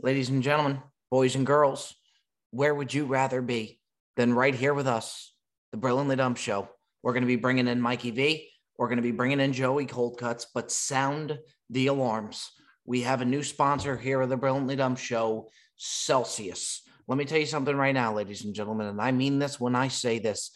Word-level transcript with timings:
ladies 0.00 0.28
and 0.28 0.42
gentlemen, 0.42 0.80
boys 1.10 1.34
and 1.34 1.44
girls, 1.44 1.94
where 2.50 2.74
would 2.74 2.94
you 2.94 3.06
rather 3.06 3.42
be 3.42 3.80
than 4.16 4.32
right 4.32 4.54
here 4.54 4.72
with 4.72 4.86
us, 4.86 5.34
the 5.72 5.76
Brilliantly 5.76 6.16
Dumb 6.16 6.36
Show? 6.36 6.68
We're 7.02 7.12
going 7.12 7.24
to 7.24 7.28
be 7.28 7.36
bringing 7.36 7.66
in 7.66 7.80
Mikey 7.80 8.12
V. 8.12 8.48
We're 8.76 8.86
going 8.86 8.98
to 8.98 9.02
be 9.02 9.10
bringing 9.10 9.40
in 9.40 9.52
Joey 9.52 9.86
Cold 9.86 10.18
Cuts, 10.18 10.46
but 10.54 10.70
sound 10.70 11.36
the 11.70 11.88
alarms. 11.88 12.48
We 12.84 13.02
have 13.02 13.22
a 13.22 13.26
new 13.26 13.42
sponsor 13.42 13.96
here 13.96 14.20
of 14.20 14.28
the 14.28 14.36
Brilliantly 14.36 14.76
Dumb 14.76 14.94
Show, 14.94 15.48
Celsius. 15.76 16.82
Let 17.08 17.18
me 17.18 17.24
tell 17.24 17.38
you 17.38 17.46
something 17.46 17.76
right 17.76 17.94
now, 17.94 18.14
ladies 18.14 18.44
and 18.44 18.54
gentlemen, 18.54 18.86
and 18.86 19.00
I 19.00 19.10
mean 19.10 19.38
this 19.38 19.58
when 19.58 19.74
I 19.74 19.88
say 19.88 20.20
this. 20.20 20.52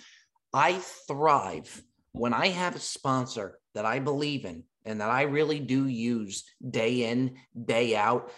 I 0.55 0.75
thrive 1.09 1.83
when 2.13 2.33
I 2.33 2.49
have 2.49 2.77
a 2.77 2.81
sponsor 2.81 3.59
that 3.75 3.87
I 3.87 3.99
believe 3.99 4.45
in 4.45 4.65
and 4.85 5.01
that 5.01 5.11
I 5.11 5.23
really 5.23 5.59
do 5.59 5.89
use 5.89 6.45
day 6.69 7.11
in, 7.11 7.37
day 7.65 7.97
out. 7.97 8.31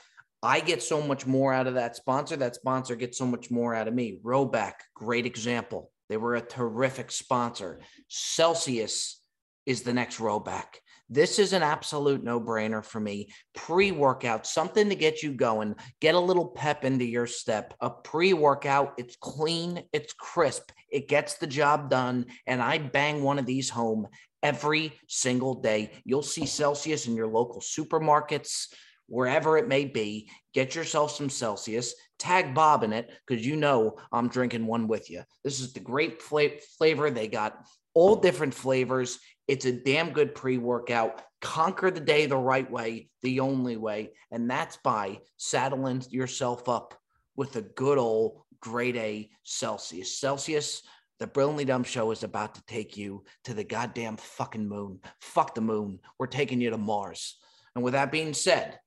I 0.44 0.60
get 0.60 0.82
so 0.82 1.00
much 1.00 1.26
more 1.26 1.54
out 1.54 1.66
of 1.66 1.74
that 1.74 1.96
sponsor. 1.96 2.36
That 2.36 2.54
sponsor 2.54 2.96
gets 2.96 3.16
so 3.16 3.24
much 3.24 3.50
more 3.50 3.74
out 3.74 3.88
of 3.88 3.94
me. 3.94 4.18
Rhoback, 4.22 4.74
great 4.94 5.24
example. 5.24 5.90
They 6.10 6.18
were 6.18 6.34
a 6.34 6.42
terrific 6.42 7.10
sponsor. 7.10 7.80
Celsius 8.08 9.22
is 9.64 9.82
the 9.82 9.94
next 9.94 10.18
Rhoback. 10.18 10.66
This 11.08 11.38
is 11.38 11.54
an 11.54 11.62
absolute 11.62 12.22
no 12.22 12.40
brainer 12.40 12.84
for 12.84 13.00
me. 13.00 13.30
Pre 13.54 13.92
workout, 13.92 14.46
something 14.46 14.90
to 14.90 14.94
get 14.94 15.22
you 15.22 15.32
going, 15.32 15.76
get 16.00 16.14
a 16.14 16.20
little 16.20 16.48
pep 16.48 16.84
into 16.84 17.06
your 17.06 17.26
step. 17.26 17.72
A 17.80 17.88
pre 17.88 18.34
workout, 18.34 18.94
it's 18.98 19.16
clean, 19.16 19.82
it's 19.92 20.12
crisp, 20.12 20.72
it 20.90 21.08
gets 21.08 21.34
the 21.34 21.46
job 21.46 21.88
done. 21.88 22.26
And 22.46 22.60
I 22.60 22.78
bang 22.78 23.22
one 23.22 23.38
of 23.38 23.46
these 23.46 23.70
home 23.70 24.08
every 24.42 24.92
single 25.08 25.54
day. 25.54 25.90
You'll 26.04 26.22
see 26.22 26.46
Celsius 26.46 27.06
in 27.06 27.16
your 27.16 27.28
local 27.28 27.60
supermarkets, 27.60 28.68
wherever 29.06 29.56
it 29.58 29.68
may 29.68 29.84
be. 29.84 30.30
Get 30.52 30.74
yourself 30.74 31.12
some 31.12 31.30
Celsius, 31.30 31.94
tag 32.18 32.54
Bob 32.54 32.82
in 32.82 32.92
it 32.92 33.10
because 33.26 33.46
you 33.46 33.56
know 33.56 33.96
I'm 34.12 34.28
drinking 34.28 34.66
one 34.66 34.88
with 34.88 35.10
you. 35.10 35.22
This 35.42 35.60
is 35.60 35.72
the 35.72 35.80
great 35.80 36.22
fla- 36.22 36.60
flavor. 36.78 37.10
They 37.10 37.28
got 37.28 37.58
all 37.94 38.16
different 38.16 38.54
flavors. 38.54 39.18
It's 39.48 39.66
a 39.66 39.72
damn 39.72 40.12
good 40.12 40.34
pre 40.34 40.58
workout. 40.58 41.22
Conquer 41.40 41.90
the 41.90 42.00
day 42.00 42.26
the 42.26 42.36
right 42.36 42.70
way, 42.70 43.08
the 43.22 43.40
only 43.40 43.76
way. 43.76 44.12
And 44.30 44.50
that's 44.50 44.78
by 44.78 45.20
saddling 45.36 46.02
yourself 46.08 46.68
up 46.68 46.94
with 47.36 47.56
a 47.56 47.62
good 47.62 47.98
old 47.98 48.42
grade 48.60 48.96
A 48.96 49.30
Celsius. 49.42 50.18
Celsius, 50.18 50.82
the 51.20 51.26
Brilliantly 51.26 51.66
Dumb 51.66 51.84
Show 51.84 52.10
is 52.10 52.22
about 52.22 52.54
to 52.54 52.62
take 52.66 52.96
you 52.96 53.24
to 53.44 53.54
the 53.54 53.64
goddamn 53.64 54.16
fucking 54.16 54.66
moon. 54.66 55.00
Fuck 55.20 55.54
the 55.54 55.60
moon. 55.60 56.00
We're 56.18 56.26
taking 56.26 56.60
you 56.60 56.70
to 56.70 56.78
Mars. 56.78 57.36
And 57.74 57.84
with 57.84 57.92
that 57.92 58.10
being 58.10 58.34
said, 58.34 58.78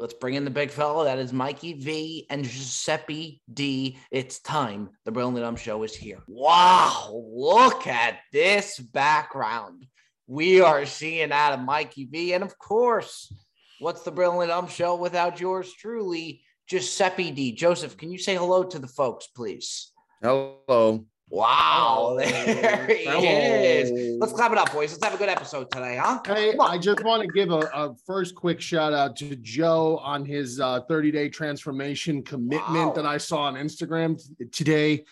Let's 0.00 0.14
bring 0.14 0.32
in 0.32 0.46
the 0.46 0.50
big 0.50 0.70
fella. 0.70 1.04
That 1.04 1.18
is 1.18 1.30
Mikey 1.30 1.74
V 1.74 2.26
and 2.30 2.42
Giuseppe 2.42 3.42
D. 3.52 3.98
It's 4.10 4.40
time. 4.40 4.88
The 5.04 5.12
Brilliant 5.12 5.40
Dumb 5.40 5.56
Show 5.56 5.82
is 5.82 5.94
here. 5.94 6.20
Wow, 6.26 7.22
look 7.30 7.86
at 7.86 8.20
this 8.32 8.78
background. 8.78 9.84
We 10.26 10.62
are 10.62 10.86
seeing 10.86 11.32
out 11.32 11.52
of 11.52 11.60
Mikey 11.60 12.06
V. 12.06 12.32
And 12.32 12.42
of 12.42 12.58
course, 12.58 13.30
what's 13.78 14.00
the 14.02 14.10
Brilliant 14.10 14.48
Dumb 14.48 14.68
Show 14.68 14.96
without 14.96 15.38
yours 15.38 15.70
truly, 15.74 16.44
Giuseppe 16.66 17.30
D. 17.30 17.52
Joseph, 17.52 17.98
can 17.98 18.10
you 18.10 18.16
say 18.16 18.36
hello 18.36 18.64
to 18.64 18.78
the 18.78 18.88
folks, 18.88 19.26
please? 19.26 19.92
Hello. 20.22 21.04
Wow, 21.30 22.16
there 22.18 22.86
he 22.88 23.04
is. 23.04 24.18
Let's 24.20 24.32
clap 24.32 24.50
it 24.50 24.58
up, 24.58 24.72
boys. 24.72 24.90
Let's 24.90 25.04
have 25.04 25.14
a 25.14 25.16
good 25.16 25.28
episode 25.28 25.70
today, 25.70 25.96
huh? 26.02 26.20
Hey, 26.26 26.54
I 26.60 26.76
just 26.76 27.04
want 27.04 27.22
to 27.22 27.28
give 27.28 27.50
a, 27.52 27.60
a 27.72 27.94
first 28.04 28.34
quick 28.34 28.60
shout 28.60 28.92
out 28.92 29.14
to 29.16 29.36
Joe 29.36 29.98
on 29.98 30.24
his 30.24 30.58
uh, 30.60 30.80
30 30.82 31.12
day 31.12 31.28
transformation 31.28 32.22
commitment 32.24 32.88
Wow. 32.88 32.92
that 32.94 33.06
I 33.06 33.16
saw 33.18 33.42
on 33.42 33.54
Instagram 33.54 34.20
t- 34.38 34.44
today. 34.46 35.04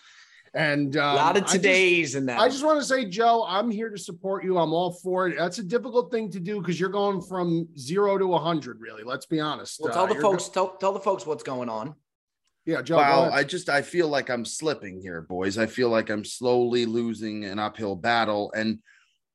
And 0.53 0.95
A 0.97 1.05
um, 1.05 1.15
lot 1.15 1.37
of 1.37 1.45
today's 1.45 2.15
in 2.15 2.25
that. 2.25 2.39
I 2.39 2.49
just 2.49 2.65
want 2.65 2.79
to 2.81 2.85
say, 2.85 3.05
Joe, 3.05 3.45
I'm 3.47 3.69
here 3.71 3.89
to 3.89 3.97
support 3.97 4.43
you. 4.43 4.57
I'm 4.57 4.73
all 4.73 4.91
for 4.91 5.27
it. 5.29 5.37
That's 5.37 5.59
a 5.59 5.63
difficult 5.63 6.11
thing 6.11 6.29
to 6.31 6.39
do 6.39 6.59
because 6.59 6.79
you're 6.79 6.89
going 6.89 7.21
from 7.21 7.67
zero 7.77 8.17
to 8.17 8.25
100, 8.27 8.81
really. 8.81 9.03
Let's 9.03 9.25
be 9.27 9.39
honest. 9.39 9.79
Well, 9.79 9.91
Uh, 9.91 9.95
tell 9.95 10.07
the 10.07 10.13
you're 10.15 10.23
go- 10.23 10.31
folks, 10.31 10.49
tell, 10.49 10.69
tell 10.77 10.91
the 10.91 10.99
folks 10.99 11.25
what's 11.25 11.43
going 11.43 11.69
on. 11.69 11.93
Yeah, 12.69 12.83
Joe. 12.83 12.97
Wow. 12.97 13.31
I 13.31 13.43
just 13.43 13.67
I 13.67 13.81
feel 13.81 14.07
like 14.07 14.29
I'm 14.29 14.45
slipping 14.45 15.01
here, 15.01 15.21
boys. 15.21 15.57
I 15.57 15.65
feel 15.65 15.89
like 15.89 16.11
I'm 16.11 16.23
slowly 16.23 16.85
losing 16.85 17.43
an 17.45 17.57
uphill 17.57 17.95
battle, 17.95 18.51
and 18.55 18.77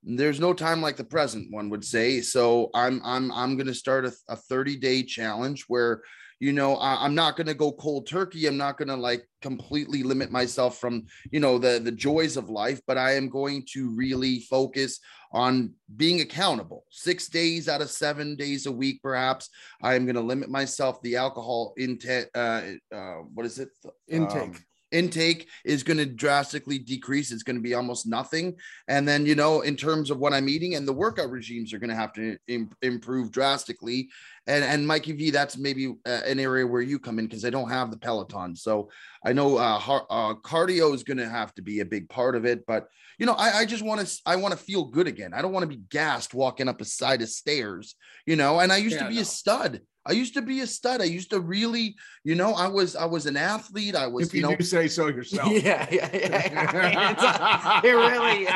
there's 0.05 0.39
no 0.39 0.53
time 0.55 0.81
like 0.81 0.97
the 0.97 1.03
present, 1.03 1.51
one 1.51 1.69
would 1.71 1.85
say. 1.85 2.21
So 2.21 2.71
I'm 2.75 3.01
I'm 3.05 3.33
I'm 3.33 3.57
gonna 3.57 3.75
start 3.75 4.05
a, 4.05 4.13
a 4.29 4.37
30 4.37 4.77
day 4.77 5.03
challenge 5.03 5.65
where 5.67 6.03
you 6.41 6.53
know 6.53 6.77
I, 6.77 7.05
I'm 7.05 7.15
not 7.15 7.37
gonna 7.37 7.55
go 7.55 7.73
cold 7.73 8.07
turkey. 8.07 8.47
I'm 8.47 8.57
not 8.57 8.79
gonna 8.79 8.97
like 8.97 9.27
completely 9.43 10.03
limit 10.03 10.31
myself 10.31 10.79
from 10.79 11.05
you 11.31 11.41
know 11.41 11.59
the 11.59 11.79
the 11.79 11.93
joys 11.93 12.37
of 12.37 12.51
life, 12.51 12.81
but 12.87 12.99
I 12.99 13.13
am 13.13 13.29
going 13.29 13.65
to 13.73 13.91
really 13.91 14.41
focus 14.41 15.01
on 15.33 15.75
being 15.97 16.21
accountable. 16.21 16.85
Six 16.91 17.29
days 17.29 17.69
out 17.69 17.83
of 17.83 17.91
seven 17.91 18.37
days 18.37 18.67
a 18.67 18.73
week, 18.73 19.03
perhaps. 19.03 19.51
I 19.83 19.95
am 19.95 20.05
going 20.07 20.15
to 20.15 20.23
limit 20.23 20.49
myself 20.49 21.03
the 21.03 21.17
alcohol 21.17 21.75
intake. 21.77 22.29
Uh, 22.35 22.63
uh, 22.95 23.17
what 23.35 23.45
is 23.45 23.59
it? 23.59 23.71
Intake. 24.09 24.43
Um, 24.43 24.55
intake 24.95 25.49
is 25.65 25.83
going 25.83 25.99
to 25.99 26.07
drastically 26.07 26.79
decrease. 26.79 27.33
It's 27.33 27.43
going 27.43 27.57
to 27.57 27.63
be 27.63 27.75
almost 27.75 28.07
nothing. 28.07 28.57
And 28.89 29.07
then, 29.07 29.27
you 29.27 29.35
know, 29.35 29.61
in 29.63 29.77
terms 29.77 30.11
of 30.11 30.19
what 30.19 30.33
I'm 30.33 30.49
eating 30.49 30.77
and 30.77 30.87
the 30.89 30.93
workout 30.93 31.31
regimes 31.31 31.73
are 31.73 31.79
going 31.79 31.91
to 31.91 31.97
have 31.97 32.13
to 32.15 32.39
im- 32.49 32.71
improve 32.81 33.31
drastically. 33.31 34.09
And, 34.47 34.65
and 34.65 34.87
Mikey 34.87 35.13
V, 35.13 35.31
that's 35.31 35.57
maybe 35.59 35.89
uh, 36.07 36.21
an 36.25 36.39
area 36.39 36.67
where 36.67 36.83
you 36.83 36.99
come 36.99 37.19
in 37.19 37.27
because 37.27 37.45
I 37.45 37.51
don't 37.51 37.71
have 37.71 37.91
the 37.91 37.99
Peloton. 37.99 38.55
So 38.57 38.91
I 39.25 39.33
know 39.33 39.57
uh, 39.57 39.79
har- 39.79 40.07
uh, 40.09 40.35
cardio 40.35 40.95
is 40.95 41.03
going 41.03 41.19
to 41.19 41.29
have 41.29 41.55
to 41.55 41.63
be 41.63 41.81
a 41.81 41.85
big 41.85 42.09
part 42.09 42.37
of 42.37 42.45
it. 42.45 42.65
But, 42.67 42.89
you 43.19 43.27
know, 43.27 43.35
I, 43.35 43.59
I 43.61 43.65
just 43.65 43.85
want 43.85 44.07
to, 44.07 44.21
I 44.27 44.37
want 44.37 44.53
to 44.53 44.65
feel 44.65 44.85
good 44.85 45.07
again. 45.07 45.35
I 45.35 45.43
don't 45.43 45.53
want 45.53 45.65
to 45.65 45.77
be 45.77 45.83
gassed 45.91 46.35
walking 46.35 46.69
up 46.69 46.81
a 46.81 46.85
side 46.85 47.23
of 47.23 47.29
stairs, 47.29 47.97
you 48.27 48.37
know, 48.37 48.61
and 48.61 48.73
I 48.73 48.77
used 48.77 48.97
Yeah, 48.97 49.05
to 49.05 49.09
be 49.09 49.17
no. 49.17 49.23
a 49.23 49.25
stud. 49.25 49.81
I 50.07 50.13
used 50.13 50.35
to 50.35 50.43
be 50.43 50.61
a 50.61 50.67
stud. 50.67 51.01
I 51.01 51.05
used 51.05 51.31
to 51.31 51.41
really, 51.41 51.97
you 52.25 52.35
know, 52.35 52.53
I 52.53 52.69
was, 52.69 52.95
I 52.95 53.07
was 53.07 53.25
an 53.27 53.37
athlete. 53.37 53.95
I 53.97 54.07
was, 54.07 54.29
if 54.29 54.35
you 54.35 54.41
you 54.43 54.47
know, 54.49 54.55
do 54.57 54.63
say 54.63 54.87
so 54.89 55.07
yourself. 55.09 55.49
Yeah, 55.53 55.87
yeah, 55.91 56.11
yeah. 56.13 57.11
It's, 57.13 57.85
it 57.87 57.93
really, 57.93 58.47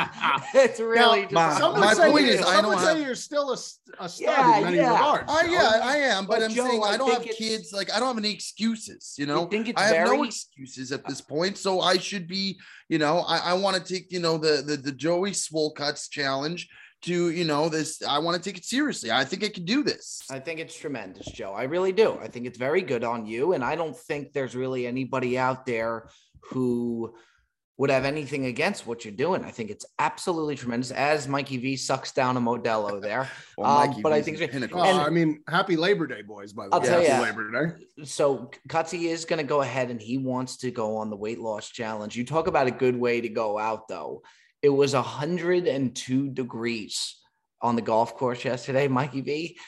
it's 0.54 0.80
really 0.80 1.22
just. 1.22 1.32
my- 1.32 1.58
Some 1.58 1.80
my 1.80 1.94
say, 1.94 2.10
point 2.10 2.26
you- 2.26 2.32
is, 2.32 2.40
I 2.42 2.54
some 2.56 2.62
don't 2.64 2.74
would 2.74 2.80
say 2.84 2.94
have- 2.98 3.06
you're 3.06 3.14
still 3.14 3.52
a 3.52 3.56
stud 3.56 4.12
Yeah, 4.20 4.56
in 4.58 4.64
many 4.64 4.76
yeah. 4.76 4.92
regards. 4.92 5.24
Oh 5.28 5.42
Joe. 5.42 5.52
yeah, 5.52 5.80
I 5.82 5.96
am, 5.96 6.26
but, 6.26 6.40
But 6.40 6.42
I'm 6.44 6.50
Joe, 6.54 6.66
saying 6.68 6.82
I 6.84 6.86
I 6.88 6.96
don't 6.98 7.12
have 7.12 7.22
kids. 7.36 7.72
Like 7.72 7.90
I 7.92 7.98
don't 7.98 8.08
have 8.08 8.18
any 8.18 8.32
excuses. 8.32 9.14
You 9.18 9.26
know, 9.26 9.46
I 9.46 9.48
think 9.48 9.68
it's 9.68 9.80
I 9.80 9.86
have 9.86 10.08
no 10.08 10.24
excuses 10.24 10.92
at 10.92 11.06
this 11.06 11.20
point. 11.20 11.56
So 11.56 11.80
I 11.80 11.96
should 11.98 12.28
be, 12.28 12.58
you 12.88 12.98
know, 12.98 13.20
I, 13.20 13.38
I 13.38 13.52
want 13.54 13.76
to 13.76 13.82
take, 13.82 14.12
you 14.12 14.20
know, 14.20 14.36
the 14.38 14.62
the 14.64 14.76
the 14.76 14.92
Joey 14.92 15.32
Swole 15.32 15.72
Cuts 15.72 16.08
challenge 16.08 16.68
to, 17.02 17.30
you 17.30 17.44
know, 17.44 17.68
this. 17.68 18.02
I 18.02 18.18
want 18.18 18.42
to 18.42 18.50
take 18.50 18.58
it 18.58 18.64
seriously. 18.64 19.10
I 19.10 19.24
think 19.24 19.44
I 19.44 19.48
can 19.48 19.64
do 19.64 19.82
this. 19.82 20.22
I 20.30 20.38
think 20.38 20.60
it's 20.60 20.76
tremendous, 20.76 21.26
Joe. 21.26 21.52
I 21.52 21.64
really 21.64 21.92
do. 21.92 22.18
I 22.20 22.28
think 22.28 22.46
it's 22.46 22.58
very 22.58 22.82
good 22.82 23.04
on 23.04 23.26
you. 23.26 23.52
And 23.52 23.64
I 23.64 23.76
don't 23.76 23.96
think 23.96 24.32
there's 24.32 24.56
really 24.56 24.86
anybody 24.86 25.38
out 25.38 25.66
there 25.66 26.08
who 26.50 27.14
would 27.76 27.90
have 27.90 28.04
anything 28.04 28.46
against 28.46 28.88
what 28.88 29.04
you're 29.04 29.14
doing. 29.14 29.44
I 29.44 29.52
think 29.52 29.70
it's 29.70 29.86
absolutely 30.00 30.56
tremendous. 30.56 30.90
As 30.90 31.28
Mikey 31.28 31.58
V 31.58 31.76
sucks 31.76 32.10
down 32.10 32.36
a 32.36 32.40
Modelo 32.40 33.00
there. 33.00 33.30
Well, 33.56 33.70
Um, 33.70 33.88
Mikey 33.90 34.02
but 34.02 34.12
I 34.12 34.20
think 34.22 34.38
the 34.38 34.44
it's- 34.44 34.54
pinnacle. 34.54 34.82
And- 34.82 34.98
I 35.00 35.10
mean, 35.10 35.42
happy 35.48 35.76
Labor 35.76 36.06
Day, 36.08 36.22
boys, 36.22 36.52
by 36.52 36.66
the 36.68 36.74
I'll 36.74 36.80
way. 36.80 36.86
tell 36.88 37.00
Happy 37.00 37.12
ya. 37.12 37.20
Labor 37.22 37.50
Day. 37.76 38.04
So 38.04 38.50
Cutsy 38.68 39.04
is 39.08 39.24
going 39.24 39.38
to 39.38 39.44
go 39.46 39.60
ahead 39.62 39.90
and 39.90 40.00
he 40.02 40.18
wants 40.18 40.56
to 40.58 40.72
go 40.72 40.96
on 40.96 41.10
the 41.10 41.16
weight 41.16 41.38
loss 41.38 41.68
challenge. 41.68 42.16
You 42.16 42.24
talk 42.24 42.48
about 42.48 42.66
a 42.66 42.72
good 42.72 42.96
way 42.96 43.20
to 43.20 43.28
go 43.28 43.58
out, 43.58 43.86
though. 43.88 44.22
It 44.62 44.70
was 44.70 44.94
102 44.94 46.30
degrees 46.30 47.16
on 47.62 47.76
the 47.76 47.82
golf 47.82 48.16
course 48.16 48.44
yesterday, 48.44 48.88
Mikey 48.88 49.20
V. 49.20 49.58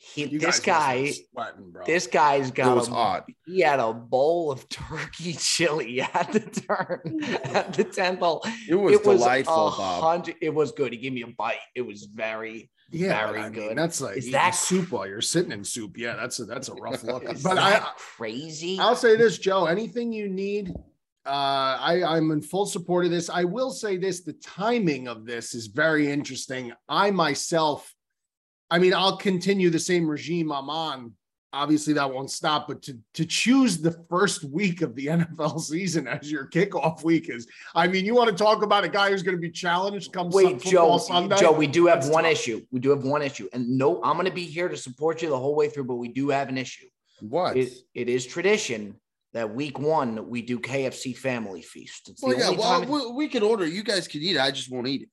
He, 0.00 0.26
You 0.26 0.38
this 0.38 0.60
guy, 0.60 1.00
must 1.06 1.06
have 1.06 1.16
been 1.16 1.24
sweating, 1.32 1.70
bro. 1.72 1.84
this 1.84 2.06
guy's 2.06 2.48
it 2.50 2.54
got 2.54 2.76
was 2.76 2.86
a 2.86 2.92
hot. 2.92 3.26
he 3.46 3.60
had 3.62 3.80
a 3.80 3.92
bowl 3.92 4.52
of 4.52 4.68
turkey 4.68 5.32
chili 5.38 6.00
at 6.00 6.30
the 6.32 6.38
turn 6.38 7.18
at 7.52 7.72
the 7.72 7.82
tenth 7.82 8.20
hole. 8.20 8.44
It 8.68 8.76
was 8.76 8.94
it 8.94 9.04
was 9.04 9.18
delightful, 9.20 9.68
a 9.68 9.76
Bob. 9.76 10.28
It 10.40 10.54
was 10.54 10.70
good. 10.70 10.92
He 10.92 10.98
gave 10.98 11.12
me 11.12 11.22
a 11.22 11.26
bite. 11.26 11.56
It 11.74 11.82
was 11.82 12.04
very. 12.04 12.70
yeah, 12.92 13.26
very 13.26 13.38
but 13.40 13.44
I 13.46 13.48
mean, 13.50 13.68
good. 13.70 13.76
that's 13.78 14.00
like 14.00 14.18
Is 14.18 14.30
that- 14.30 14.54
soup 14.54 14.92
while 14.92 15.04
you're 15.08 15.20
sitting 15.20 15.50
in 15.50 15.64
soup. 15.64 15.96
Yeah, 15.98 16.14
that's 16.14 16.38
a 16.38 16.44
that's 16.44 16.68
a 16.68 16.74
rough 16.74 17.02
look. 17.10 17.24
Is 17.24 17.42
but 17.42 17.56
that 17.56 17.82
I, 17.82 17.88
crazy. 17.96 18.78
I'll 18.78 18.94
say 18.94 19.16
this, 19.16 19.36
Joe. 19.38 19.64
Anything 19.66 20.12
you 20.12 20.28
need, 20.28 20.72
uh, 21.28 21.78
I, 21.78 22.02
I'm 22.16 22.30
in 22.30 22.40
full 22.40 22.64
support 22.64 23.04
of 23.04 23.10
this. 23.10 23.28
I 23.28 23.44
will 23.44 23.70
say 23.70 23.98
this: 23.98 24.22
the 24.22 24.32
timing 24.32 25.08
of 25.08 25.26
this 25.26 25.54
is 25.54 25.66
very 25.66 26.10
interesting. 26.10 26.72
I 26.88 27.10
myself, 27.10 27.94
I 28.70 28.78
mean, 28.78 28.94
I'll 28.94 29.18
continue 29.18 29.68
the 29.68 29.78
same 29.78 30.08
regime 30.08 30.50
I'm 30.50 30.70
on. 30.70 31.12
Obviously, 31.52 31.92
that 31.94 32.12
won't 32.12 32.30
stop. 32.30 32.66
But 32.66 32.80
to 32.82 32.98
to 33.14 33.26
choose 33.26 33.76
the 33.78 33.92
first 34.08 34.42
week 34.44 34.80
of 34.80 34.94
the 34.94 35.06
NFL 35.08 35.60
season 35.60 36.08
as 36.08 36.32
your 36.32 36.46
kickoff 36.46 37.04
week 37.04 37.28
is, 37.28 37.46
I 37.74 37.86
mean, 37.88 38.06
you 38.06 38.14
want 38.14 38.30
to 38.30 38.36
talk 38.36 38.62
about 38.62 38.84
a 38.84 38.88
guy 38.88 39.10
who's 39.10 39.22
going 39.22 39.36
to 39.36 39.40
be 39.40 39.50
challenged 39.50 40.12
come 40.12 40.30
Wait, 40.30 40.62
Joe. 40.62 40.96
Sunday? 40.96 41.36
Joe, 41.36 41.52
we 41.52 41.66
do 41.66 41.86
have 41.86 42.00
That's 42.00 42.12
one 42.12 42.24
tough. 42.24 42.32
issue. 42.32 42.62
We 42.70 42.80
do 42.80 42.88
have 42.90 43.04
one 43.04 43.20
issue, 43.20 43.48
and 43.52 43.68
no, 43.68 44.02
I'm 44.02 44.14
going 44.14 44.24
to 44.24 44.32
be 44.32 44.46
here 44.46 44.68
to 44.68 44.76
support 44.78 45.20
you 45.20 45.28
the 45.28 45.38
whole 45.38 45.54
way 45.54 45.68
through. 45.68 45.84
But 45.84 45.96
we 45.96 46.08
do 46.08 46.30
have 46.30 46.48
an 46.48 46.56
issue. 46.56 46.86
What? 47.20 47.56
It, 47.56 47.72
it 47.94 48.08
is 48.08 48.24
tradition 48.24 48.96
that 49.34 49.54
week 49.54 49.78
one 49.78 50.28
we 50.28 50.42
do 50.42 50.58
KFC 50.58 51.16
Family 51.16 51.62
Feast. 51.62 52.08
It's 52.08 52.20
the 52.20 52.28
well, 52.28 52.38
yeah. 52.38 52.44
only 52.46 52.58
Well, 52.58 52.80
time. 52.80 52.88
we, 52.88 53.12
we 53.12 53.28
could 53.28 53.42
order. 53.42 53.66
You 53.66 53.82
guys 53.82 54.08
can 54.08 54.22
eat 54.22 54.36
it. 54.36 54.40
I 54.40 54.50
just 54.50 54.70
won't 54.70 54.86
eat 54.88 55.02
it. 55.02 55.08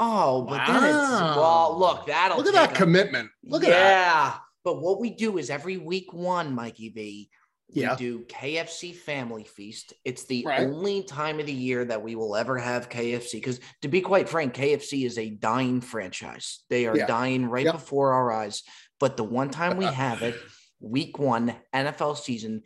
oh, 0.00 0.42
but 0.42 0.66
then 0.66 0.76
it's 0.84 0.94
Wow. 0.94 1.36
well. 1.36 1.78
Look, 1.78 2.06
that'll 2.06 2.38
Look 2.38 2.46
at 2.48 2.52
that 2.54 2.72
a- 2.72 2.74
commitment. 2.74 3.30
Look 3.44 3.62
yeah. 3.62 3.68
at 3.68 3.72
that. 3.74 4.40
But 4.64 4.80
what 4.82 5.00
we 5.00 5.10
do 5.10 5.38
is 5.38 5.50
every 5.50 5.76
week 5.76 6.12
one, 6.12 6.54
Mikey 6.54 6.88
V, 6.90 7.30
we 7.74 7.82
Yeah. 7.82 7.94
do 7.96 8.24
KFC 8.26 8.92
Family 8.94 9.44
Feast. 9.44 9.92
It's 10.04 10.24
the 10.24 10.44
Right. 10.46 10.60
only 10.62 11.02
time 11.04 11.38
of 11.38 11.46
the 11.46 11.52
year 11.52 11.84
that 11.84 12.02
we 12.02 12.14
will 12.16 12.34
ever 12.36 12.58
have 12.58 12.88
KFC. 12.88 13.34
Because 13.34 13.60
to 13.82 13.88
be 13.88 14.00
quite 14.00 14.28
frank, 14.28 14.54
KFC 14.54 15.04
is 15.04 15.16
a 15.18 15.30
dying 15.30 15.80
franchise. 15.80 16.60
They 16.68 16.86
are 16.86 16.96
Yeah. 16.96 17.06
dying 17.06 17.46
right 17.46 17.66
Yep. 17.66 17.74
before 17.74 18.12
our 18.14 18.32
eyes. 18.32 18.62
But 18.98 19.16
the 19.16 19.24
one 19.24 19.50
time 19.50 19.76
we 19.76 19.84
have 20.04 20.22
it, 20.22 20.34
week 20.80 21.18
one, 21.18 21.54
NFL 21.72 22.16
season, 22.16 22.62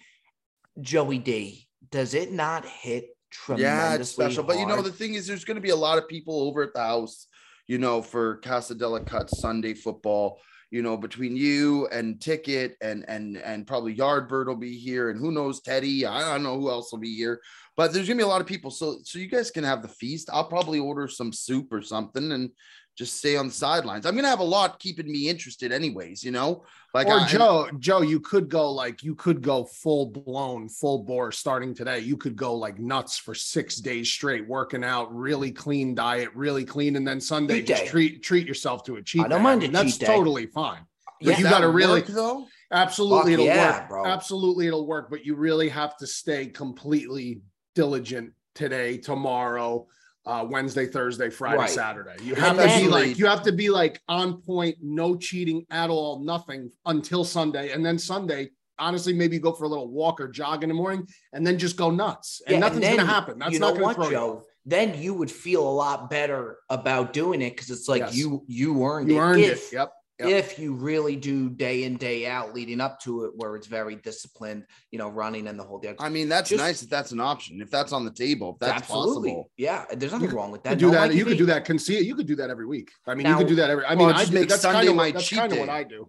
Joey 0.80 1.18
D, 1.18 1.66
does 1.90 2.14
it 2.14 2.32
not 2.32 2.64
hit 2.64 3.08
tremendously 3.30 3.64
Yeah, 3.64 3.94
it's 3.94 4.10
special. 4.10 4.44
But 4.44 4.58
you 4.58 4.66
know, 4.66 4.82
the 4.82 4.92
thing 4.92 5.14
is, 5.14 5.26
there's 5.26 5.44
going 5.44 5.56
to 5.56 5.60
be 5.60 5.70
a 5.70 5.76
lot 5.76 5.98
of 5.98 6.08
people 6.08 6.42
over 6.42 6.62
at 6.62 6.74
the 6.74 6.80
house, 6.80 7.26
you 7.66 7.78
know, 7.78 8.02
for 8.02 8.36
Casa 8.38 8.74
Della 8.74 9.00
Cut 9.00 9.30
Sunday 9.30 9.74
football. 9.74 10.40
You 10.70 10.82
know, 10.82 10.96
between 10.96 11.36
you 11.36 11.86
and 11.88 12.20
Ticket 12.20 12.76
and 12.80 13.04
and 13.06 13.36
and 13.36 13.64
probably 13.64 13.94
Yardbird 13.94 14.46
will 14.46 14.56
be 14.56 14.76
here, 14.76 15.10
and 15.10 15.20
who 15.20 15.30
knows 15.30 15.60
Teddy. 15.60 16.04
I 16.04 16.20
don't 16.20 16.42
know 16.42 16.58
who 16.58 16.68
else 16.68 16.90
will 16.90 16.98
be 16.98 17.14
here, 17.14 17.40
but 17.76 17.92
there's 17.92 18.08
gonna 18.08 18.16
be 18.16 18.24
a 18.24 18.26
lot 18.26 18.40
of 18.40 18.46
people. 18.48 18.72
So 18.72 18.98
so 19.04 19.20
you 19.20 19.28
guys 19.28 19.52
can 19.52 19.62
have 19.62 19.82
the 19.82 19.88
feast. 19.88 20.30
I'll 20.32 20.48
probably 20.48 20.80
order 20.80 21.06
some 21.06 21.32
soup 21.32 21.72
or 21.72 21.80
something 21.80 22.32
and 22.32 22.50
just 22.96 23.16
stay 23.18 23.36
on 23.36 23.48
the 23.48 23.52
sidelines. 23.52 24.06
I'm 24.06 24.14
gonna 24.14 24.28
have 24.28 24.40
a 24.40 24.44
lot 24.44 24.78
keeping 24.78 25.10
me 25.10 25.28
interested, 25.28 25.72
anyways. 25.72 26.22
You 26.22 26.30
know, 26.30 26.64
like 26.92 27.08
or 27.08 27.20
I- 27.20 27.26
Joe, 27.28 27.68
Joe, 27.78 28.02
you 28.02 28.20
could 28.20 28.48
go 28.48 28.70
like 28.70 29.02
you 29.02 29.14
could 29.14 29.42
go 29.42 29.64
full 29.64 30.06
blown, 30.06 30.68
full 30.68 31.02
bore 31.02 31.32
starting 31.32 31.74
today. 31.74 31.98
You 32.00 32.16
could 32.16 32.36
go 32.36 32.54
like 32.54 32.78
nuts 32.78 33.18
for 33.18 33.34
six 33.34 33.76
days 33.76 34.08
straight, 34.10 34.46
working 34.46 34.84
out, 34.84 35.14
really 35.14 35.50
clean 35.50 35.94
diet, 35.94 36.30
really 36.34 36.64
clean, 36.64 36.96
and 36.96 37.06
then 37.06 37.20
Sunday 37.20 37.62
just 37.62 37.86
treat 37.86 38.22
treat 38.22 38.46
yourself 38.46 38.84
to 38.84 38.96
a 38.96 39.02
cheat. 39.02 39.22
I 39.24 39.28
don't 39.28 39.38
day. 39.38 39.42
mind 39.44 39.62
a 39.62 39.64
mean, 39.64 39.72
that's 39.72 39.96
cheat 39.98 40.06
day. 40.06 40.14
totally 40.14 40.46
fine. 40.46 40.82
Yeah. 41.20 41.32
But 41.32 41.38
you 41.38 41.44
got 41.44 41.60
to 41.60 41.68
really, 41.70 42.00
work, 42.00 42.06
though. 42.08 42.46
absolutely, 42.70 43.32
Fuck 43.32 43.40
it'll 43.40 43.46
yeah, 43.46 43.80
work. 43.80 43.88
bro. 43.88 44.06
Absolutely, 44.06 44.66
it'll 44.66 44.86
work. 44.86 45.08
But 45.10 45.24
you 45.24 45.36
really 45.36 45.68
have 45.70 45.96
to 45.98 46.06
stay 46.06 46.46
completely 46.46 47.40
diligent 47.74 48.32
today, 48.54 48.98
tomorrow. 48.98 49.86
Uh, 50.26 50.46
Wednesday, 50.48 50.86
Thursday, 50.86 51.28
Friday, 51.28 51.58
Right. 51.58 51.70
Saturday. 51.70 52.14
You 52.22 52.34
And 52.34 52.42
have 52.42 52.56
to 52.56 52.80
be 52.82 52.88
like 52.88 53.18
you 53.18 53.26
have 53.26 53.42
to 53.42 53.52
be 53.52 53.68
like 53.68 54.00
on 54.08 54.40
point, 54.40 54.76
no 54.80 55.16
cheating 55.16 55.66
at 55.70 55.90
all, 55.90 56.20
nothing 56.24 56.70
until 56.86 57.24
Sunday, 57.24 57.72
and 57.72 57.84
then 57.84 57.98
Sunday. 57.98 58.50
Honestly, 58.78 59.12
maybe 59.12 59.38
go 59.38 59.52
for 59.52 59.64
a 59.64 59.68
little 59.68 59.88
walk 59.88 60.20
or 60.20 60.26
jog 60.28 60.62
in 60.64 60.68
the 60.70 60.74
morning, 60.74 61.06
and 61.34 61.46
then 61.46 61.58
just 61.58 61.76
go 61.76 61.90
nuts. 61.90 62.40
And 62.46 62.54
Yeah, 62.54 62.58
nothing's 62.60 62.80
then 62.80 62.96
gonna 62.96 63.08
happen. 63.08 63.38
That's 63.38 63.52
you 63.52 63.58
not 63.58 63.74
gonna 63.74 63.84
what, 63.84 63.96
throw 63.96 64.10
Joe? 64.10 64.36
off. 64.38 64.42
Then 64.66 65.00
you 65.00 65.12
would 65.12 65.30
feel 65.30 65.68
a 65.68 65.70
lot 65.70 66.08
better 66.08 66.56
about 66.70 67.12
doing 67.12 67.42
it 67.42 67.50
because 67.50 67.68
it's 67.70 67.86
like 67.88 68.00
Yes. 68.00 68.16
you 68.16 68.44
you 68.48 68.82
earned 68.82 69.10
You 69.10 69.18
it. 69.18 69.20
earned 69.20 69.40
if, 69.42 69.72
it. 69.72 69.76
Yep. 69.76 69.92
Yep. 70.20 70.28
If 70.28 70.58
you 70.60 70.74
really 70.74 71.16
do 71.16 71.50
day 71.50 71.82
in 71.82 71.96
day 71.96 72.26
out 72.26 72.54
leading 72.54 72.80
up 72.80 73.00
to 73.00 73.24
it, 73.24 73.32
where 73.34 73.56
it's 73.56 73.66
very 73.66 73.96
disciplined, 73.96 74.64
you 74.92 74.98
know, 74.98 75.08
running 75.08 75.48
and 75.48 75.58
the 75.58 75.64
whole 75.64 75.80
deal. 75.80 75.94
I 75.98 76.08
mean, 76.08 76.28
that's 76.28 76.50
Just- 76.50 76.62
nice 76.62 76.82
if 76.84 76.88
that's 76.88 77.10
an 77.10 77.18
option. 77.20 77.60
If 77.60 77.68
that's 77.70 77.92
on 77.92 78.04
the 78.04 78.12
table, 78.12 78.52
if 78.52 78.58
that's 78.60 78.82
Absolutely, 78.82 79.30
possible. 79.30 79.50
yeah. 79.56 79.84
There's 79.92 80.12
nothing 80.12 80.30
wrong 80.30 80.52
with 80.52 80.60
You 80.60 80.62
that. 80.64 80.70
could 80.70 80.78
do 80.78 80.90
that. 80.92 81.14
You 81.14 81.24
could 81.24 81.38
do 81.38 81.46
that. 81.46 81.64
Concede. 81.64 82.06
You 82.06 82.14
could 82.14 82.28
do 82.28 82.36
that 82.36 82.48
every 82.48 82.66
week. 82.66 82.92
I 83.08 83.14
mean, 83.16 83.24
Now- 83.24 83.30
you 83.32 83.38
could 83.38 83.48
do 83.48 83.54
that 83.56 83.70
every. 83.70 83.84
I 83.86 83.94
Well, 83.94 84.06
mean, 84.06 84.14
I 84.14 84.18
just 84.20 84.30
do, 84.30 84.38
make 84.38 84.48
that's 84.48 84.62
Sunday 84.62 84.78
kind 84.78 84.88
of 84.90 84.94
my 84.96 85.10
that's 85.10 85.26
cheat 85.26 85.38
kind 85.38 85.52
of 85.52 85.58
what. 85.58 85.68
I 85.68 85.82
do. 85.82 86.08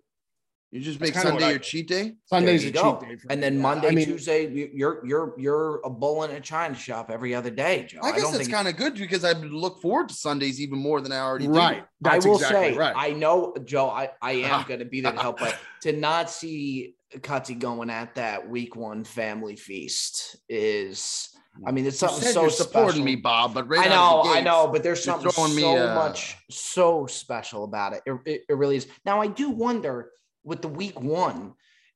You 0.75 0.81
just 0.81 0.99
make 0.99 1.13
Sunday 1.13 1.45
I 1.45 1.49
your 1.51 1.57
do. 1.57 1.63
cheat 1.63 1.87
day. 1.87 2.15
Sunday's 2.25 2.65
you 2.65 2.71
a 2.71 2.73
go. 2.73 2.97
cheat 2.99 3.09
day. 3.09 3.15
for 3.15 3.31
And 3.31 3.39
me. 3.39 3.47
then 3.47 3.59
Monday, 3.61 3.87
I 3.87 3.91
mean, 3.91 4.05
Tuesday, 4.07 4.45
you- 4.53 4.69
you're 4.73 5.05
you're 5.05 5.33
you're 5.37 5.79
a 5.85 5.89
bull 5.89 6.23
in 6.23 6.31
a 6.31 6.41
china 6.41 6.75
shop 6.75 7.09
every 7.09 7.33
other 7.33 7.49
day, 7.49 7.85
Joe. 7.87 7.99
I 8.03 8.11
guess 8.11 8.23
don't 8.23 8.33
that's 8.33 8.43
think- 8.43 8.53
kind 8.53 8.67
of 8.67 8.75
good 8.75 8.95
because 8.95 9.23
I 9.23 9.31
look 9.31 9.81
forward 9.81 10.09
to 10.09 10.15
Sundays 10.15 10.59
even 10.59 10.77
more 10.77 10.99
than 10.99 11.13
I 11.13 11.19
already 11.19 11.47
right. 11.47 11.79
do. 11.79 11.87
That's 12.01 12.25
I 12.25 12.29
will 12.29 12.35
exactly 12.35 12.73
say, 12.73 12.77
right. 12.77 12.93
I 12.93 13.13
know, 13.13 13.55
Joe, 13.63 13.89
I, 13.89 14.09
I 14.21 14.33
am 14.33 14.63
going 14.67 14.79
to 14.81 14.85
be 14.85 14.99
there 14.99 15.13
to 15.13 15.17
help, 15.21 15.39
but 15.39 15.57
to 15.83 15.93
not 15.93 16.29
see 16.29 16.95
Cutsy 17.19 17.57
going 17.57 17.89
at 17.89 18.15
that 18.15 18.49
week 18.49 18.75
one 18.75 19.05
family 19.05 19.55
feast 19.55 20.35
is, 20.49 21.29
I 21.65 21.71
mean, 21.71 21.85
it's 21.85 22.01
You 22.01 22.09
something 22.09 22.21
said 22.23 22.33
so 22.33 22.41
you're 22.41 22.49
supporting 22.49 22.89
special. 22.89 23.05
me, 23.05 23.15
Bob, 23.15 23.53
but 23.53 23.69
right 23.69 23.89
I 23.89 23.95
out 23.95 24.11
know, 24.11 24.21
of 24.23 24.27
the 24.27 24.33
I 24.33 24.41
know, 24.41 24.67
but 24.67 24.83
there's 24.83 25.01
something 25.01 25.31
so 25.31 25.47
me, 25.47 25.63
uh, 25.77 25.95
much, 25.95 26.35
so 26.51 27.05
special 27.05 27.63
about 27.63 27.93
it. 27.93 28.01
It, 28.05 28.19
it. 28.25 28.41
it 28.49 28.57
really 28.57 28.75
is. 28.75 28.87
Now, 29.05 29.21
I 29.21 29.27
do 29.27 29.49
wonder 29.51 30.09
with 30.45 30.61
the 30.61 30.67
week 30.69 31.01
one, 31.01 31.53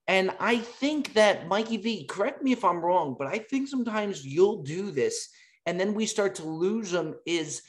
and 0.07 0.31
I 0.39 0.57
think 0.57 1.13
that 1.13 1.47
Mikey 1.47 1.77
V, 1.77 2.05
correct 2.05 2.41
me 2.41 2.51
if 2.51 2.65
I'm 2.65 2.83
wrong, 2.83 3.15
but 3.17 3.27
I 3.27 3.37
think 3.37 3.67
sometimes 3.67 4.25
you'll 4.25 4.63
do 4.63 4.91
this, 4.91 5.29
and 5.65 5.79
then 5.79 5.93
we 5.93 6.07
start 6.07 6.35
to 6.35 6.43
lose 6.43 6.91
them. 6.91 7.15
Is 7.25 7.61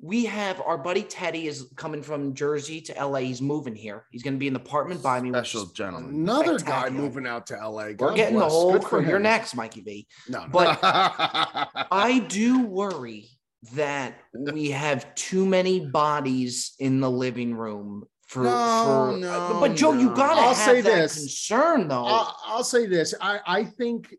we 0.00 0.24
have 0.26 0.60
our 0.60 0.76
buddy 0.78 1.02
Teddy 1.02 1.46
is 1.48 1.72
coming 1.76 2.02
from 2.02 2.34
Jersey 2.34 2.80
to 2.82 3.06
LA. 3.06 3.20
He's 3.20 3.42
moving 3.42 3.74
here. 3.74 4.06
He's 4.10 4.22
going 4.22 4.34
to 4.34 4.38
be 4.38 4.46
in 4.46 4.52
the 4.52 4.60
apartment 4.60 5.02
by 5.02 5.20
me. 5.20 5.30
Special 5.30 5.66
gentleman. 5.66 6.14
Another 6.14 6.58
guy 6.58 6.90
moving 6.90 7.26
out 7.26 7.46
to 7.48 7.54
LA. 7.54 7.88
We're 7.88 7.94
God 7.94 8.16
getting 8.16 8.34
the 8.34 8.40
bless. 8.40 8.52
whole 8.52 8.72
Good 8.72 8.82
for 8.82 8.88
crew. 8.88 9.06
You're 9.06 9.16
him. 9.16 9.22
next, 9.22 9.54
Mikey 9.54 9.80
V. 9.82 10.06
No, 10.28 10.44
no. 10.44 10.48
But 10.48 10.78
I 10.82 12.24
do 12.28 12.62
worry 12.62 13.28
that 13.74 14.18
we 14.32 14.70
have 14.70 15.14
too 15.14 15.46
many 15.46 15.80
bodies 15.86 16.74
in 16.78 17.00
the 17.00 17.10
living 17.10 17.54
room 17.54 18.06
for. 18.26 18.42
No, 18.42 18.50
for 18.50 19.12
uh, 19.12 19.16
no, 19.16 19.58
but 19.60 19.74
Joe, 19.76 19.92
you 19.92 20.14
gotta 20.14 20.40
I'll 20.40 20.54
have 20.54 20.56
say 20.56 20.80
that 20.80 20.94
this. 20.94 21.18
concern 21.18 21.88
though. 21.88 22.04
I'll, 22.04 22.36
I'll 22.44 22.64
say 22.64 22.86
this. 22.86 23.14
I, 23.20 23.40
I 23.46 23.64
think 23.64 24.14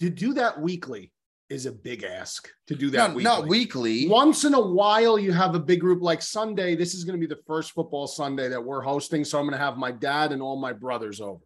to 0.00 0.10
do 0.10 0.34
that 0.34 0.60
weekly 0.60 1.12
is 1.50 1.66
a 1.66 1.72
big 1.72 2.04
ask. 2.04 2.48
To 2.68 2.74
do 2.74 2.90
that 2.90 2.98
not, 2.98 3.08
weekly. 3.10 3.24
not 3.24 3.46
weekly. 3.46 4.08
Once 4.08 4.44
in 4.44 4.54
a 4.54 4.60
while, 4.60 5.18
you 5.18 5.32
have 5.32 5.54
a 5.54 5.60
big 5.60 5.80
group 5.80 6.02
like 6.02 6.22
Sunday. 6.22 6.74
This 6.74 6.94
is 6.94 7.04
going 7.04 7.18
to 7.18 7.26
be 7.26 7.32
the 7.32 7.40
first 7.46 7.72
football 7.72 8.06
Sunday 8.06 8.48
that 8.48 8.62
we're 8.62 8.80
hosting. 8.80 9.24
So 9.24 9.38
I'm 9.38 9.44
going 9.44 9.58
to 9.58 9.64
have 9.64 9.76
my 9.76 9.92
dad 9.92 10.32
and 10.32 10.40
all 10.40 10.56
my 10.56 10.72
brothers 10.72 11.20
over. 11.20 11.40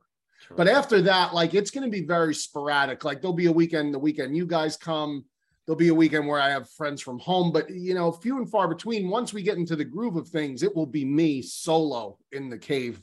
But 0.56 0.68
after 0.68 1.02
that, 1.02 1.34
like 1.34 1.54
it's 1.54 1.70
going 1.70 1.84
to 1.84 1.90
be 1.90 2.06
very 2.06 2.34
sporadic. 2.34 3.04
Like 3.04 3.20
there'll 3.20 3.34
be 3.34 3.46
a 3.46 3.52
weekend, 3.52 3.92
the 3.92 3.98
weekend 3.98 4.36
you 4.36 4.46
guys 4.46 4.76
come. 4.76 5.24
There'll 5.68 5.76
be 5.76 5.88
a 5.88 5.94
weekend 5.94 6.26
where 6.26 6.40
I 6.40 6.48
have 6.48 6.70
friends 6.70 7.02
from 7.02 7.18
home, 7.18 7.52
but 7.52 7.68
you 7.68 7.92
know, 7.92 8.10
few 8.10 8.38
and 8.38 8.50
far 8.50 8.68
between. 8.68 9.10
Once 9.10 9.34
we 9.34 9.42
get 9.42 9.58
into 9.58 9.76
the 9.76 9.84
groove 9.84 10.16
of 10.16 10.26
things, 10.26 10.62
it 10.62 10.74
will 10.74 10.86
be 10.86 11.04
me 11.04 11.42
solo 11.42 12.16
in 12.32 12.48
the 12.48 12.56
cave, 12.56 13.02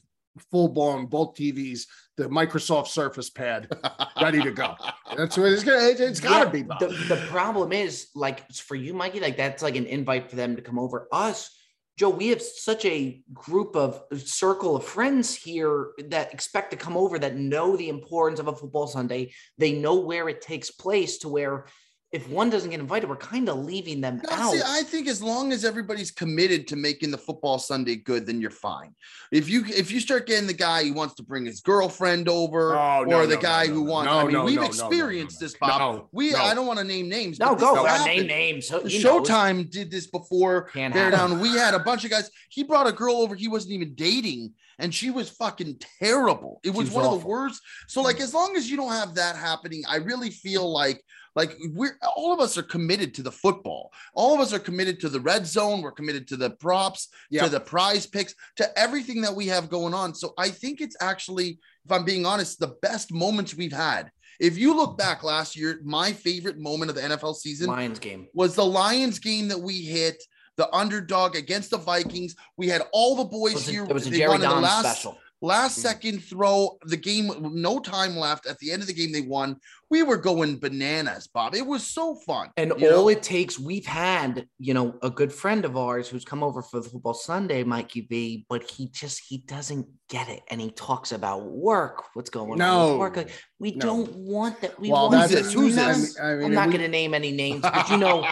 full 0.50 0.70
blown, 0.70 1.06
both 1.06 1.36
TVs, 1.36 1.82
the 2.18 2.24
Microsoft 2.24 2.88
Surface 2.88 3.30
Pad, 3.30 3.72
ready 4.20 4.42
to 4.42 4.50
go. 4.50 4.74
That's 5.16 5.38
what 5.38 5.52
it's 5.52 5.64
gonna. 5.64 5.78
It, 5.78 6.00
has 6.00 6.20
got 6.20 6.52
to 6.52 6.58
Yeah, 6.58 6.64
be. 6.64 6.68
The, 6.80 6.88
the 7.08 7.24
problem 7.28 7.72
is, 7.72 8.08
like, 8.16 8.52
for 8.52 8.74
you, 8.74 8.96
Mikey, 8.96 9.20
like 9.20 9.38
that's 9.38 9.62
like 9.62 9.76
an 9.76 9.86
invite 9.86 10.32
for 10.32 10.36
them 10.36 10.56
to 10.56 10.64
come 10.64 10.80
over. 10.80 11.08
Us, 11.12 11.56
Joe, 11.98 12.10
we 12.10 12.30
have 12.30 12.42
such 12.42 12.84
a 12.86 13.22
group 13.32 13.76
of 13.76 14.02
uh, 14.12 14.18
circle 14.18 14.76
of 14.76 14.84
friends 14.84 15.36
here 15.36 15.92
that 16.10 16.34
expect 16.34 16.72
to 16.72 16.78
come 16.78 16.98
over 16.98 17.20
that 17.20 17.36
know 17.36 17.78
the 17.78 17.90
importance 17.90 18.40
of 18.40 18.48
a 18.48 18.56
football 18.56 18.88
Sunday. 18.88 19.34
They 19.60 19.74
know 19.74 20.00
where 20.00 20.28
it 20.30 20.42
takes 20.42 20.72
place 20.72 21.20
to 21.20 21.30
where 21.30 21.68
if 22.16 22.28
one 22.30 22.50
doesn't 22.50 22.70
get 22.72 22.80
invited, 22.80 23.10
we're 23.10 23.16
kind 23.18 23.50
of 23.50 23.58
leaving 23.60 24.02
them 24.02 24.22
No, 24.30 24.36
out. 24.36 24.54
see, 24.54 24.62
I 24.66 24.84
think 24.84 25.08
as 25.08 25.22
long 25.22 25.52
as 25.52 25.66
everybody's 25.66 26.12
committed 26.12 26.68
to 26.70 26.76
making 26.76 27.12
the 27.12 27.18
football 27.18 27.60
Sunday 27.60 27.96
good, 27.98 28.26
then 28.26 28.40
you're 28.42 28.50
fine. 28.52 28.96
If 29.32 29.50
you 29.50 29.64
if 29.68 29.92
you 29.92 30.00
start 30.00 30.26
getting 30.28 30.48
the 30.48 30.54
guy 30.54 30.84
who 30.86 30.94
wants 30.94 31.16
to 31.16 31.24
bring 31.24 31.46
his 31.46 31.60
girlfriend 31.62 32.30
over, 32.30 32.76
Oh, 32.76 33.02
or 33.02 33.06
no, 33.06 33.26
the 33.26 33.36
no, 33.36 33.42
guy 33.42 33.66
no, 33.66 33.74
who 33.74 33.86
no, 33.86 33.92
wants, 33.92 34.06
no, 34.12 34.18
I 34.20 34.24
mean, 34.24 34.34
no, 34.34 34.46
we've 34.46 34.56
no, 34.56 34.62
no, 34.62 34.68
no, 34.68 34.74
experienced 34.74 35.42
no, 35.42 35.46
this, 35.46 35.58
Bob. 35.60 35.80
no, 35.80 36.10
we 36.12 36.32
no. 36.32 36.38
I 36.40 36.54
don't 36.54 36.66
want 36.68 36.80
to 36.80 36.86
name 36.86 37.10
names. 37.10 37.40
no, 37.40 37.54
go. 37.56 37.84
has 37.86 38.02
Uh, 38.02 38.06
name 38.06 38.28
names. 38.28 38.68
So, 38.68 38.84
he 38.84 39.04
knows. 39.04 39.28
Showtime 39.28 39.70
did 39.70 39.92
this 39.92 40.08
before. 40.08 40.70
Can't 40.70 40.94
Bear 40.94 41.12
happen. 41.12 41.32
down. 41.32 41.40
We 41.40 41.50
had 41.50 41.74
a 41.74 41.80
bunch 41.80 42.06
of 42.06 42.12
guys. 42.12 42.30
He 42.50 42.64
brought 42.64 42.88
a 42.88 42.92
girl 42.92 43.16
over 43.16 43.36
he 43.36 43.48
wasn't 43.48 43.74
even 43.74 43.94
dating, 43.96 44.54
and 44.80 44.94
she 44.94 45.12
was 45.12 45.30
fucking 45.30 45.80
terrible. 46.00 46.60
It 46.64 46.70
was 46.70 46.86
was 46.88 46.92
one 46.92 47.06
of 47.06 47.20
the 47.22 47.28
worst. 47.28 47.62
So, 47.88 48.02
like, 48.02 48.20
as 48.22 48.34
long 48.34 48.56
as 48.56 48.70
you 48.70 48.78
don't 48.78 48.92
have 48.92 49.16
that 49.16 49.36
happening, 49.36 49.84
I 49.88 49.98
really 49.98 50.30
feel 50.30 50.72
like 50.72 51.02
like 51.36 51.58
we're 51.74 51.98
all 52.16 52.34
of 52.34 52.40
us 52.40 52.58
are 52.58 52.64
committed 52.64 53.14
to 53.16 53.24
the 53.24 53.32
football. 53.32 53.92
All 54.14 54.34
of 54.34 54.40
us 54.40 54.54
are 54.54 54.60
committed 54.60 55.00
to 55.02 55.10
the 55.10 55.20
red 55.20 55.46
zone. 55.46 55.82
We're 55.82 55.92
committed 55.92 56.28
to 56.30 56.38
the 56.38 56.50
props, 56.52 57.10
Yeah. 57.30 57.44
to 57.44 57.50
the 57.50 57.60
prize 57.60 58.06
picks, 58.06 58.34
to 58.56 58.80
everything 58.80 59.22
that 59.22 59.36
we 59.36 59.48
have 59.48 59.70
going 59.70 59.94
on. 59.94 60.16
So 60.16 60.34
I 60.38 60.50
think 60.50 60.82
it's 60.82 60.96
actually, 61.02 61.60
if 61.86 61.92
I'm 61.92 62.06
being 62.06 62.26
honest, 62.26 62.60
the 62.60 62.76
best 62.82 63.12
moments 63.12 63.54
we've 63.56 63.72
had. 63.74 64.12
If 64.40 64.58
you 64.58 64.76
look 64.76 64.98
back 64.98 65.24
last 65.24 65.56
year, 65.56 65.80
my 65.84 66.12
favorite 66.12 66.58
moment 66.58 66.90
of 66.90 66.96
the 66.96 67.02
NFL 67.04 67.36
season 67.36 67.68
Lions 67.68 68.00
game. 68.00 68.28
was 68.34 68.56
the 68.56 68.66
Lions 68.66 69.20
game 69.20 69.48
that 69.48 69.60
we 69.60 69.82
hit, 69.82 70.22
the 70.58 70.74
underdog 70.76 71.36
against 71.36 71.70
the 71.70 71.78
Vikings. 71.78 72.36
We 72.58 72.68
had 72.68 72.82
all 72.92 73.16
the 73.16 73.26
boys 73.26 73.56
It 73.56 73.68
a, 73.68 73.72
here. 73.72 73.84
it 73.86 73.94
was 73.94 74.08
a 74.08 74.12
Jerry 74.12 74.28
won 74.30 74.36
in 74.36 74.42
the 74.42 74.48
Don 74.62 74.84
special. 74.84 75.18
Last 75.42 75.78
Mm. 75.80 75.82
second 75.82 76.20
throw, 76.24 76.78
the 76.86 76.98
game, 76.98 77.30
no 77.54 77.80
time 77.80 78.18
left. 78.18 78.46
At 78.48 78.58
the 78.60 78.72
end 78.72 78.82
of 78.82 78.88
the 78.88 78.94
game, 78.94 79.12
they 79.12 79.22
won. 79.22 79.58
We 79.92 80.02
were 80.02 80.18
going 80.18 80.58
bananas, 80.58 81.28
Bob. 81.28 81.54
It 81.54 81.66
was 81.66 81.86
so 81.86 82.16
fun. 82.16 82.50
And 82.58 82.72
all 82.72 82.80
know? 82.80 83.10
it 83.10 83.22
takes, 83.22 83.60
we've 83.60 83.86
had, 83.86 84.48
you 84.58 84.74
know, 84.74 84.96
a 85.04 85.10
good 85.12 85.32
friend 85.32 85.64
of 85.64 85.78
ours 85.78 86.08
who's 86.08 86.26
come 86.26 86.42
over 86.42 86.64
for 86.64 86.80
the 86.80 86.90
football 86.90 87.14
Sunday, 87.14 87.64
Mikey 87.64 88.02
V, 88.10 88.46
but 88.50 88.64
he 88.70 88.88
just 88.90 89.22
he 89.28 89.40
doesn't 89.40 89.86
get 90.10 90.28
it. 90.30 90.42
And 90.50 90.60
he 90.60 90.72
talks 90.72 91.12
about 91.12 91.46
work, 91.52 92.04
what's 92.16 92.32
going 92.32 92.54
on 92.54 92.58
No. 92.58 92.92
with 92.92 93.00
work. 93.00 93.18
Like, 93.18 93.32
we 93.60 93.72
No. 93.74 93.80
don't 93.86 94.16
want 94.16 94.62
that. 94.62 94.80
We 94.80 94.90
Well, 94.90 95.10
want 95.12 95.30
this? 95.30 95.54
Who's 95.54 95.76
this? 95.76 96.18
mean- 96.18 96.26
I 96.26 96.36
mean, 96.36 96.46
I'm 96.46 96.54
not 96.54 96.68
we- 96.70 96.74
gonna 96.74 96.88
name 96.88 97.14
any 97.14 97.32
names, 97.32 97.62
but 97.62 97.90
you 97.90 97.98
know, 97.98 98.26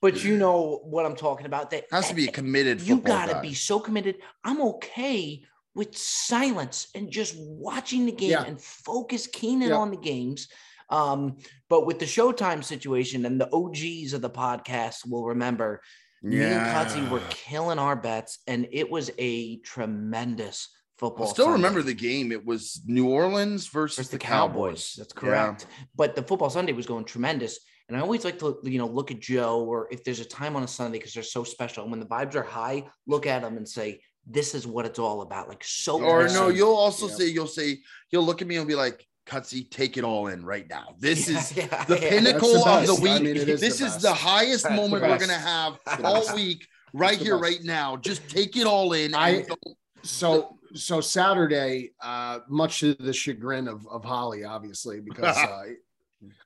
but 0.00 0.24
you 0.24 0.38
know 0.38 0.80
what 0.84 1.04
I'm 1.04 1.16
talking 1.16 1.44
about. 1.46 1.70
That 1.72 1.84
has 1.92 2.08
to 2.08 2.14
be 2.14 2.28
a 2.28 2.32
committed 2.32 2.80
you 2.80 3.00
gotta 3.00 3.34
guy. 3.34 3.42
be 3.42 3.54
so 3.54 3.78
committed. 3.80 4.16
I'm 4.44 4.62
okay 4.62 5.42
with 5.74 5.96
silence 5.96 6.88
and 6.94 7.10
just 7.10 7.34
watching 7.38 8.06
the 8.06 8.12
game 8.12 8.30
Yeah. 8.30 8.44
and 8.44 8.60
focus 8.60 9.26
Keenan 9.26 9.68
Yeah. 9.70 9.76
on 9.76 9.90
the 9.90 9.96
games. 9.96 10.48
Um, 10.90 11.36
but 11.68 11.86
with 11.86 11.98
the 11.98 12.06
Showtime 12.06 12.64
situation 12.64 13.26
and 13.26 13.40
the 13.40 13.48
OGs 13.52 14.12
of 14.14 14.22
the 14.22 14.30
podcast 14.30 15.08
will 15.08 15.26
remember 15.26 15.82
me 16.22 16.42
and 16.42 16.60
Cutsy 16.74 17.08
were 17.10 17.22
killing 17.30 17.78
our 17.78 17.94
bets, 17.94 18.38
and 18.48 18.66
it 18.72 18.90
was 18.90 19.10
a 19.18 19.58
tremendous 19.58 20.68
I 20.72 20.98
football. 20.98 21.26
still 21.28 21.44
Sunday 21.44 21.56
remember 21.58 21.82
the 21.82 21.94
game. 21.94 22.32
It 22.32 22.44
was 22.44 22.80
New 22.86 23.08
Orleans 23.08 23.68
versus, 23.68 23.98
versus 23.98 24.10
the, 24.10 24.18
Cowboys. 24.18 24.56
Cowboys. 24.56 24.94
That's 24.98 25.14
Yeah. 25.14 25.20
correct. 25.20 25.66
But 25.94 26.16
the 26.16 26.22
football 26.24 26.50
Sunday 26.50 26.72
was 26.72 26.86
going 26.86 27.04
tremendous. 27.04 27.60
And 27.88 27.96
I 27.96 28.00
always 28.00 28.24
like 28.24 28.38
to, 28.40 28.58
you 28.64 28.78
know, 28.78 28.86
look 28.88 29.10
at 29.12 29.20
Joe 29.20 29.60
or 29.64 29.88
if 29.92 30.02
there's 30.04 30.20
a 30.20 30.24
time 30.24 30.56
on 30.56 30.62
a 30.64 30.68
Sunday 30.68 30.98
because 30.98 31.14
they're 31.14 31.22
so 31.22 31.44
special. 31.44 31.84
And 31.84 31.90
when 31.92 32.00
the 32.00 32.06
vibes 32.06 32.34
are 32.34 32.42
high, 32.42 32.88
look 33.06 33.26
at 33.26 33.42
them 33.42 33.56
and 33.56 33.66
say, 33.68 34.00
this 34.30 34.54
is 34.54 34.66
what 34.66 34.84
it's 34.86 34.98
all 34.98 35.22
about. 35.22 35.48
Like 35.48 35.64
so. 35.64 36.02
Or 36.02 36.26
Yeah. 36.26 36.32
no, 36.34 36.48
you'll 36.48 36.74
also 36.74 37.08
Yeah. 37.08 37.14
say, 37.14 37.26
you'll 37.28 37.46
say, 37.46 37.80
you'll 38.10 38.24
look 38.24 38.42
at 38.42 38.48
me 38.48 38.56
and 38.56 38.68
be 38.68 38.74
like, 38.74 39.06
Cutsy, 39.26 39.70
take 39.70 39.96
it 39.98 40.04
all 40.04 40.28
in 40.28 40.44
right 40.44 40.66
now. 40.68 40.94
This 40.98 41.28
Yeah, 41.28 41.38
is 41.38 41.56
yeah, 41.56 41.84
the 41.84 41.98
yeah. 42.00 42.08
pinnacle 42.10 42.52
the 42.64 42.70
of 42.70 42.86
the 42.86 42.94
week. 42.94 43.12
I 43.12 43.18
mean, 43.20 43.36
it 43.36 43.48
is 43.48 43.60
this 43.60 43.78
the 43.78 43.86
is 43.86 43.96
the 44.02 44.12
highest 44.14 44.64
That's 44.64 44.74
the 44.74 44.80
moment 44.82 45.02
we're 45.02 45.18
gonna 45.18 45.34
have 45.34 45.78
all 46.04 46.34
week, 46.34 46.66
right 46.94 47.18
the 47.18 47.24
here, 47.24 47.38
best. 47.38 47.42
right 47.42 47.64
now. 47.64 47.96
Just 47.96 48.28
take 48.28 48.56
it 48.56 48.66
all 48.66 48.92
in. 48.94 49.14
I- 49.14 49.28
and 49.30 49.46
don't- 49.48 49.76
so 50.02 50.58
so 50.74 51.00
Saturday, 51.00 51.92
uh, 52.02 52.40
much 52.48 52.80
to 52.80 52.92
the 52.94 53.12
chagrin 53.12 53.68
of, 53.68 53.86
of 53.88 54.04
Holly, 54.04 54.44
obviously, 54.44 55.00
because 55.00 55.36
uh, 55.38 55.62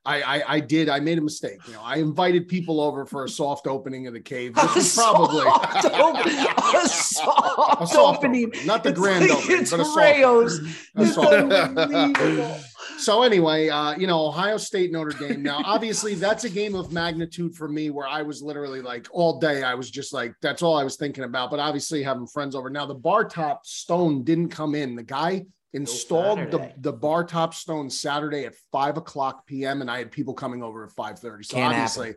I, 0.05 0.23
I 0.23 0.43
I 0.57 0.61
did 0.61 0.88
I 0.88 1.00
made 1.00 1.19
a 1.19 1.23
mistake. 1.23 1.59
You 1.67 1.75
know, 1.75 1.81
I 1.83 1.97
invited 1.97 2.49
people 2.49 2.81
over 2.81 3.07
for 3.07 3.25
a 3.25 3.29
soft 3.29 3.67
opening 3.67 4.07
of 4.07 4.12
the 4.14 4.21
cave, 4.21 4.57
which 4.57 4.75
was 4.75 4.95
probably 4.95 5.41
soft 5.43 5.85
opening. 5.87 6.38
a 6.38 6.88
soft, 6.88 7.83
a 7.83 7.87
soft 7.87 8.19
opening. 8.19 8.47
opening, 8.47 8.67
not 8.67 8.83
the 8.83 8.91
It's 8.91 8.99
grand 8.99 9.29
like 9.29 9.38
opening, 9.38 9.61
it's 9.61 9.71
but 9.71 9.81
a 9.81 9.85
soft 9.85 9.99
Rayo's. 9.99 10.59
opening. 10.97 12.17
A 12.17 12.26
soft 12.45 12.69
So 12.99 13.23
anyway, 13.23 13.69
uh, 13.69 13.97
you 13.97 14.07
know, 14.07 14.26
Ohio 14.26 14.57
State 14.57 14.93
Notre 14.93 15.17
Dame. 15.19 15.43
Now, 15.43 15.61
obviously, 15.64 16.14
that's 16.14 16.45
a 16.45 16.50
game 16.50 16.75
of 16.75 16.93
magnitude 16.93 17.55
for 17.55 17.69
me 17.69 17.91
where 17.91 18.07
I 18.07 18.23
was 18.23 18.43
literally 18.43 18.81
like 18.81 19.09
all 19.11 19.38
day. 19.41 19.62
I 19.62 19.75
was 19.75 19.91
just 19.91 20.12
like, 20.12 20.35
that's 20.41 20.62
all 20.62 20.76
I 20.76 20.85
was 20.85 20.97
thinking 20.97 21.25
about. 21.25 21.50
But 21.50 21.59
obviously, 21.61 22.02
having 22.02 22.26
friends 22.26 22.55
over. 22.55 22.71
Now, 22.71 22.87
the 22.87 22.95
bar 22.95 23.25
top 23.25 23.67
stone 23.67 24.23
didn't 24.25 24.50
come 24.50 24.75
in. 24.75 24.95
The 24.95 25.02
guy 25.02 25.47
installed 25.75 26.38
the, 26.38 26.59
Saturday. 26.59 26.75
the 26.79 26.93
bar 26.93 27.25
top 27.25 27.55
stone 27.55 27.88
Saturday 27.88 28.45
at 28.45 28.55
five 28.71 28.97
o'clock 28.97 29.47
p.m. 29.47 29.81
and 29.81 29.91
I 29.91 29.99
had 29.99 30.11
people 30.11 30.35
coming 30.35 30.62
over 30.62 30.85
at 30.85 30.93
five 30.93 31.19
thirty. 31.19 31.45
So 31.45 31.57
Can't 31.57 31.75
obviously, 31.75 32.14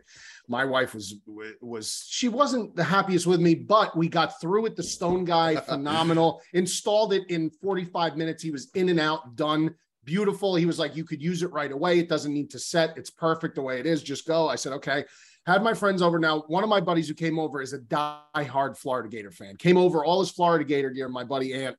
my 0.48 0.64
wife 0.64 0.94
was 0.94 1.16
was 1.60 2.06
she 2.08 2.28
wasn't 2.28 2.76
the 2.76 2.84
happiest 2.84 3.26
with 3.26 3.40
me, 3.40 3.54
but 3.54 3.96
we 3.96 4.08
got 4.08 4.40
through 4.40 4.66
it. 4.66 4.76
The 4.76 4.82
stone 4.82 5.24
guy, 5.24 5.56
phenomenal. 5.68 6.42
Installed 6.52 7.12
it 7.12 7.30
in 7.30 7.50
forty 7.50 7.84
five 7.84 8.16
minutes. 8.16 8.42
He 8.42 8.50
was 8.50 8.70
in 8.74 8.88
and 8.88 9.00
out, 9.00 9.36
done 9.36 9.74
beautiful. 10.06 10.54
He 10.54 10.64
was 10.64 10.78
like, 10.78 10.96
you 10.96 11.04
could 11.04 11.20
use 11.20 11.42
it 11.42 11.52
right 11.52 11.70
away. 11.70 11.98
It 11.98 12.08
doesn't 12.08 12.32
need 12.32 12.50
to 12.50 12.58
set. 12.58 12.96
It's 12.96 13.10
perfect 13.10 13.56
the 13.56 13.62
way 13.62 13.78
it 13.80 13.86
is. 13.86 14.02
Just 14.02 14.26
go. 14.26 14.48
I 14.48 14.54
said, 14.54 14.72
okay. 14.74 15.04
Had 15.46 15.62
my 15.62 15.74
friends 15.74 16.00
over. 16.00 16.18
Now, 16.18 16.44
one 16.48 16.64
of 16.64 16.70
my 16.70 16.80
buddies 16.80 17.08
who 17.08 17.14
came 17.14 17.38
over 17.38 17.60
is 17.60 17.72
a 17.72 17.78
die-hard 17.78 18.78
Florida 18.78 19.08
Gator 19.08 19.30
fan. 19.30 19.56
Came 19.56 19.76
over 19.76 20.04
all 20.04 20.20
his 20.20 20.30
Florida 20.30 20.64
Gator 20.64 20.90
gear, 20.90 21.08
my 21.08 21.22
buddy 21.22 21.52
Ant. 21.52 21.76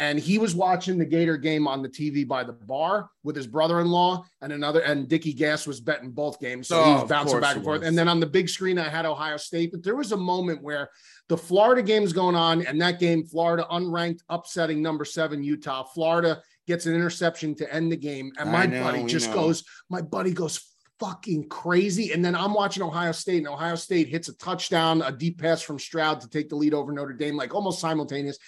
And 0.00 0.18
he 0.18 0.38
was 0.38 0.54
watching 0.54 0.96
the 0.96 1.04
Gator 1.04 1.36
game 1.36 1.66
on 1.66 1.82
the 1.82 1.88
TV 1.88 2.26
by 2.26 2.44
the 2.44 2.52
bar 2.52 3.10
with 3.24 3.34
his 3.34 3.48
brother-in-law 3.48 4.24
and 4.40 4.52
another, 4.52 4.80
and 4.80 5.08
Dickie 5.08 5.32
Gas 5.32 5.66
was 5.66 5.80
betting 5.80 6.12
both 6.12 6.38
games. 6.38 6.68
So 6.68 6.84
he 6.84 6.90
Oh, 6.90 7.00
was 7.00 7.08
bouncing 7.08 7.40
back 7.40 7.56
and 7.56 7.64
forth. 7.64 7.82
And 7.82 7.98
then 7.98 8.06
on 8.08 8.20
the 8.20 8.26
big 8.26 8.48
screen, 8.48 8.78
I 8.78 8.88
had 8.88 9.06
Ohio 9.06 9.36
State. 9.36 9.72
But 9.72 9.82
there 9.82 9.96
was 9.96 10.12
a 10.12 10.16
moment 10.16 10.62
where 10.62 10.88
the 11.28 11.36
Florida 11.36 11.82
game's 11.82 12.12
going 12.12 12.36
on, 12.36 12.64
and 12.64 12.80
that 12.80 13.00
game, 13.00 13.24
Florida 13.24 13.66
unranked, 13.72 14.20
upsetting 14.28 14.80
number 14.80 15.04
seven 15.04 15.42
Utah. 15.42 15.82
Florida 15.82 16.40
gets 16.68 16.86
an 16.86 16.94
interception 16.94 17.54
to 17.56 17.74
end 17.74 17.90
the 17.90 17.96
game, 17.96 18.30
and 18.38 18.52
my 18.52 18.66
know, 18.66 18.82
buddy 18.82 19.04
just 19.04 19.28
know. 19.30 19.34
goes, 19.34 19.64
my 19.90 20.00
buddy 20.00 20.32
goes 20.32 20.60
fucking 21.00 21.48
crazy. 21.48 22.12
And 22.12 22.24
then 22.24 22.34
I'm 22.34 22.54
watching 22.54 22.82
Ohio 22.82 23.12
State, 23.12 23.38
and 23.38 23.48
Ohio 23.48 23.74
State 23.74 24.08
hits 24.08 24.28
a 24.28 24.36
touchdown, 24.36 25.02
a 25.02 25.10
deep 25.10 25.40
pass 25.40 25.60
from 25.60 25.78
Stroud 25.78 26.20
to 26.20 26.28
take 26.28 26.48
the 26.48 26.56
lead 26.56 26.74
over 26.74 26.92
Notre 26.92 27.12
Dame, 27.14 27.36
like 27.36 27.54
almost 27.54 27.80
simultaneous. 27.80 28.38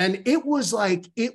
And 0.00 0.22
it 0.26 0.44
was 0.46 0.72
like 0.72 1.04
it 1.14 1.34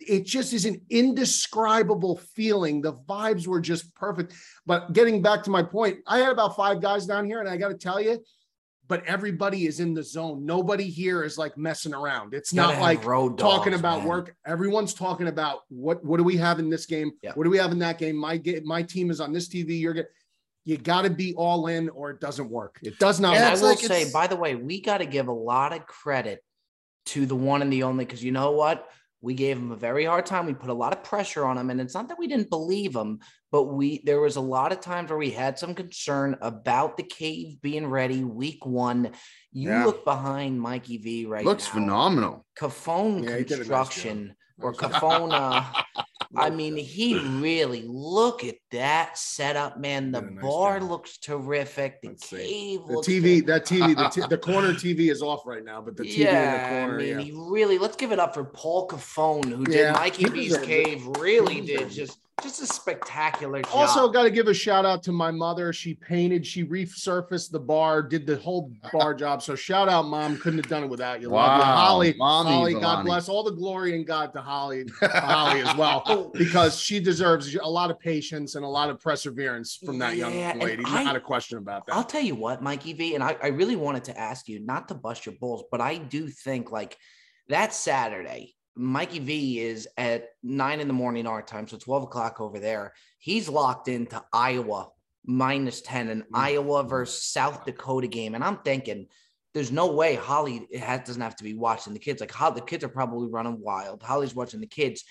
it 0.00 0.24
just 0.24 0.54
is 0.54 0.64
an 0.64 0.80
indescribable 0.88 2.16
feeling. 2.34 2.80
The 2.80 2.94
vibes 2.94 3.46
were 3.46 3.60
just 3.60 3.94
perfect. 3.94 4.32
But 4.64 4.94
getting 4.94 5.20
back 5.20 5.42
to 5.42 5.50
my 5.50 5.62
point, 5.62 5.98
I 6.06 6.18
had 6.18 6.32
about 6.32 6.56
five 6.56 6.80
guys 6.80 7.04
down 7.04 7.26
here, 7.26 7.40
and 7.40 7.48
I 7.48 7.58
got 7.58 7.68
to 7.68 7.74
tell 7.74 8.00
you, 8.00 8.24
but 8.86 9.04
everybody 9.04 9.66
is 9.66 9.78
in 9.80 9.92
the 9.92 10.02
zone. 10.02 10.46
Nobody 10.46 10.88
here 10.88 11.22
is 11.22 11.36
like 11.36 11.58
messing 11.58 11.92
around. 11.92 12.32
It's 12.32 12.54
not 12.54 12.80
like 12.80 13.04
road 13.04 13.36
talking 13.36 13.74
about 13.74 13.98
man. 13.98 14.08
work. 14.08 14.34
Everyone's 14.46 14.94
talking 14.94 15.28
about 15.28 15.60
what 15.68 16.02
what 16.02 16.16
do 16.16 16.24
we 16.24 16.38
have 16.38 16.58
in 16.58 16.70
this 16.70 16.86
game? 16.86 17.12
Yeah. 17.22 17.32
What 17.34 17.44
do 17.44 17.50
we 17.50 17.58
have 17.58 17.72
in 17.72 17.78
that 17.80 17.98
game? 17.98 18.16
My 18.16 18.38
game, 18.38 18.62
my 18.64 18.82
team 18.82 19.10
is 19.10 19.20
on 19.20 19.34
this 19.34 19.50
TV. 19.50 19.78
You're 19.78 19.92
get 19.92 20.06
you 20.64 20.78
got 20.78 21.02
to 21.02 21.10
be 21.10 21.34
all 21.34 21.66
in, 21.66 21.90
or 21.90 22.10
it 22.10 22.20
doesn't 22.20 22.48
work. 22.48 22.78
It 22.82 22.98
does 22.98 23.20
not. 23.20 23.36
And 23.36 23.42
Yeah, 23.42 23.48
I 23.48 23.50
work. 23.50 23.52
it's 23.52 23.62
will 23.62 23.68
like 23.90 24.06
say, 24.06 24.10
by 24.12 24.26
the 24.26 24.36
way, 24.36 24.54
we 24.54 24.80
got 24.80 24.98
to 24.98 25.06
give 25.06 25.28
a 25.28 25.32
lot 25.32 25.74
of 25.74 25.86
credit 25.86 26.42
to 27.06 27.26
the 27.26 27.36
one 27.36 27.62
and 27.62 27.72
the 27.72 27.82
only 27.84 28.04
because 28.04 28.22
you 28.22 28.32
know 28.32 28.52
what? 28.52 28.88
We 29.20 29.34
gave 29.34 29.56
him 29.58 29.72
a 29.72 29.76
very 29.76 30.04
hard 30.04 30.26
time. 30.26 30.46
We 30.46 30.54
put 30.54 30.70
a 30.70 30.74
lot 30.74 30.92
of 30.92 31.02
pressure 31.02 31.44
on 31.44 31.58
him, 31.58 31.70
and 31.70 31.80
it's 31.80 31.94
not 31.94 32.08
that 32.08 32.18
we 32.20 32.28
didn't 32.28 32.50
believe 32.50 32.94
him, 32.94 33.18
but 33.50 33.64
we 33.64 34.00
there 34.04 34.20
was 34.20 34.36
a 34.36 34.40
lot 34.40 34.70
of 34.70 34.80
times 34.80 35.10
where 35.10 35.18
we 35.18 35.30
had 35.30 35.58
some 35.58 35.74
concern 35.74 36.36
about 36.40 36.96
the 36.96 37.02
cave 37.02 37.60
being 37.60 37.86
ready 37.88 38.22
week 38.22 38.64
one. 38.64 39.10
You 39.50 39.70
Yeah. 39.70 39.86
look 39.86 40.04
behind 40.04 40.60
Mikey 40.60 40.98
V 40.98 41.26
right 41.26 41.44
looks 41.44 41.66
now. 41.66 41.72
phenomenal. 41.74 42.46
Cafone 42.56 43.24
Yeah, 43.24 43.30
nice 43.38 43.46
construction 43.48 44.36
or 44.60 44.72
Cafone. 44.72 45.32
Uh, 45.32 46.02
I 46.36 46.50
mean, 46.50 46.76
he 46.76 47.18
really 47.18 47.84
look 47.86 48.44
at 48.44 48.56
that 48.70 49.16
setup, 49.16 49.78
man. 49.78 50.12
The 50.12 50.20
nice 50.20 50.42
bar 50.42 50.78
job. 50.78 50.90
looks 50.90 51.18
terrific. 51.18 52.02
The 52.02 52.08
Let's 52.08 52.28
cave 52.28 52.80
the 52.86 52.92
looks 52.92 53.08
TV, 53.08 53.46
that 53.46 53.64
TV, 53.64 53.96
the, 53.96 54.08
t- 54.08 54.26
the 54.28 54.38
corner 54.38 54.72
TV 54.74 55.10
is 55.10 55.22
off 55.22 55.46
right 55.46 55.64
now, 55.64 55.80
but 55.80 55.96
the 55.96 56.02
TV 56.04 56.18
yeah, 56.18 56.54
in 56.54 56.80
the 56.80 56.86
corner. 56.86 56.94
I 57.00 57.02
mean, 57.02 57.18
yeah. 57.18 57.24
he 57.24 57.32
really. 57.32 57.78
Let's 57.78 57.96
give 57.96 58.12
it 58.12 58.18
up 58.18 58.34
for 58.34 58.44
Paul 58.44 58.88
Cafone, 58.88 59.50
who 59.50 59.64
Yeah, 59.72 59.92
did 59.92 59.92
Mikey 59.94 60.28
V's. 60.28 60.58
Cave. 60.58 61.06
Really 61.06 61.60
did 61.62 61.90
just 61.90 62.18
just 62.42 62.62
a 62.62 62.66
spectacular 62.66 63.62
job. 63.62 63.74
Also, 63.74 64.08
got 64.08 64.22
to 64.24 64.30
give 64.30 64.48
a 64.48 64.54
shout 64.54 64.84
out 64.84 65.02
to 65.04 65.12
my 65.12 65.30
mother. 65.30 65.72
She 65.72 65.94
painted, 65.94 66.46
she 66.46 66.64
resurfaced 66.64 67.50
the 67.50 67.60
bar, 67.60 68.02
did 68.02 68.26
the 68.26 68.36
whole 68.36 68.72
bar 68.92 69.14
job. 69.14 69.42
So 69.42 69.54
shout 69.54 69.88
out, 69.88 70.06
mom. 70.06 70.38
Couldn't 70.38 70.58
have 70.58 70.68
done 70.68 70.84
it 70.84 70.90
without 70.90 71.20
you. 71.20 71.28
Love 71.28 71.58
you. 71.58 71.62
Wow. 71.62 71.76
Holly, 71.76 72.14
Mommy 72.16 72.50
Holly, 72.50 72.74
God 72.74 73.04
bless 73.04 73.28
all 73.28 73.42
the 73.42 73.52
glory 73.52 73.94
and 73.94 74.06
God 74.06 74.32
to 74.34 74.40
Holly, 74.40 74.84
to 75.00 75.08
Holly 75.08 75.60
as 75.60 75.76
well, 75.76 76.02
oh. 76.06 76.30
because 76.34 76.78
she 76.80 77.00
deserves 77.00 77.54
a 77.54 77.68
lot 77.68 77.90
of 77.90 77.98
patience 77.98 78.54
and 78.54 78.64
a 78.64 78.68
lot 78.68 78.90
of 78.90 79.00
perseverance 79.00 79.76
from 79.76 79.98
that 79.98 80.16
Yeah, 80.16 80.28
young 80.28 80.58
lady. 80.60 80.82
I- 80.86 81.04
Not 81.04 81.16
a 81.16 81.20
question 81.20 81.58
about 81.58 81.86
that. 81.86 81.94
I'll 81.94 82.04
tell 82.04 82.22
you 82.22 82.34
what, 82.34 82.62
Mikey 82.62 82.92
V, 82.92 83.14
and 83.14 83.24
I, 83.24 83.36
I 83.42 83.48
really 83.48 83.76
wanted 83.76 84.04
to 84.04 84.18
ask 84.18 84.48
you 84.48 84.60
not 84.60 84.88
to 84.88 84.94
bust 84.94 85.26
your 85.26 85.34
balls, 85.40 85.64
but 85.70 85.80
I 85.80 85.98
do 85.98 86.28
think 86.28 86.70
like 86.70 86.96
that 87.48 87.72
Saturday, 87.72 88.54
Mikey 88.78 89.18
V 89.18 89.60
is 89.60 89.88
at 89.96 90.28
nine 90.42 90.80
in 90.80 90.86
the 90.86 90.94
morning 90.94 91.26
our 91.26 91.42
time, 91.42 91.66
so 91.66 91.76
12 91.76 92.04
o'clock 92.04 92.40
over 92.40 92.60
there. 92.60 92.94
He's 93.18 93.48
locked 93.48 93.88
into 93.88 94.22
Iowa 94.32 94.88
minus 95.26 95.82
10, 95.82 96.08
an 96.08 96.20
Mm. 96.22 96.24
Iowa 96.32 96.84
versus 96.84 97.22
South 97.22 97.64
Dakota 97.64 98.06
game. 98.06 98.34
And 98.34 98.44
I'm 98.44 98.58
thinking, 98.58 99.08
there's 99.52 99.72
no 99.72 99.92
way 99.92 100.14
Holly 100.14 100.68
has, 100.78 101.00
doesn't 101.00 101.20
have 101.20 101.36
to 101.36 101.44
be 101.44 101.54
watching 101.54 101.92
the 101.92 101.98
kids. 101.98 102.20
Like 102.20 102.32
how 102.32 102.50
the 102.50 102.60
kids 102.60 102.84
are 102.84 102.88
probably 102.88 103.28
running 103.28 103.60
wild. 103.60 104.02
Holly's 104.02 104.34
watching 104.34 104.60
the 104.60 104.66
kids. 104.66 105.04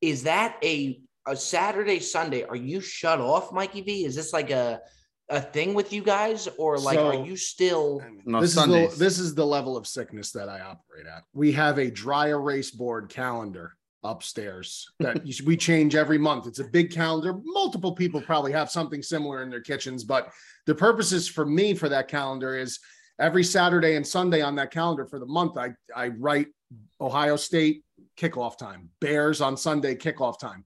Is 0.00 0.22
that 0.24 0.56
a 0.64 1.00
a 1.26 1.36
Saturday, 1.36 2.00
Sunday? 2.00 2.44
Are 2.44 2.56
you 2.56 2.80
shut 2.80 3.20
off, 3.20 3.52
Mikey 3.52 3.82
V? 3.82 4.04
Is 4.06 4.16
this 4.16 4.32
like 4.32 4.50
a 4.50 4.80
a 5.30 5.40
thing 5.40 5.74
with 5.74 5.92
you 5.92 6.02
guys, 6.02 6.48
or 6.58 6.78
like 6.78 6.96
So- 6.98 7.06
are 7.08 7.24
you 7.26 7.36
still? 7.36 8.02
No, 8.24 8.40
this 8.40 8.54
Sundays. 8.54 8.92
is 8.92 8.98
the 8.98 9.04
this 9.04 9.18
is 9.18 9.34
the 9.34 9.46
level 9.46 9.76
of 9.76 9.86
sickness 9.86 10.32
that 10.32 10.48
I 10.48 10.60
operate 10.60 11.06
at. 11.06 11.22
We 11.32 11.52
have 11.52 11.78
a 11.78 11.90
dry 11.90 12.28
erase 12.28 12.70
board 12.70 13.08
calendar 13.08 13.76
upstairs 14.02 14.90
that 14.98 15.24
you- 15.26 15.44
we 15.46 15.56
change 15.56 15.94
every 15.94 16.18
month. 16.18 16.46
It's 16.46 16.58
a 16.58 16.64
big 16.64 16.90
calendar. 16.90 17.34
Multiple 17.44 17.92
people 17.92 18.20
probably 18.20 18.52
have 18.52 18.70
something 18.70 19.02
similar 19.02 19.42
in 19.42 19.50
their 19.50 19.60
kitchens, 19.62 20.04
but 20.04 20.30
the 20.66 20.74
purposes 20.74 21.28
for 21.28 21.46
me 21.46 21.74
for 21.74 21.88
that 21.88 22.08
calendar 22.08 22.56
is 22.56 22.78
every 23.18 23.44
Saturday 23.44 23.96
and 23.96 24.06
Sunday 24.06 24.40
on 24.42 24.54
that 24.56 24.70
calendar 24.70 25.06
for 25.06 25.18
the 25.18 25.26
month. 25.26 25.56
I 25.56 25.70
I 25.94 26.08
write 26.08 26.48
Ohio 27.00 27.36
State, 27.36 27.84
kickoff 28.16 28.58
time, 28.58 28.90
Bears 29.00 29.40
on 29.40 29.56
Sunday 29.56 29.94
kickoff 29.94 30.38
time. 30.38 30.64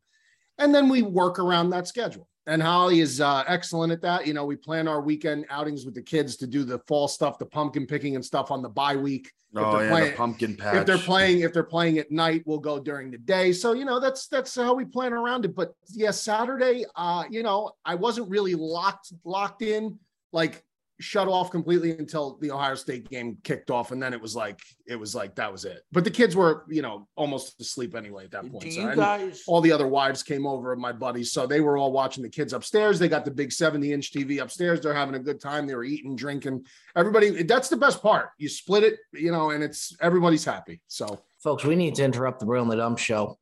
And 0.59 0.75
then 0.75 0.89
we 0.89 1.03
work 1.03 1.39
around 1.39 1.71
that 1.71 1.89
schedule. 1.89 2.29
And 2.47 2.63
Holly 2.63 3.01
is 3.01 3.21
uh, 3.21 3.43
excellent 3.47 3.93
at 3.93 4.03
that. 4.03 4.27
You 4.27 4.35
know, 4.35 4.45
we 4.45 4.57
plan 4.57 4.87
our 4.87 5.01
weekend 5.01 5.47
outings 5.49 5.85
with 5.87 5.95
the 5.95 6.03
kids 6.03 6.37
to 6.37 6.47
do 6.47 6.63
the 6.65 6.79
fall 6.87 7.09
stuff, 7.09 7.39
the 7.39 7.47
pumpkin 7.47 7.87
picking 7.87 8.17
and 8.17 8.25
stuff 8.25 8.51
on 8.51 8.61
the 8.61 8.69
bye 8.69 8.97
week. 8.97 9.33
oh 9.57 9.81
yeah, 9.81 9.89
playing- 9.89 10.11
the 10.11 10.17
pumpkin 10.17 10.57
patch. 10.57 10.77
If 10.77 10.87
they're 10.87 10.99
playing, 10.99 11.41
if 11.41 11.53
they're 11.55 11.63
playing 11.63 11.99
at 11.99 12.11
night, 12.11 12.43
we'll 12.45 12.59
go 12.59 12.79
during 12.79 13.11
the 13.11 13.19
day. 13.19 13.53
So 13.53 13.73
you 13.73 13.85
know, 13.87 13.99
that's 13.99 14.27
that's 14.29 14.55
how 14.55 14.75
we 14.75 14.85
plan 14.85 15.13
around 15.15 15.45
it. 15.47 15.55
But 15.55 15.73
yeah, 15.93 16.11
Saturday, 16.11 16.85
uh, 16.97 17.25
you 17.31 17.43
know, 17.43 17.73
I 17.85 17.95
wasn't 17.95 18.29
really 18.29 18.55
locked 18.55 19.13
locked 19.25 19.63
in, 19.63 19.99
like 20.33 20.63
shut 21.01 21.29
off 21.29 21.51
completely 21.51 21.91
until 21.93 22.39
the 22.41 22.51
Ohio 22.51 22.75
State 22.75 23.09
game 23.09 23.39
kicked 23.43 23.71
off, 23.71 23.91
and 23.91 24.03
then 24.03 24.13
it 24.13 24.21
was 24.21 24.37
like 24.37 24.61
it 24.87 24.97
was 24.97 25.15
like 25.15 25.35
that 25.37 25.51
was 25.51 25.65
it. 25.65 25.83
But 25.93 26.05
the 26.05 26.11
kids 26.11 26.37
were, 26.37 26.65
you 26.69 26.83
know, 26.83 27.09
almost 27.17 27.61
asleep 27.61 27.95
anyway 27.95 28.25
at 28.25 28.31
that 28.33 28.51
point. 28.51 28.73
So- 28.73 28.95
guys? 28.95 29.43
all 29.47 29.61
the 29.61 29.73
other 29.73 29.87
wives 29.87 30.23
came 30.23 30.47
over 30.47 30.73
of 30.73 30.79
my 30.79 30.93
buddies, 30.93 31.33
so 31.33 31.47
they 31.47 31.61
were 31.61 31.77
all 31.77 31.93
watching 31.93 32.23
the 32.23 32.29
kids 32.29 32.53
upstairs. 32.53 32.99
They 32.99 33.09
got 33.09 33.25
the 33.25 33.31
big 33.31 33.53
70 33.53 33.93
inch 33.93 34.13
TV 34.13 34.41
upstairs. 34.41 34.81
They're 34.81 34.95
having 34.95 35.15
a 35.15 35.21
good 35.21 35.41
time. 35.41 35.67
They 35.67 35.75
were 35.75 35.85
eating, 35.85 36.17
drinking. 36.17 36.67
Everybody, 36.97 37.43
that's 37.43 37.69
the 37.69 37.77
best 37.77 38.03
part. 38.03 38.31
You 38.39 38.49
split 38.49 38.85
it, 38.85 38.99
you 39.13 39.33
know, 39.33 39.51
and 39.51 39.63
it's 39.65 39.97
everybody's 40.01 40.45
happy. 40.45 40.81
So 40.89 41.21
Folks, 41.45 41.63
we 41.63 41.77
need 41.77 41.95
to 41.97 42.03
interrupt 42.03 42.41
the 42.41 42.47
Brilliantly 42.47 42.79
Dumb 42.79 42.97
show 42.97 43.39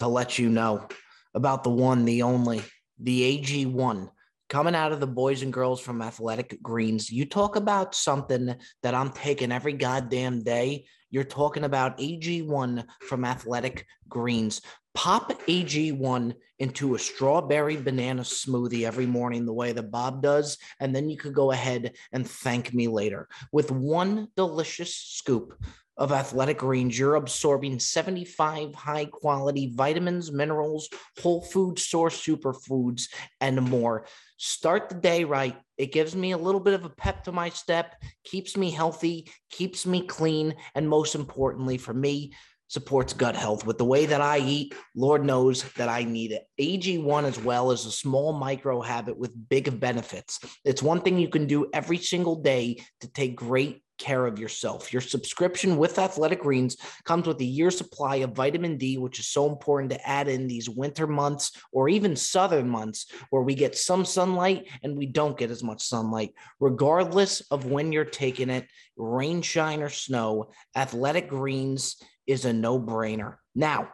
to 0.00 0.08
let 0.08 0.36
you 0.36 0.48
know 0.48 0.88
about 1.32 1.62
the 1.62 1.70
one, 1.70 2.04
the 2.04 2.22
only, 2.22 2.60
the 2.98 3.40
AG1 3.40 4.10
coming 4.48 4.74
out 4.74 4.92
of 4.92 5.00
the 5.00 5.06
boys 5.06 5.42
and 5.42 5.52
girls 5.52 5.80
from 5.80 6.02
Athletic 6.02 6.62
Greens. 6.62 7.10
You 7.10 7.26
talk 7.26 7.56
about 7.56 7.94
something 7.94 8.54
that 8.82 8.94
I'm 8.94 9.10
taking 9.10 9.52
every 9.52 9.72
goddamn 9.72 10.42
day. 10.42 10.86
You're 11.10 11.24
talking 11.24 11.64
about 11.64 11.98
AG1 11.98 12.84
from 13.08 13.24
Athletic 13.24 13.86
Greens. 14.08 14.60
Pop 14.94 15.32
AG1 15.46 16.34
into 16.58 16.94
a 16.94 16.98
strawberry 16.98 17.76
banana 17.76 18.22
smoothie 18.22 18.86
every 18.86 19.06
morning, 19.06 19.44
the 19.44 19.52
way 19.52 19.72
that 19.72 19.90
Bob 19.90 20.22
does. 20.22 20.58
And 20.80 20.94
then 20.94 21.10
you 21.10 21.16
could 21.16 21.34
go 21.34 21.52
ahead 21.52 21.92
and 22.12 22.28
thank 22.28 22.72
me 22.72 22.88
later 22.88 23.28
with 23.52 23.70
one 23.70 24.28
delicious 24.36 24.94
scoop 24.94 25.54
of 25.98 26.12
athletic 26.12 26.58
greens, 26.58 26.98
you're 26.98 27.14
absorbing 27.14 27.78
75 27.78 28.74
high 28.74 29.06
quality 29.06 29.72
vitamins, 29.74 30.30
minerals, 30.30 30.88
whole 31.22 31.40
food 31.40 31.78
source 31.78 32.20
superfoods, 32.22 33.08
and 33.40 33.62
more. 33.62 34.06
Start 34.38 34.88
the 34.88 34.94
day 34.94 35.24
right. 35.24 35.56
It 35.78 35.92
gives 35.92 36.14
me 36.14 36.32
a 36.32 36.38
little 36.38 36.60
bit 36.60 36.74
of 36.74 36.84
a 36.84 36.90
pep 36.90 37.24
to 37.24 37.32
my 37.32 37.48
step, 37.48 37.94
keeps 38.24 38.56
me 38.56 38.70
healthy, 38.70 39.30
keeps 39.50 39.86
me 39.86 40.06
clean, 40.06 40.54
and 40.74 40.88
most 40.88 41.14
importantly 41.14 41.78
for 41.78 41.94
me, 41.94 42.32
supports 42.68 43.12
gut 43.12 43.36
health. 43.36 43.64
With 43.66 43.78
the 43.78 43.84
way 43.84 44.06
that 44.06 44.20
I 44.20 44.38
eat, 44.38 44.74
Lord 44.94 45.24
knows 45.24 45.62
that 45.74 45.88
I 45.88 46.04
need 46.04 46.32
it. 46.32 46.44
AG1 46.60 47.24
as 47.24 47.38
well 47.38 47.70
is 47.70 47.86
a 47.86 47.90
small 47.92 48.32
micro 48.32 48.80
habit 48.80 49.16
with 49.18 49.48
big 49.48 49.78
benefits. 49.80 50.40
It's 50.64 50.82
one 50.82 51.00
thing 51.00 51.18
you 51.18 51.28
can 51.28 51.46
do 51.46 51.68
every 51.72 51.98
single 51.98 52.36
day 52.36 52.82
to 53.00 53.08
take 53.12 53.36
great 53.36 53.82
care 53.98 54.26
of 54.26 54.38
yourself. 54.38 54.92
Your 54.92 55.02
subscription 55.02 55.76
with 55.76 55.98
Athletic 55.98 56.40
Greens 56.40 56.76
comes 57.04 57.26
with 57.26 57.40
a 57.40 57.44
year 57.44 57.70
supply 57.70 58.16
of 58.16 58.32
vitamin 58.32 58.76
D, 58.76 58.98
which 58.98 59.18
is 59.18 59.28
so 59.28 59.48
important 59.48 59.90
to 59.90 60.08
add 60.08 60.28
in 60.28 60.46
these 60.46 60.68
winter 60.68 61.06
months 61.06 61.52
or 61.72 61.88
even 61.88 62.16
southern 62.16 62.68
months 62.68 63.06
where 63.30 63.42
we 63.42 63.54
get 63.54 63.76
some 63.76 64.04
sunlight 64.04 64.68
and 64.82 64.96
we 64.96 65.06
don't 65.06 65.38
get 65.38 65.50
as 65.50 65.62
much 65.62 65.82
sunlight. 65.82 66.32
Regardless 66.60 67.40
of 67.50 67.66
when 67.66 67.92
you're 67.92 68.04
taking 68.04 68.50
it, 68.50 68.66
rain, 68.96 69.42
shine, 69.42 69.82
or 69.82 69.88
snow, 69.88 70.50
Athletic 70.74 71.28
Greens 71.28 71.96
is 72.26 72.44
a 72.44 72.52
no 72.52 72.80
brainer. 72.80 73.36
Now, 73.54 73.88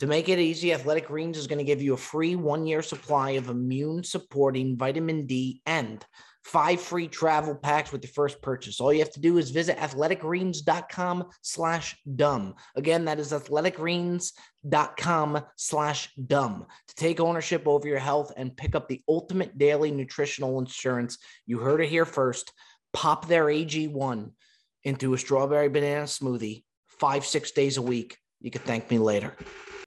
to 0.00 0.06
make 0.06 0.28
it 0.28 0.38
easy, 0.38 0.74
Athletic 0.74 1.08
Greens 1.08 1.38
is 1.38 1.46
going 1.46 1.58
to 1.58 1.64
give 1.64 1.80
you 1.80 1.94
a 1.94 1.98
free 1.98 2.36
one 2.36 2.66
year 2.66 2.82
supply 2.82 3.30
of 3.30 3.48
immune 3.48 4.04
supporting 4.04 4.76
vitamin 4.76 5.24
D 5.24 5.62
and 5.64 6.04
five 6.46 6.80
free 6.80 7.08
travel 7.08 7.56
packs 7.56 7.90
with 7.90 8.04
your 8.04 8.12
first 8.12 8.40
purchase. 8.40 8.80
All 8.80 8.92
you 8.92 9.00
have 9.00 9.10
to 9.14 9.20
do 9.20 9.38
is 9.38 9.50
visit 9.50 9.76
athleticgreens.com 9.78 11.24
slash 11.42 11.96
dumb. 12.14 12.54
Again, 12.76 13.06
that 13.06 13.18
is 13.18 13.32
athleticgreens.com 13.32 15.40
slash 15.56 16.14
dumb 16.14 16.66
to 16.86 16.94
take 16.94 17.18
ownership 17.18 17.66
over 17.66 17.88
your 17.88 17.98
health 17.98 18.32
and 18.36 18.56
pick 18.56 18.76
up 18.76 18.88
the 18.88 19.02
ultimate 19.08 19.58
daily 19.58 19.90
nutritional 19.90 20.60
insurance. 20.60 21.18
You 21.46 21.58
heard 21.58 21.80
it 21.80 21.88
here 21.88 22.04
first. 22.04 22.52
Pop 22.92 23.26
their 23.26 23.46
AG1 23.46 24.30
into 24.84 25.14
a 25.14 25.18
strawberry 25.18 25.68
banana 25.68 26.04
smoothie 26.04 26.62
five, 26.86 27.26
six 27.26 27.50
days 27.50 27.76
a 27.76 27.82
week. 27.82 28.18
You 28.40 28.52
can 28.52 28.62
thank 28.62 28.88
me 28.88 28.98
later. 28.98 29.34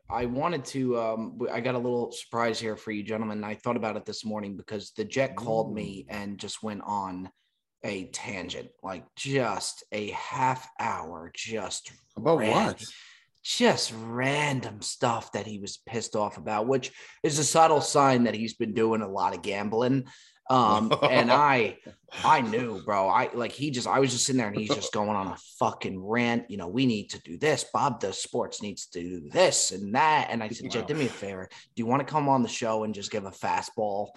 I 0.10 0.26
wanted 0.26 0.66
to. 0.66 1.00
Um, 1.00 1.40
I 1.52 1.60
got 1.60 1.76
a 1.76 1.80
little 1.80 2.12
surprise 2.12 2.60
here 2.60 2.76
for 2.76 2.92
you, 2.92 3.04
gentlemen. 3.04 3.44
I 3.44 3.56
thought 3.56 3.78
about 3.78 3.96
it 3.96 4.06
this 4.06 4.26
morning 4.26 4.58
because 4.58 4.92
the 4.98 5.06
Jet 5.06 5.36
called 5.36 5.74
me 5.74 6.06
and 6.10 6.40
just 6.40 6.64
went 6.64 6.82
on 6.84 7.30
a 7.84 8.06
tangent, 8.06 8.70
like 8.82 9.06
just 9.16 9.84
a 9.92 10.10
half 10.12 10.68
hour, 10.80 11.32
just 11.36 11.92
About 12.18 12.40
ran- 12.40 12.52
what? 12.52 12.84
Just 13.42 13.94
random 13.96 14.82
stuff 14.82 15.32
that 15.32 15.48
he 15.48 15.60
was 15.60 15.78
pissed 15.86 16.16
off 16.16 16.38
about, 16.38 16.68
which 16.68 16.92
is 17.24 17.40
a 17.40 17.44
subtle 17.44 17.80
sign 17.80 18.26
that 18.26 18.36
he's 18.36 18.56
been 18.56 18.74
doing 18.74 19.02
a 19.02 19.08
lot 19.08 19.34
of 19.34 19.42
gambling. 19.42 20.08
Um, 20.50 20.92
and 21.04 21.32
I, 21.32 21.78
I 22.24 22.42
knew, 22.42 22.82
bro. 22.84 23.08
I 23.08 23.30
like 23.34 23.52
he 23.52 23.70
just, 23.72 23.88
I 23.88 24.00
was 24.00 24.12
just 24.12 24.26
sitting 24.26 24.38
there 24.40 24.48
and 24.48 24.58
he's 24.58 24.74
just 24.74 24.92
going 24.94 25.10
on 25.12 25.28
a 25.28 25.38
fucking 25.60 26.04
rant. 26.04 26.50
You 26.50 26.58
know, 26.58 26.68
we 26.68 26.86
need 26.86 27.10
to 27.12 27.22
do 27.22 27.38
this. 27.38 27.66
Bob 27.72 28.00
does 28.00 28.22
sports 28.22 28.62
needs 28.62 28.88
to 28.88 29.02
do 29.02 29.30
this 29.30 29.72
and 29.72 29.94
that. 29.96 30.28
And 30.30 30.42
I 30.42 30.50
said, 30.50 30.72
Jet, 30.72 30.82
Wow. 30.82 30.88
do 30.88 30.94
me 30.96 31.06
a 31.06 31.10
favor. 31.10 31.48
Do 31.76 31.80
you 31.82 31.86
want 31.86 32.06
to 32.06 32.12
come 32.12 32.28
on 32.28 32.42
the 32.42 32.50
show 32.50 32.84
and 32.84 32.94
just 32.94 33.12
give 33.12 33.26
a 33.26 33.32
fastball 33.32 34.08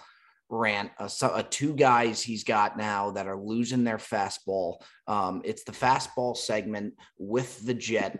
rant? 0.49 0.91
A, 0.97 1.09
a 1.33 1.43
two 1.43 1.75
guys 1.75 2.21
he's 2.21 2.43
got 2.43 2.77
now 2.77 3.11
that 3.11 3.27
are 3.27 3.37
losing 3.37 3.83
their 3.83 3.97
fastball. 3.97 4.77
Um, 5.07 5.41
it's 5.45 5.63
the 5.63 5.71
fastball 5.71 6.35
segment 6.35 6.95
with 7.19 7.63
the 7.65 7.73
Jet. 7.75 8.19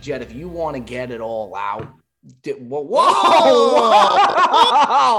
Jet, 0.00 0.22
if 0.22 0.34
you 0.34 0.48
want 0.48 0.74
to 0.76 0.80
get 0.80 1.10
it 1.10 1.20
all 1.20 1.54
out, 1.54 1.86
di- 2.42 2.52
whoa, 2.52 2.80
whoa, 2.80 3.02
whoa, 3.10 4.30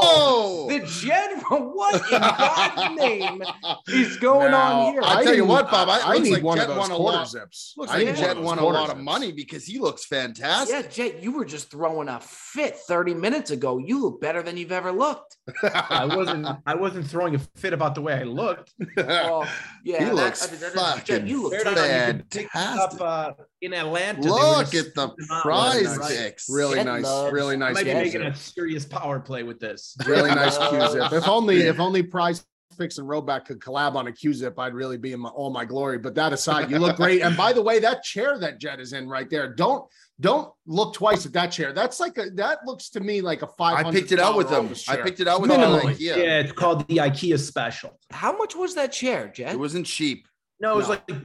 Oh, 0.03 0.67
the 0.69 0.79
general, 0.85 1.73
what 1.75 1.95
in 2.11 2.19
God's 2.21 2.95
name 2.99 3.43
is 3.87 4.17
going 4.17 4.51
Now, 4.51 4.81
on 4.87 4.93
here? 4.93 5.01
I'll 5.03 5.23
tell 5.23 5.35
you 5.35 5.45
what, 5.45 5.69
Bob, 5.71 5.89
I- 5.89 5.99
I 5.99 6.13
looks 6.13 6.23
need 6.25 6.33
like 6.33 6.43
one 6.43 6.57
Jet 6.57 6.63
of 6.69 6.75
those 6.75 6.77
won 6.77 6.91
a 6.91 6.95
quarter 6.95 7.17
lot. 7.19 7.29
zips. 7.29 7.73
looks 7.77 7.91
I 7.91 7.97
like 7.97 8.07
need 8.07 8.15
Jet 8.17 8.27
one 8.29 8.37
of 8.37 8.43
won 8.43 8.57
a 8.59 8.63
lot 8.65 8.71
quarter 8.71 8.91
of 8.91 8.97
zips. 8.97 9.05
money 9.05 9.31
because 9.31 9.65
he 9.65 9.79
looks 9.79 10.05
fantastic. 10.05 10.75
Yeah, 10.75 10.81
Jet, 10.89 11.23
you 11.23 11.31
were 11.31 11.45
just 11.45 11.71
throwing 11.71 12.07
a 12.09 12.19
fit 12.21 12.77
30 12.77 13.13
minutes 13.13 13.51
ago. 13.51 13.77
You 13.77 14.01
look 14.01 14.21
better 14.21 14.41
than 14.43 14.57
you've 14.57 14.71
ever 14.71 14.91
looked. 14.91 15.37
I 15.63 16.05
wasn't 16.05 16.47
I 16.65 16.75
wasn't 16.75 17.07
throwing 17.07 17.35
a 17.35 17.39
fit 17.55 17.73
about 17.73 17.95
the 17.95 18.01
way 18.01 18.13
I 18.13 18.23
looked. 18.23 18.71
Oh, 18.97 19.45
yeah, 19.83 19.99
he 19.99 20.05
that- 20.05 20.15
looks 20.15 20.47
I 20.47 20.51
mean, 20.51 20.59
that 20.61 20.67
is- 20.67 20.73
Jet, 21.03 21.07
fucking 21.21 21.27
you 21.27 21.43
look 21.43 21.53
Fair 21.53 21.61
enough, 21.61 21.77
you 22.07 22.13
could 22.13 22.29
pick 22.29 22.49
fantastic. 22.51 23.01
Up, 23.01 23.35
uh, 23.39 23.43
in 23.61 23.73
Atlanta. 23.73 24.21
Look 24.21 24.73
at 24.73 24.93
the 24.95 25.07
scooping 25.07 25.27
them 25.27 25.41
prize 25.41 25.97
picks. 26.07 26.49
Really 26.49 26.75
Jet 26.75 26.85
nice, 26.93 27.03
loves- 27.03 27.33
really 27.33 27.53
I 27.55 27.57
nice. 27.57 27.73
might 27.75 27.85
be 27.85 27.93
making 27.93 28.21
a 28.23 28.35
serious 28.35 28.85
power 28.85 29.19
play 29.19 29.43
with 29.43 29.59
this. 29.59 29.95
really 30.05 30.29
nice 30.29 30.57
Uh, 30.61 30.69
Q 30.69 30.91
zip. 31.01 31.11
If 31.13 31.27
only, 31.27 31.61
if 31.61 31.79
only 31.79 32.03
Prize 32.03 32.45
Picks 32.77 32.97
and 32.97 33.07
Rhoback 33.07 33.45
could 33.45 33.59
collab 33.59 33.95
on 33.95 34.07
a 34.07 34.11
Q 34.11 34.33
zip, 34.33 34.57
I'd 34.57 34.73
really 34.73 34.97
be 34.97 35.11
in 35.11 35.19
my, 35.19 35.29
all 35.29 35.49
my 35.49 35.65
glory. 35.65 35.97
But 35.97 36.15
that 36.15 36.31
aside, 36.33 36.71
you 36.71 36.79
look 36.79 36.95
great. 36.95 37.21
And 37.21 37.35
by 37.35 37.51
the 37.53 37.61
way, 37.61 37.79
that 37.79 38.01
chair 38.01 38.37
that 38.39 38.59
Jet 38.59 38.79
is 38.79 38.93
in 38.93 39.09
right 39.09 39.29
there, 39.29 39.53
don't 39.53 39.85
don't 40.21 40.51
look 40.65 40.93
twice 40.93 41.25
at 41.25 41.33
that 41.33 41.47
chair. 41.47 41.73
That's 41.73 41.99
like 41.99 42.17
a 42.17 42.29
that 42.35 42.59
looks 42.65 42.89
to 42.91 42.99
me 43.01 43.19
like 43.21 43.41
a 43.41 43.47
five. 43.47 43.85
I 43.85 43.91
picked 43.91 44.11
it 44.13 44.19
out 44.19 44.37
with 44.37 44.49
them. 44.49 44.73
I 44.87 44.95
picked 44.97 45.19
it 45.19 45.27
out 45.27 45.41
with 45.41 45.49
them. 45.51 45.59
Minimally. 45.59 45.97
Yeah. 45.99 46.15
yeah. 46.15 46.39
it's 46.39 46.53
called 46.53 46.87
the 46.87 46.97
IKEA 46.97 47.37
special. 47.39 47.99
How 48.09 48.35
much 48.37 48.55
was 48.55 48.73
that 48.75 48.91
chair, 48.93 49.27
Jet? 49.35 49.51
It 49.53 49.59
wasn't 49.59 49.85
cheap. 49.85 50.27
No, 50.61 50.73
it 50.73 50.77
was 50.77 50.87
No. 50.87 50.91
like 50.91 51.23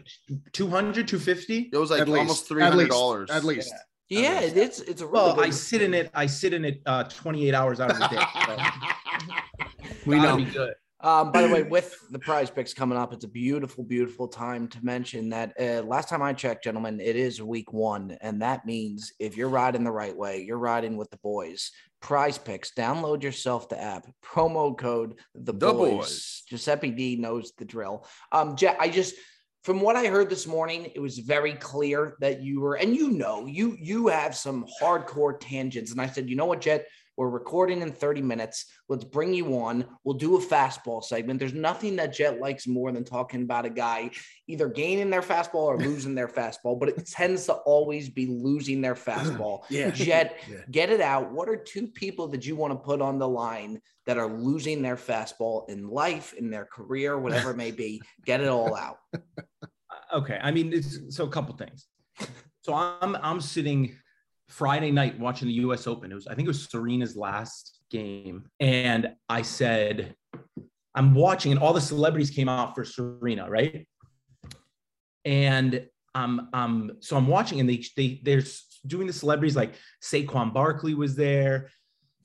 200, 0.52 1.06
250. 1.06 1.70
It 1.72 1.76
was 1.76 1.90
like 1.90 2.00
At 2.00 2.08
least. 2.08 2.18
almost 2.18 2.48
three 2.48 2.62
At 2.62 2.74
least. 2.74 2.90
dollars. 2.90 3.30
At 3.30 3.44
least. 3.44 3.68
yeah, 3.70 3.78
least. 4.10 4.56
it's 4.56 4.80
it's 4.80 5.00
a 5.02 5.06
really 5.06 5.32
Well, 5.32 5.40
I 5.40 5.50
sit 5.50 5.82
in 5.82 5.94
it. 5.94 6.10
I 6.14 6.26
sit 6.26 6.52
in 6.54 6.64
it 6.64 6.80
uh, 6.86 7.04
28 7.04 7.54
hours 7.54 7.80
out 7.80 7.90
of 7.90 7.98
the 7.98 8.08
day. 8.08 8.22
So 8.46 8.56
We 10.06 10.16
know. 10.18 10.36
be 10.36 10.44
good. 10.44 10.74
Um, 11.00 11.30
by 11.30 11.42
the 11.42 11.48
way, 11.52 11.62
with 11.62 11.94
the 12.10 12.18
prize 12.18 12.50
picks 12.50 12.72
coming 12.72 12.96
up, 12.98 13.12
it's 13.12 13.24
a 13.24 13.28
beautiful, 13.28 13.84
beautiful 13.84 14.26
time 14.26 14.66
to 14.68 14.78
mention 14.84 15.28
that 15.28 15.52
uh, 15.60 15.82
last 15.82 16.08
time 16.08 16.22
I 16.22 16.32
checked, 16.32 16.64
gentlemen, 16.64 17.00
it 17.00 17.16
is 17.16 17.40
week 17.42 17.72
one. 17.72 18.16
And 18.22 18.40
that 18.42 18.64
means 18.66 19.12
if 19.20 19.36
you're 19.36 19.50
riding 19.50 19.84
the 19.84 19.92
right 19.92 20.16
way, 20.16 20.42
you're 20.42 20.58
riding 20.58 20.96
with 20.96 21.10
the 21.10 21.18
boys. 21.18 21.70
Prize 22.00 22.38
picks, 22.38 22.72
download 22.72 23.22
yourself 23.22 23.68
the 23.68 23.80
app, 23.80 24.06
promo 24.24 24.76
code 24.76 25.18
the, 25.34 25.52
The 25.52 25.72
boys. 25.72 25.90
boys. 25.96 26.42
Giuseppe 26.48 26.90
D 26.90 27.16
knows 27.16 27.52
the 27.58 27.64
drill. 27.66 28.06
Um, 28.32 28.56
Jet, 28.56 28.76
I 28.80 28.88
just, 28.88 29.14
from 29.66 29.80
what 29.80 29.96
I 29.96 30.06
heard 30.06 30.30
this 30.30 30.46
morning, 30.46 30.92
it 30.94 31.00
was 31.00 31.18
very 31.18 31.54
clear 31.54 32.14
that 32.20 32.40
you 32.40 32.60
were, 32.60 32.76
and 32.76 32.94
you 32.94 33.10
know, 33.10 33.46
you 33.46 33.76
you 33.80 34.06
have 34.06 34.36
some 34.36 34.64
hardcore 34.80 35.34
tangents. 35.40 35.90
And 35.90 36.00
I 36.00 36.06
said, 36.06 36.30
you 36.30 36.36
know 36.36 36.46
what, 36.46 36.60
Jet, 36.60 36.86
We're 37.16 37.30
recording 37.30 37.80
in 37.80 37.90
30 37.92 38.20
minutes. 38.22 38.66
Let's 38.88 39.02
bring 39.02 39.32
you 39.34 39.58
on. 39.58 39.86
We'll 40.04 40.18
do 40.18 40.36
a 40.36 40.38
fastball 40.40 41.02
segment. 41.02 41.40
There's 41.40 41.54
nothing 41.54 41.96
that 41.96 42.12
Jet 42.12 42.40
likes 42.40 42.66
more 42.66 42.92
than 42.92 43.04
talking 43.04 43.42
about 43.42 43.64
a 43.64 43.70
guy 43.70 44.10
either 44.46 44.68
gaining 44.68 45.10
their 45.10 45.22
fastball 45.22 45.64
or 45.72 45.78
losing 45.78 46.14
their 46.14 46.28
fastball, 46.28 46.78
but 46.78 46.90
it 46.90 47.06
tends 47.06 47.46
to 47.46 47.54
always 47.54 48.08
be 48.10 48.26
losing 48.26 48.80
their 48.82 48.94
fastball. 49.08 49.62
Yeah. 49.70 49.90
Jet, 49.90 50.36
Yeah. 50.48 50.58
get 50.70 50.90
it 50.90 51.00
out. 51.00 51.32
What 51.32 51.48
are 51.48 51.56
two 51.56 51.88
people 51.88 52.28
that 52.28 52.46
you 52.46 52.54
want 52.54 52.72
to 52.72 52.78
put 52.78 53.00
on 53.00 53.18
the 53.18 53.28
line 53.28 53.80
that 54.04 54.18
are 54.18 54.28
losing 54.28 54.82
their 54.82 54.96
fastball 54.96 55.68
in 55.70 55.88
life, 55.88 56.34
in 56.34 56.50
their 56.50 56.66
career, 56.66 57.18
whatever 57.18 57.50
it 57.50 57.56
may 57.56 57.72
be? 57.72 58.02
Get 58.26 58.40
it 58.42 58.48
all 58.48 58.76
out. 58.76 58.98
okay 60.14 60.38
i 60.42 60.50
mean 60.50 60.72
it's 60.72 61.14
so 61.14 61.24
a 61.24 61.28
couple 61.28 61.56
things. 61.56 61.86
So 62.62 62.74
i'm 62.74 63.16
i'm 63.22 63.40
sitting 63.40 63.96
friday 64.48 64.90
night 64.90 65.18
watching 65.18 65.48
the 65.48 65.54
us 65.54 65.86
open. 65.86 66.10
It 66.10 66.14
was 66.14 66.26
i 66.26 66.34
think 66.34 66.46
it 66.46 66.48
was 66.48 66.68
serena's 66.68 67.16
last 67.16 67.80
game. 67.90 68.44
And 68.60 69.14
i 69.28 69.42
said 69.42 70.14
i'm 70.94 71.14
watching 71.14 71.52
and 71.52 71.60
all 71.60 71.72
the 71.72 71.80
celebrities 71.80 72.30
came 72.30 72.48
out 72.48 72.74
for 72.74 72.84
serena 72.84 73.48
right? 73.48 73.86
And 75.24 75.86
um 76.14 76.48
um 76.52 76.92
so 77.00 77.16
i'm 77.16 77.26
watching 77.26 77.60
and 77.60 77.68
they 77.68 77.84
they 77.96 78.20
they're 78.22 78.42
doing 78.86 79.06
the 79.06 79.12
celebrities 79.12 79.56
like 79.56 79.74
Saquon 80.02 80.52
Barkley 80.52 80.94
was 80.94 81.16
there. 81.16 81.70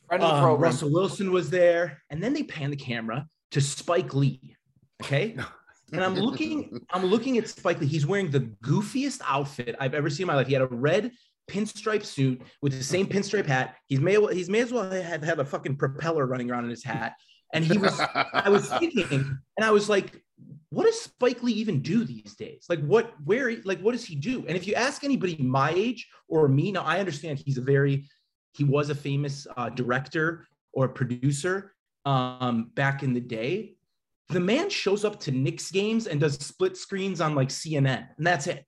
Friend 0.08 0.24
of 0.24 0.30
the 0.30 0.48
um. 0.48 0.62
Russell 0.62 0.91
Wilson 0.91 1.32
was 1.32 1.50
there, 1.50 2.02
and 2.10 2.22
then 2.22 2.34
they 2.34 2.44
pan 2.44 2.70
the 2.70 2.76
camera 2.76 3.26
to 3.52 3.62
Spike 3.62 4.13
Lee. 4.13 4.56
Okay, 5.02 5.38
and 5.91 6.04
I'm 6.04 6.15
looking, 6.15 6.82
I'm 6.91 7.06
looking 7.06 7.38
at 7.38 7.47
Spike 7.47 7.82
Lee. 7.82 7.88
He's 7.88 8.06
wearing 8.06 8.30
the 8.30 8.41
goofiest 8.63 9.21
outfit 9.25 9.75
I've 9.80 9.93
ever 9.93 10.10
seen 10.10 10.23
in 10.23 10.27
my 10.27 10.36
life. 10.36 10.47
He 10.47 10.54
had 10.54 10.62
a 10.62 10.67
red 10.67 11.12
pinstripe 11.49 12.06
suit 12.06 12.41
with 12.62 12.77
the 12.77 12.84
same 12.84 13.08
pinstripe 13.08 13.45
hat. 13.45 13.75
He's 13.88 13.99
may 13.99 14.15
he's 14.34 14.49
may 14.49 14.60
as 14.60 14.71
well 14.71 14.89
have 14.89 15.23
had 15.23 15.39
a 15.39 15.45
fucking 15.45 15.75
propeller 15.77 16.25
running 16.25 16.49
around 16.49 16.65
in 16.65 16.69
his 16.69 16.84
hat. 16.84 17.13
And 17.54 17.65
he 17.65 17.77
was, 17.77 17.99
I 18.34 18.49
was 18.49 18.69
thinking, 18.80 19.38
and 19.58 19.65
I 19.65 19.71
was 19.71 19.89
like, 19.89 20.21
what 20.69 20.86
does 20.86 21.01
Spike 21.01 21.43
Lee 21.43 21.51
even 21.54 21.82
do 21.82 22.06
these 22.06 22.34
days? 22.36 22.65
Like, 22.69 22.80
what, 22.86 23.13
where, 23.25 23.58
like, 23.65 23.82
what 23.82 23.91
does 23.91 24.06
he 24.06 24.15
do? 24.15 24.45
And 24.47 24.56
if 24.56 24.65
you 24.65 24.73
ask 24.73 25.04
anybody 25.04 25.36
my 25.38 25.71
age 25.71 26.08
or 26.30 26.47
me, 26.47 26.71
now 26.71 26.84
I 26.84 26.99
understand 26.99 27.41
he's 27.43 27.58
a 27.58 27.62
very, 27.62 28.08
he 28.54 28.63
was 28.63 28.89
a 28.89 28.95
famous 28.95 29.45
uh, 29.58 29.69
director 29.69 30.47
or 30.71 30.88
producer 30.88 31.73
um, 32.06 32.71
back 32.73 33.04
in 33.04 33.13
the 33.13 33.19
day. 33.19 33.75
The 34.32 34.39
man 34.39 34.70
shows 34.70 35.04
up 35.06 35.20
to 35.22 35.32
Knicks 35.32 35.72
games 35.72 36.08
and 36.08 36.20
does 36.20 36.36
split 36.36 36.78
screens 36.78 37.22
on 37.22 37.36
like 37.36 37.50
CNN, 37.50 38.08
and 38.17 38.26
that's 38.26 38.48
it. 38.48 38.65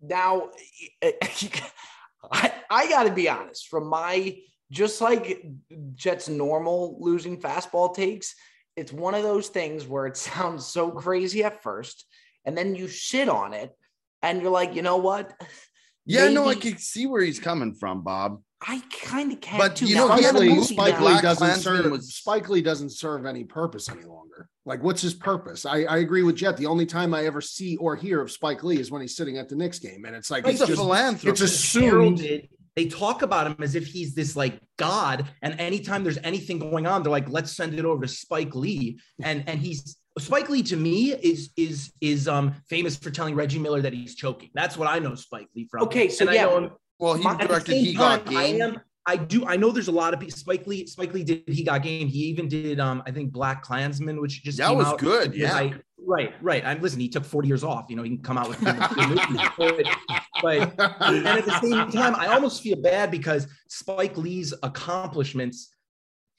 now 0.00 0.50
eh, 1.02 1.12
I, 2.32 2.52
I 2.70 2.88
got 2.88 3.04
to 3.04 3.12
be 3.12 3.28
honest 3.28 3.68
from 3.68 3.86
my 3.88 4.36
just 4.70 5.00
like 5.00 5.44
Jets 5.94 6.28
normal 6.28 6.96
losing 7.00 7.40
fastball 7.40 7.94
takes 7.94 8.34
it's 8.74 8.92
one 8.92 9.14
of 9.14 9.22
those 9.22 9.48
things 9.48 9.86
where 9.86 10.06
it 10.06 10.16
sounds 10.28 10.66
so 10.66 10.90
crazy 10.90 11.44
at 11.44 11.62
first 11.62 12.04
and 12.44 12.56
then 12.56 12.74
you 12.74 12.88
sit 12.88 13.28
on 13.28 13.54
it 13.54 13.70
and 14.22 14.42
you're 14.42 14.50
like 14.50 14.74
you 14.74 14.82
know 14.82 14.96
what 14.96 15.32
Yeah, 16.06 16.28
no, 16.28 16.48
I 16.48 16.54
can 16.54 16.78
see 16.78 17.06
where 17.06 17.22
he's 17.22 17.38
coming 17.40 17.74
from, 17.74 18.02
Bob. 18.02 18.40
I 18.66 18.80
kind 19.02 19.32
of 19.32 19.40
can't. 19.40 19.58
But, 19.58 19.76
too. 19.76 19.86
you 19.86 19.96
know, 19.96 20.08
I'm 20.08 20.18
he 20.18 20.24
had 20.24 20.34
not 20.34 20.42
a 20.44 20.46
a 20.50 20.62
Spike 20.64 20.98
Lee, 21.00 21.06
Spike. 21.06 21.14
Lee 21.16 21.20
doesn't 21.20 21.54
serve 21.60 21.90
was- 21.90 22.14
Spike 22.14 22.48
Lee 22.48 22.62
doesn't 22.62 22.90
serve 22.90 23.26
any 23.26 23.44
purpose 23.44 23.88
any 23.90 24.04
longer. 24.04 24.48
Like, 24.64 24.82
what's 24.82 25.02
his 25.02 25.14
purpose? 25.14 25.66
I, 25.66 25.82
I 25.82 25.98
agree 25.98 26.22
with 26.22 26.36
Jet. 26.36 26.56
The 26.56 26.66
only 26.66 26.86
time 26.86 27.12
I 27.12 27.24
ever 27.26 27.40
see 27.40 27.76
or 27.76 27.96
hear 27.96 28.20
of 28.20 28.30
Spike 28.30 28.64
Lee 28.64 28.78
is 28.80 28.90
when 28.90 29.02
he's 29.02 29.14
sitting 29.16 29.36
at 29.36 29.48
the 29.48 29.56
Knicks 29.56 29.78
game, 29.78 30.04
and 30.06 30.16
it's 30.16 30.30
like 30.30 30.46
He's 30.46 30.54
it's 30.54 30.62
a 30.62 30.66
just 30.68 30.80
philanthropist. 30.80 31.42
it's 31.42 31.52
assumed. 31.52 31.84
heralded. 32.20 32.48
They 32.76 32.86
talk 32.86 33.22
about 33.22 33.46
him 33.46 33.56
as 33.62 33.74
if 33.74 33.86
he's 33.86 34.14
this 34.14 34.36
like 34.36 34.58
god, 34.78 35.26
and 35.42 35.58
anytime 35.60 36.02
there's 36.04 36.18
anything 36.22 36.58
going 36.58 36.86
on, 36.86 37.02
they're 37.02 37.10
like, 37.12 37.28
"Let's 37.28 37.52
send 37.52 37.74
it 37.78 37.84
over 37.86 38.02
to 38.02 38.08
Spike 38.08 38.54
Lee." 38.54 38.98
And 39.22 39.48
and 39.48 39.58
he's 39.60 39.96
Spike 40.18 40.48
Lee 40.48 40.62
to 40.64 40.76
me 40.76 41.12
is 41.12 41.50
is 41.56 41.92
is 42.00 42.26
um 42.28 42.54
famous 42.68 42.96
for 42.96 43.10
telling 43.10 43.34
Reggie 43.34 43.58
Miller 43.58 43.82
that 43.82 43.92
he's 43.92 44.14
choking. 44.14 44.50
That's 44.54 44.76
what 44.76 44.88
I 44.88 44.98
know 44.98 45.14
Spike 45.14 45.48
Lee 45.54 45.66
from. 45.70 45.82
Okay, 45.84 46.08
so 46.08 46.22
And 46.22 46.30
I 46.30 46.34
yeah, 46.34 46.44
know 46.44 46.58
him- 46.58 46.70
Well, 46.98 47.14
he 47.14 47.22
My- 47.24 47.36
directed 47.36 47.74
He 47.76 47.94
Got 47.94 48.24
time, 48.26 48.36
I 48.36 48.46
Game. 48.52 48.62
am. 48.62 48.80
I 49.08 49.16
do. 49.16 49.46
I 49.46 49.56
know 49.56 49.70
there's 49.70 49.86
a 49.88 49.92
lot 49.92 50.14
of 50.14 50.20
people. 50.20 50.36
Spike 50.36 50.66
Lee. 50.66 50.84
Spike 50.86 51.12
Lee 51.14 51.22
did. 51.22 51.44
He 51.46 51.62
got 51.62 51.82
game. 51.82 52.08
He 52.08 52.20
even 52.24 52.48
did. 52.48 52.80
Um, 52.80 53.02
I 53.06 53.12
think 53.12 53.32
BlacKkKlansman, 53.32 54.20
which 54.20 54.42
just 54.42 54.58
That 54.58 54.68
came 54.70 54.78
was 54.78 54.86
out. 54.88 54.98
good. 54.98 55.32
Yeah. 55.32 55.54
I, 55.54 55.74
right. 55.98 56.34
Right. 56.42 56.64
I'm 56.66 56.80
listen. 56.82 56.98
He 56.98 57.08
took 57.08 57.24
40 57.24 57.46
years 57.46 57.62
off. 57.62 57.84
You 57.88 57.94
know, 57.96 58.02
he 58.02 58.08
can 58.08 58.22
come 58.22 58.36
out 58.38 58.48
with 58.48 58.60
movies. 58.62 59.86
But, 60.42 60.76
but 60.76 60.96
and 61.00 61.26
at 61.26 61.44
the 61.46 61.60
same 61.60 61.90
time, 61.90 62.14
I 62.14 62.26
almost 62.26 62.62
feel 62.62 62.76
bad 62.76 63.10
because 63.10 63.46
Spike 63.68 64.16
Lee's 64.18 64.52
accomplishments. 64.62 65.70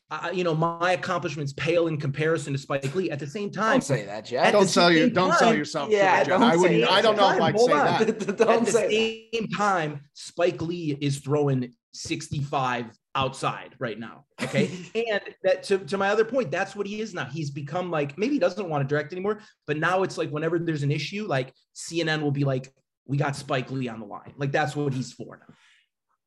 Uh, 0.09 0.29
you 0.33 0.43
know, 0.45 0.55
my 0.55 0.93
accomplishments 0.93 1.51
pale 1.53 1.87
in 1.87 1.97
comparison 1.97 2.53
to 2.53 2.59
Spike 2.59 2.95
Lee. 2.95 3.11
At 3.11 3.19
the 3.19 3.27
same 3.27 3.51
time, 3.51 3.73
Don't 3.73 3.83
say 3.83 4.05
that, 4.05 4.19
At 4.19 4.25
Jet. 4.25 4.51
don't 4.51 4.67
sell 4.67 4.89
you. 4.89 5.05
same 5.05 5.13
Don't 5.13 5.33
sell 5.33 5.53
yourself. 5.53 5.89
yeah, 5.89 6.23
short, 6.23 6.27
Jet. 6.39 6.41
I 6.41 6.55
wouldn't. 6.55 6.89
I 6.89 7.01
don't 7.01 7.17
know 7.17 7.29
if 7.35 7.41
I'd 7.41 7.55
hold 7.55 7.69
say 7.71 7.75
on. 7.77 7.85
that. 7.85 8.37
Don't 8.37 8.49
at 8.49 8.65
the 8.65 8.71
say 8.71 9.29
that. 9.31 9.37
same 9.39 9.47
time, 9.49 10.01
Spike 10.13 10.61
Lee 10.61 10.97
is 11.01 11.17
throwing 11.19 11.73
65 11.93 12.85
outside 13.15 13.75
right 13.79 13.99
now. 13.99 14.23
Okay. 14.41 14.69
and 14.95 15.21
that 15.43 15.63
to, 15.63 15.79
to 15.79 15.97
my 15.97 16.09
other 16.09 16.23
point, 16.23 16.51
that's 16.51 16.75
what 16.75 16.87
he 16.87 17.01
is 17.01 17.13
now. 17.13 17.25
He's 17.25 17.49
become 17.51 17.91
like 17.91 18.17
maybe 18.17 18.33
he 18.35 18.39
doesn't 18.39 18.69
want 18.69 18.83
to 18.83 18.87
direct 18.87 19.11
anymore, 19.11 19.41
but 19.65 19.75
now 19.77 20.03
it's 20.03 20.17
like 20.17 20.29
whenever 20.29 20.57
there's 20.57 20.83
an 20.83 20.91
issue, 20.91 21.25
like 21.27 21.53
CNN 21.75 22.21
will 22.21 22.31
be 22.31 22.45
like, 22.45 22.71
we 23.05 23.17
got 23.17 23.35
Spike 23.35 23.71
Lee 23.71 23.89
on 23.89 23.99
the 23.99 24.05
line. 24.05 24.33
Like 24.37 24.51
that's 24.51 24.75
what 24.75 24.93
he's 24.93 25.11
for 25.11 25.37
now. 25.37 25.53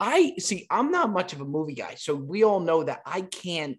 I 0.00 0.32
see. 0.38 0.66
I'm 0.70 0.90
not 0.90 1.10
much 1.10 1.34
of 1.34 1.42
a 1.42 1.44
movie 1.44 1.74
guy, 1.74 1.94
so 1.96 2.14
we 2.14 2.42
all 2.42 2.60
know 2.60 2.82
that 2.82 3.02
I 3.04 3.20
can't. 3.20 3.76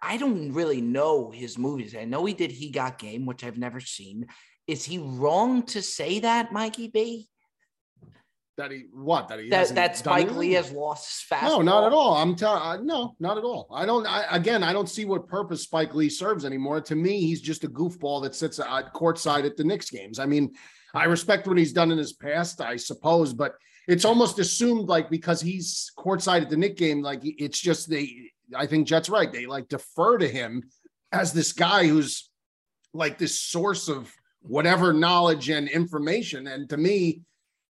I 0.00 0.16
don't 0.16 0.52
really 0.52 0.80
know 0.80 1.30
his 1.30 1.58
movies. 1.58 1.94
I 1.94 2.04
know 2.04 2.24
he 2.24 2.32
did 2.32 2.50
He 2.50 2.70
Got 2.70 2.98
Game, 2.98 3.26
which 3.26 3.44
I've 3.44 3.58
never 3.58 3.80
seen. 3.80 4.26
Is 4.66 4.84
he 4.84 4.98
wrong 4.98 5.64
to 5.64 5.82
say 5.82 6.20
that, 6.20 6.52
Mikey 6.52 6.88
V? 6.88 7.28
That 8.56 8.70
he 8.70 8.84
what? 8.92 9.28
That 9.28 9.40
he 9.40 9.50
That 9.50 9.74
that 9.74 9.96
Spike? 9.98 10.34
Lee 10.34 10.52
has 10.52 10.72
lost 10.72 11.08
his 11.08 11.38
fastball? 11.38 11.58
No, 11.58 11.62
not 11.62 11.84
at 11.84 11.92
all. 11.92 12.14
I'm 12.14 12.34
telling. 12.34 12.62
Uh, 12.62 12.78
no, 12.82 13.14
not 13.20 13.36
at 13.36 13.44
all. 13.44 13.68
I 13.70 13.84
don't. 13.84 14.06
I, 14.06 14.24
again, 14.30 14.62
I 14.62 14.72
don't 14.72 14.88
see 14.88 15.04
what 15.04 15.28
purpose 15.28 15.62
Spike 15.64 15.94
Lee 15.94 16.08
serves 16.08 16.44
anymore. 16.44 16.80
To 16.80 16.94
me, 16.94 17.20
he's 17.20 17.42
just 17.42 17.64
a 17.64 17.68
goofball 17.68 18.22
that 18.22 18.34
sits 18.34 18.58
at 18.58 18.94
courtside 18.94 19.44
at 19.44 19.58
the 19.58 19.64
Knicks 19.64 19.90
games. 19.90 20.18
I 20.18 20.24
mean, 20.26 20.54
I 20.94 21.04
respect 21.04 21.46
what 21.46 21.58
he's 21.58 21.74
done 21.74 21.92
in 21.92 21.98
his 21.98 22.14
past, 22.14 22.62
I 22.62 22.76
suppose, 22.76 23.34
but 23.34 23.56
it's 23.86 24.04
almost 24.04 24.38
assumed 24.38 24.88
like 24.88 25.10
because 25.10 25.40
he's 25.40 25.92
courtside 25.98 26.42
at 26.42 26.50
the 26.50 26.56
Knick 26.56 26.76
game, 26.76 27.02
like 27.02 27.20
it's 27.22 27.60
just 27.60 27.88
they. 27.88 28.30
I 28.54 28.66
think 28.66 28.86
Jet's 28.86 29.08
right. 29.08 29.32
They 29.32 29.46
like 29.46 29.68
defer 29.68 30.18
to 30.18 30.28
him 30.28 30.62
as 31.12 31.32
this 31.32 31.52
guy 31.52 31.86
who's 31.86 32.30
like 32.94 33.18
this 33.18 33.40
source 33.40 33.88
of 33.88 34.12
whatever 34.40 34.92
knowledge 34.92 35.48
and 35.50 35.68
information. 35.68 36.46
And 36.46 36.68
to 36.70 36.76
me, 36.76 37.22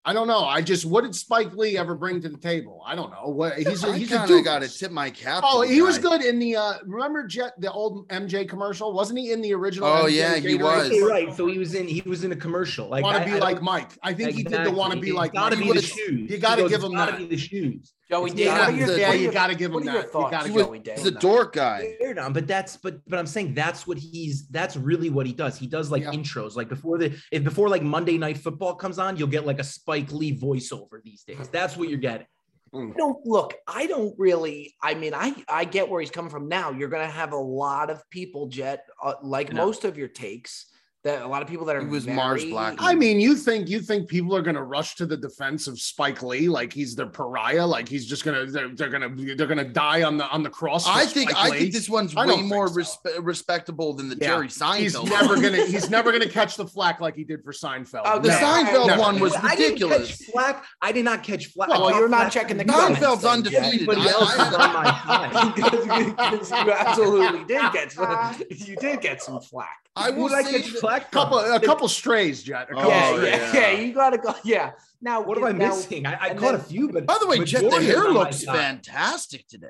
I 0.03 0.15
don't 0.15 0.27
know. 0.27 0.45
I 0.45 0.63
just 0.63 0.87
what 0.87 1.05
did 1.05 1.15
Spike 1.15 1.53
Lee 1.55 1.77
ever 1.77 1.95
bring 1.95 2.23
to 2.23 2.29
the 2.31 2.39
table? 2.39 2.83
I 2.87 2.95
don't 2.95 3.11
know. 3.11 3.29
What 3.29 3.59
he's 3.59 3.85
a, 3.85 3.89
I 3.89 3.99
he's 3.99 4.11
a 4.11 4.17
kind 4.17 4.31
of 4.31 4.45
got 4.45 4.63
to 4.63 4.69
tip 4.69 4.91
my 4.91 5.11
cap. 5.11 5.43
Oh, 5.47 5.63
to 5.63 5.69
the 5.69 5.75
he 5.75 5.83
was 5.83 5.99
good 5.99 6.23
in 6.23 6.39
the 6.39 6.57
uh 6.57 6.75
remember 6.87 7.27
Jet 7.27 7.53
the 7.61 7.71
old 7.71 8.09
MJ 8.09 8.49
commercial? 8.49 8.95
Wasn't 8.95 9.19
he 9.19 9.31
in 9.33 9.43
the 9.43 9.53
original? 9.53 9.89
Oh, 9.89 10.05
MJ 10.07 10.13
yeah, 10.15 10.37
he 10.37 10.55
was. 10.55 10.87
Okay, 10.87 11.03
right. 11.03 11.37
So 11.37 11.47
he 11.47 11.59
was 11.59 11.75
in 11.75 11.87
he 11.87 12.01
was 12.07 12.25
in 12.25 12.33
a 12.33 12.37
commercial. 12.37 12.89
Like 12.89 13.05
want 13.05 13.19
to 13.19 13.25
be 13.27 13.37
I 13.37 13.39
like 13.39 13.61
Mike. 13.61 13.91
I 14.03 14.15
think 14.15 14.33
he 14.33 14.43
did 14.43 14.65
the 14.65 14.71
want 14.71 14.95
to 14.95 15.01
be 15.01 15.13
like 15.13 15.33
It's 15.33 15.39
gotta 15.39 15.57
Mike. 15.57 15.67
be 15.67 15.73
the 15.75 15.83
shoes. 15.83 16.31
you 16.31 16.39
gotta 16.39 16.63
give 16.69 16.83
him 16.83 16.93
"It's 16.93 16.95
gotta 16.95 17.13
that." 17.13 17.19
be 17.19 17.27
the 17.27 17.37
shoes. 17.37 17.93
Joey 18.11 18.27
It's 18.31 18.35
D. 18.35 18.44
gotta 18.44 18.61
What 18.61 18.68
are 18.68 18.73
be 18.73 18.79
your, 18.79 18.87
the- 18.88 18.99
yeah, 19.01 19.12
you 19.12 19.31
got 19.33 19.46
to 19.46 19.55
give 19.55 19.73
what 19.73 19.83
him 19.83 19.88
are 19.88 19.92
your 19.92 20.03
that. 20.03 20.09
You 20.14 20.31
got 20.31 20.42
to 20.42 20.49
He 20.49 20.55
give 20.55 20.66
him 20.75 20.83
that. 20.83 20.99
He's 20.99 21.07
a 21.07 21.11
dork 21.12 21.53
guy. 21.55 21.94
Fair 22.01 22.11
enough, 22.11 22.33
but 22.33 22.46
that's 22.46 22.77
but 22.77 22.99
but 23.09 23.18
I'm 23.18 23.27
saying 23.27 23.55
that's 23.55 23.87
what 23.87 23.99
he's 23.99 24.49
that's 24.49 24.77
really 24.77 25.11
what 25.11 25.27
he 25.27 25.33
does. 25.33 25.57
He 25.59 25.66
does 25.66 25.90
like 25.90 26.03
Yeah. 26.03 26.11
intros. 26.12 26.57
Like 26.57 26.68
before 26.68 26.99
the 26.99 27.16
if 27.31 27.44
before 27.44 27.68
like 27.68 27.83
Monday 27.83 28.18
Night 28.18 28.37
Football 28.38 28.75
comes 28.75 28.99
on, 28.99 29.16
you'll 29.16 29.29
get 29.29 29.46
like 29.46 29.61
a 29.61 29.64
Spike 29.64 30.11
Lee 30.12 30.37
voiceover 30.37 31.03
these 31.05 31.23
days. 31.23 31.49
That's 31.49 31.77
what 31.77 31.88
you're 31.88 31.99
getting. 31.99 32.27
I 32.73 32.92
don't 32.96 33.27
look. 33.27 33.55
I 33.66 33.87
don't 33.87 34.14
really. 34.16 34.75
I 34.83 34.94
mean, 34.94 35.12
I 35.14 35.35
I 35.49 35.64
get 35.64 35.88
where 35.88 36.01
he's 36.01 36.11
coming 36.12 36.31
from. 36.31 36.49
Now 36.49 36.70
you're 36.70 36.88
going 36.88 37.05
to 37.05 37.12
have 37.12 37.33
a 37.33 37.37
lot 37.37 37.90
of 37.90 38.09
people, 38.11 38.46
Jet, 38.46 38.87
uh, 39.03 39.14
like 39.23 39.53
No. 39.53 39.64
most 39.66 39.85
of 39.85 39.99
your 39.99 40.07
takes. 40.09 40.66
That 41.03 41.23
a 41.23 41.27
lot 41.27 41.41
of 41.41 41.49
people 41.49 41.65
that 41.65 41.77
are 41.77 41.81
He 41.81 41.87
was 41.87 42.07
Mars 42.07 42.45
Black. 42.45 42.75
I 42.79 42.95
mean, 42.95 43.21
you 43.21 43.35
think 43.35 43.71
you 43.71 43.81
think 43.81 44.07
people 44.07 44.37
are 44.37 44.43
going 44.43 44.57
to 44.57 44.63
rush 44.65 44.97
to 44.97 45.07
the 45.07 45.17
defense 45.17 45.67
of 45.67 45.81
Spike 45.81 46.23
Lee 46.23 46.47
like 46.47 46.75
he's 46.75 46.95
the 46.95 47.07
pariah, 47.07 47.67
like 47.67 47.89
he's 47.89 48.05
just 48.05 48.23
gonna 48.23 48.45
they're, 48.45 48.69
they're 48.75 48.91
gonna 48.91 49.09
they're 49.35 49.47
gonna 49.47 49.65
die 49.65 50.03
on 50.03 50.19
the 50.19 50.29
on 50.29 50.43
the 50.43 50.51
cross. 50.51 50.87
I 50.87 51.07
think 51.07 51.31
Spike 51.31 51.43
I 51.47 51.49
Lee? 51.53 51.59
think 51.61 51.73
this 51.73 51.89
one's 51.89 52.15
I 52.15 52.27
way 52.27 52.43
more 52.43 52.69
so. 52.69 52.75
respe- 52.75 53.19
respectable 53.23 53.95
than 53.95 54.11
the 54.11 54.17
Yeah. 54.17 54.27
Jerry 54.27 54.49
Seinfeld. 54.49 54.77
he's 54.77 54.99
one. 55.01 55.09
never 55.09 55.35
gonna 55.41 55.65
he's 55.65 55.89
never 55.89 56.13
gonna 56.13 56.29
catch 56.29 56.57
the 56.57 56.67
flack 56.67 57.01
like 57.01 57.17
he 57.17 57.25
did 57.25 57.43
for 57.43 57.53
Seinfeld. 57.53 58.03
Oh, 58.05 58.19
The 58.19 58.29
Never. 58.29 58.45
Seinfeld 58.45 58.87
Never. 58.89 59.01
one 59.01 59.21
was 59.21 59.35
I 59.37 59.57
didn't 59.57 59.79
catch 59.79 59.89
ridiculous. 59.89 60.25
flack. 60.27 60.65
I 60.83 60.93
did 60.93 61.07
not 61.07 61.23
catch 61.23 61.47
flack. 61.47 61.71
Well, 61.71 61.87
I 61.87 61.99
you're 61.99 62.11
not 62.11 62.31
checking 62.31 62.59
the 62.59 62.65
from 62.65 62.75
comments. 62.75 63.01
Seinfeld's 63.01 63.23
then, 63.23 63.33
undefeated. 63.33 63.65
Everybody 63.89 64.01
I- 64.03 64.13
else 64.13 64.35
is 64.35 64.39
on 64.39 64.73
my 64.75 64.85
time. 65.33 65.53
because 65.55 66.51
you 66.67 66.73
absolutely 66.73 67.45
did 67.45 67.73
get 67.73 67.91
some, 67.93 68.35
you 68.51 68.77
did 68.77 69.01
get 69.01 69.23
some 69.23 69.41
flack. 69.41 69.79
I 69.97 70.11
will 70.11 70.29
Who 70.29 70.43
say 70.43 70.53
catch 70.61 70.73
that- 70.73 70.81
flack 70.81 70.89
a 70.90 71.00
couple 71.00 71.38
a 71.38 71.61
couple 71.61 71.88
strays, 71.88 72.42
Jet. 72.42 72.68
A 72.70 72.74
couple 72.74 72.90
yeah, 72.90 73.12
strays. 73.14 73.33
yeah, 73.33 73.53
yeah. 73.53 73.70
yeah, 73.72 73.81
You 73.81 73.92
gotta 73.94 74.18
go. 74.18 74.35
Yeah. 74.44 74.72
Now, 75.00 75.22
What 75.22 75.38
am 75.38 75.44
I 75.44 75.53
now- 75.53 75.68
missing? 75.68 76.07
I, 76.07 76.12
I 76.20 76.29
caught 76.35 76.40
then- 76.40 76.55
a 76.57 76.59
few, 76.59 76.88
but 76.90 77.07
By 77.07 77.16
the 77.20 77.26
way, 77.26 77.42
Jet, 77.44 77.62
the 77.62 77.81
hair 77.83 77.98
of 77.98 78.09
them 78.09 78.16
I 78.18 78.20
looks 78.20 78.44
fantastic 78.44 79.46
today. 79.48 79.68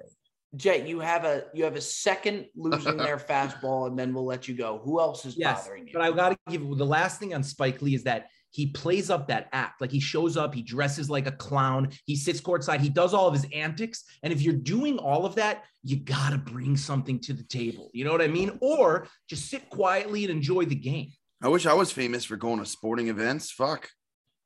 Jet, 0.57 0.89
you 0.89 0.99
have 0.99 1.25
a 1.25 1.45
you 1.55 1.63
have 1.65 1.77
a 1.77 1.81
second 1.81 2.47
losing 2.57 2.97
their 3.07 3.19
fastball, 3.19 3.87
and 3.87 3.97
then 3.99 4.13
we'll 4.13 4.25
let 4.25 4.49
you 4.49 4.55
go. 4.55 4.81
Who 4.85 4.99
else 5.01 5.25
is 5.25 5.37
Yes, 5.37 5.63
bothering 5.63 5.87
you? 5.87 5.93
but 5.93 6.03
I 6.03 6.11
got 6.11 6.31
to 6.31 6.37
give 6.51 6.63
the 6.77 6.85
last 6.87 7.21
thing 7.21 7.35
on 7.35 7.43
Spike 7.45 7.81
Lee 7.83 7.95
is 7.95 8.03
that 8.05 8.27
he 8.53 8.67
plays 8.69 9.11
up 9.11 9.29
that 9.29 9.49
act. 9.53 9.81
Like 9.81 9.91
he 9.93 10.01
shows 10.01 10.37
up, 10.37 10.55
he 10.55 10.63
dresses 10.63 11.09
like 11.09 11.27
a 11.27 11.33
clown, 11.33 11.91
he 12.05 12.17
sits 12.17 12.41
courtside, 12.41 12.81
he 12.81 12.89
does 12.89 13.15
all 13.15 13.27
of 13.29 13.35
his 13.35 13.47
antics. 13.55 14.05
And 14.23 14.33
if 14.33 14.43
you're 14.43 14.55
doing 14.55 14.99
all 14.99 15.25
of 15.25 15.35
that, 15.37 15.65
you 15.83 15.97
got 15.97 16.31
to 16.31 16.39
bring 16.39 16.77
something 16.77 17.19
to 17.21 17.33
the 17.33 17.45
table. 17.45 17.91
You 17.95 18.05
know 18.05 18.13
what 18.13 18.23
I 18.23 18.27
mean? 18.29 18.59
Or 18.61 19.07
just 19.29 19.49
sit 19.49 19.71
quietly 19.71 20.25
and 20.25 20.31
enjoy 20.33 20.65
the 20.65 20.75
game. 20.75 21.11
I 21.43 21.49
wish 21.49 21.65
I 21.65 21.73
was 21.75 21.91
famous 21.91 22.25
for 22.25 22.37
going 22.37 22.59
to 22.59 22.67
sporting 22.67 23.09
events. 23.09 23.51
Fuck. 23.51 23.89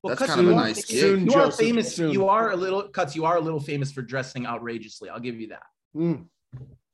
That's 0.05 0.19
Cuts, 0.19 0.31
kind 0.35 0.41
of 0.41 0.47
you 0.47 0.53
a 0.53 0.55
are- 0.57 0.61
nice 0.65 0.85
gig. 0.85 1.01
Soon, 1.01 1.25
You 1.27 1.33
are 1.33 1.45
Joseph, 1.47 1.59
famous. 1.67 1.97
soon. 1.97 2.13
You 2.13 2.29
are 2.29 2.51
a 2.51 2.57
little 2.57 2.83
cuts. 2.89 3.17
You 3.17 3.25
are 3.25 3.37
a 3.37 3.41
little 3.41 3.59
famous 3.59 3.91
for 3.91 4.03
dressing 4.03 4.47
outrageously. 4.47 5.09
I'll 5.09 5.19
give 5.19 5.41
you 5.41 5.49
that. 5.49 5.63
Mm. 5.97 6.27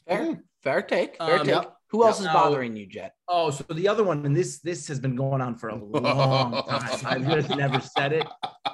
fair, 0.07 0.42
fair 0.62 0.83
take. 0.83 1.16
Fair 1.18 1.33
Um, 1.40 1.46
take. 1.46 1.55
yep. 1.55 1.75
Who 1.90 2.05
else 2.05 2.20
Yep. 2.20 2.20
is 2.20 2.26
Now- 2.26 2.42
bothering 2.44 2.76
you, 2.76 2.87
Jet? 2.87 3.14
Oh, 3.29 3.50
so 3.50 3.64
the 3.68 3.88
other 3.88 4.05
one, 4.05 4.24
and 4.24 4.35
this 4.37 4.61
this 4.61 4.87
has 4.88 5.00
been 5.00 5.16
going 5.16 5.40
on 5.40 5.57
for 5.57 5.70
a 5.70 5.74
long 5.76 6.53
time. 6.68 7.00
I've 7.05 7.26
just 7.26 7.50
never 7.57 7.81
said 7.81 8.12
it. 8.12 8.26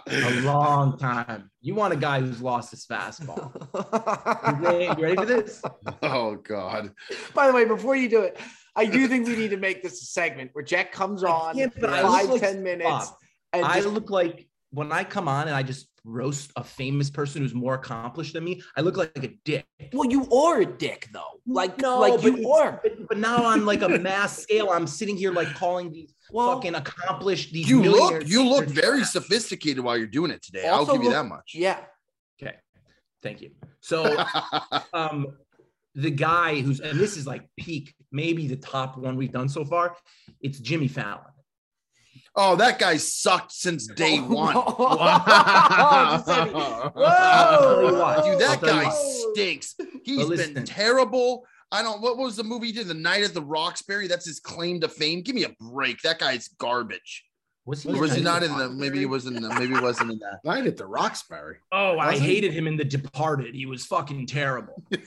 A 0.09 0.41
long 0.43 0.99
time. 0.99 1.51
You 1.63 1.75
want 1.75 1.93
a 1.95 1.97
guy 1.97 2.21
who's 2.21 2.43
lost 2.43 2.71
his 2.73 2.87
fastball. 2.87 3.53
You 4.61 4.67
ready, 4.67 4.85
you 4.85 5.03
ready 5.03 5.17
for 5.17 5.25
this? 5.27 5.63
Oh 6.03 6.37
God. 6.37 6.93
By 7.35 7.47
the 7.47 7.53
way, 7.55 7.65
before 7.65 7.97
you 7.97 8.09
do 8.09 8.21
it, 8.23 8.39
I 8.75 8.85
do 8.87 9.09
think 9.09 9.27
we 9.27 9.37
need 9.37 9.51
to 9.51 9.57
make 9.57 9.83
this 9.83 10.03
a 10.03 10.07
segment 10.07 10.51
where 10.53 10.65
Jet 10.65 10.93
comes 10.93 11.25
I 11.25 11.31
on 11.31 11.55
can't, 11.55 11.81
but 11.81 11.91
five, 11.91 12.29
like- 12.29 12.41
ten 12.41 12.63
minutes 12.63 12.89
Bob, 12.89 13.15
and 13.55 13.65
I 13.65 13.77
just 13.81 13.89
look 13.95 14.11
like 14.11 14.47
when 14.73 14.93
I 14.93 15.05
come 15.05 15.27
on 15.29 15.47
and 15.47 15.57
I 15.57 15.63
just 15.63 15.89
roast 16.05 16.53
a 16.57 16.63
famous 16.63 17.09
person 17.11 17.41
who's 17.43 17.55
more 17.55 17.75
accomplished 17.75 18.35
than 18.35 18.45
me, 18.45 18.63
I 18.77 18.83
look 18.83 18.97
like 18.99 19.25
a 19.25 19.31
dick. 19.45 19.65
well, 19.95 20.09
you 20.11 20.31
are 20.31 20.61
a 20.61 20.67
dick 20.67 21.09
though. 21.13 21.36
Like 21.47 21.81
No, 21.81 22.01
like 22.01 22.15
but 22.15 22.25
you 22.25 22.33
it's- 22.39 22.47
are. 22.61 22.81
But, 22.83 23.09
but 23.09 23.19
now 23.19 23.45
on 23.45 23.65
like 23.65 23.83
a 23.83 23.89
mass 23.89 24.37
scale, 24.39 24.71
I'm 24.71 24.87
sitting 24.87 25.17
here 25.17 25.33
like 25.33 25.55
calling 25.55 25.93
these 25.93 26.13
Well, 26.33 26.55
fucking 26.55 26.75
accomplished 26.75 27.53
these 27.53 27.69
You 27.69 27.83
look 27.83 28.27
you 28.27 28.43
look 28.49 28.67
very 28.67 28.99
trash. 28.99 29.13
sophisticated 29.13 29.83
while 29.85 29.97
you're 29.97 30.07
doing 30.09 30.31
it 30.33 30.43
today. 30.43 30.67
I'll 30.67 30.81
Also 30.81 30.95
give 30.95 31.05
you 31.05 31.11
that 31.11 31.27
much. 31.27 31.53
yeah. 31.55 31.79
Okay, 32.43 32.57
thank 33.23 33.41
you. 33.43 33.51
So 33.81 34.25
um 34.93 35.29
the 35.95 36.11
guy 36.11 36.61
who's 36.61 36.81
and 36.81 36.99
this 36.99 37.17
is 37.17 37.27
like 37.27 37.49
peak, 37.57 37.95
maybe 38.13 38.49
the 38.49 38.57
top 38.57 38.99
one 38.99 39.17
we've 39.17 39.33
done 39.33 39.49
so 39.49 39.65
far. 39.65 39.97
It's 40.43 40.59
Jimmy 40.59 40.89
Fallon. 40.89 41.25
Oh, 42.37 42.57
that 42.57 42.79
guy 42.79 42.97
sucked 42.97 43.53
since 43.53 43.87
day 43.95 44.19
one. 44.19 44.55
Wow. 44.87 45.23
I'll 45.27 46.23
tell 46.23 46.47
you 46.49 47.99
what, 47.99 48.25
Dude, 48.25 48.39
that 48.41 48.51
I'll 48.51 48.59
tell 48.59 48.77
you 48.77 48.83
guy 48.83 48.85
what. 48.89 49.33
stinks. 49.35 49.75
He's 50.05 50.29
been 50.29 50.65
terrible. 50.65 51.45
I 51.73 51.83
don't. 51.83 52.01
What 52.01 52.17
was 52.17 52.37
the 52.37 52.45
movie 52.45 52.69
he 52.69 52.73
did? 52.73 52.87
The 52.87 52.95
Night 52.95 53.25
at 53.25 53.35
the 53.35 53.43
Roxbury. 53.43 54.07
That's 54.07 54.25
his 54.25 54.41
claim 54.41 54.81
to 54.81 54.89
fame. 54.89 55.23
Give 55.23 55.35
me 55.35 55.45
a 55.45 55.55
break. 55.61 56.01
That 56.03 56.19
guy's 56.19 56.49
garbage. 56.49 57.25
Was 57.67 57.83
he? 57.83 57.93
Or 57.93 58.01
was 58.01 58.15
he 58.15 58.23
not 58.23 58.45
in 58.45 58.57
the? 58.57 58.71
Maybe 58.71 59.01
he 59.01 59.07
was 59.07 59.27
in 59.27 59.35
the. 59.35 59.49
Maybe 59.59 59.75
he 59.75 59.81
wasn't 59.81 60.13
in 60.13 60.19
that. 60.21 60.39
Night 60.45 60.67
at 60.69 60.77
the 60.77 60.87
Roxbury. 60.87 61.57
Oh, 61.73 61.99
I 61.99 62.13
Was 62.13 62.21
he? 62.21 62.27
hated 62.27 62.53
him 62.53 62.69
in 62.69 62.77
The 62.77 62.85
Departed. 62.85 63.57
He 63.57 63.67
was 63.67 63.85
fucking 63.85 64.27
terrible. 64.27 64.81
Wait, 64.93 65.03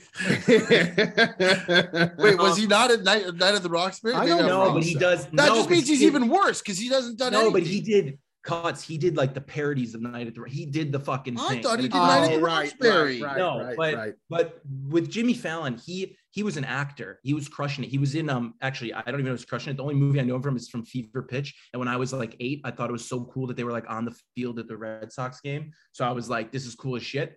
was 2.38 2.56
he 2.58 2.64
um, 2.64 2.68
not 2.68 2.90
at 2.90 3.02
Night, 3.02 3.34
Night 3.34 3.54
at 3.54 3.62
the 3.62 3.70
Roxbury? 3.70 4.14
I 4.14 4.26
don't 4.26 4.46
know, 4.46 4.66
No, 4.68 4.74
but 4.74 4.82
he 4.82 4.94
does. 4.94 5.24
That 5.26 5.34
no, 5.34 5.46
just 5.46 5.60
'cause 5.62 5.70
means 5.70 5.88
he's 5.88 6.00
did- 6.00 6.06
even 6.06 6.28
worse 6.28 6.60
because 6.60 6.78
he 6.78 6.88
doesn't 6.88 7.18
done 7.18 7.32
No, 7.32 7.40
anything. 7.40 7.52
but 7.54 7.62
he 7.62 7.80
did 7.80 8.18
cuts. 8.42 8.82
He 8.82 8.98
did 8.98 9.16
like 9.16 9.34
the 9.34 9.40
parodies 9.40 9.94
of 9.94 10.02
Night 10.02 10.26
at 10.26 10.34
the. 10.34 10.42
He 10.46 10.66
did 10.66 10.92
the 10.92 11.00
fucking 11.00 11.38
I 11.38 11.48
thing. 11.48 11.62
thought 11.62 11.78
he 11.80 11.88
did 11.88 11.96
it- 11.96 11.98
Night 11.98 12.24
at 12.24 12.28
the 12.30 12.36
Oh, 12.36 12.40
right, 12.40 12.62
Roxbury. 12.64 13.22
right, 13.22 13.28
right, 13.30 13.38
No, 13.38 13.60
right, 13.64 13.76
but- 13.76 13.94
right. 13.94 14.14
But 14.28 14.60
with 14.88 15.10
Jimmy 15.10 15.34
Fallon, 15.34 15.78
he 15.78 16.16
he 16.32 16.42
was 16.42 16.56
an 16.56 16.64
actor. 16.64 17.18
He 17.22 17.34
was 17.34 17.48
crushing 17.48 17.82
it. 17.84 17.90
He 17.90 17.98
was 17.98 18.14
in 18.14 18.30
um 18.30 18.54
actually 18.62 18.92
I 18.94 19.02
don't 19.02 19.14
even 19.14 19.24
know 19.26 19.30
if 19.32 19.40
he 19.40 19.42
was 19.42 19.44
crushing 19.46 19.72
it. 19.72 19.76
The 19.76 19.82
only 19.82 19.94
movie 19.96 20.20
I 20.20 20.24
know 20.24 20.36
of 20.36 20.46
him 20.46 20.56
is 20.56 20.68
from 20.68 20.84
Fever 20.84 21.22
Pitch. 21.22 21.54
And 21.72 21.78
when 21.80 21.88
I 21.88 21.96
was 21.96 22.12
like 22.12 22.36
eight, 22.40 22.60
I 22.64 22.70
thought 22.70 22.88
it 22.88 22.92
was 22.92 23.08
so 23.08 23.24
cool 23.26 23.46
that 23.48 23.56
they 23.56 23.64
were 23.64 23.72
like 23.72 23.88
on 23.90 24.04
the 24.04 24.14
field 24.34 24.58
at 24.58 24.68
the 24.68 24.76
Red 24.76 25.12
Sox 25.12 25.40
game. 25.40 25.72
So 25.92 26.04
I 26.04 26.12
was 26.12 26.28
like, 26.30 26.52
this 26.52 26.66
is 26.66 26.74
cool 26.74 26.96
as 26.96 27.02
shit. 27.02 27.36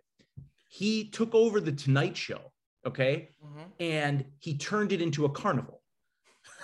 He 0.69 1.09
took 1.09 1.33
over 1.35 1.59
the 1.59 1.71
Tonight 1.71 2.17
Show, 2.17 2.51
okay, 2.85 3.29
Mhm. 3.43 3.65
and 3.79 4.25
he 4.39 4.57
turned 4.57 4.91
it 4.91 5.01
into 5.01 5.25
a 5.25 5.29
carnival. 5.29 5.81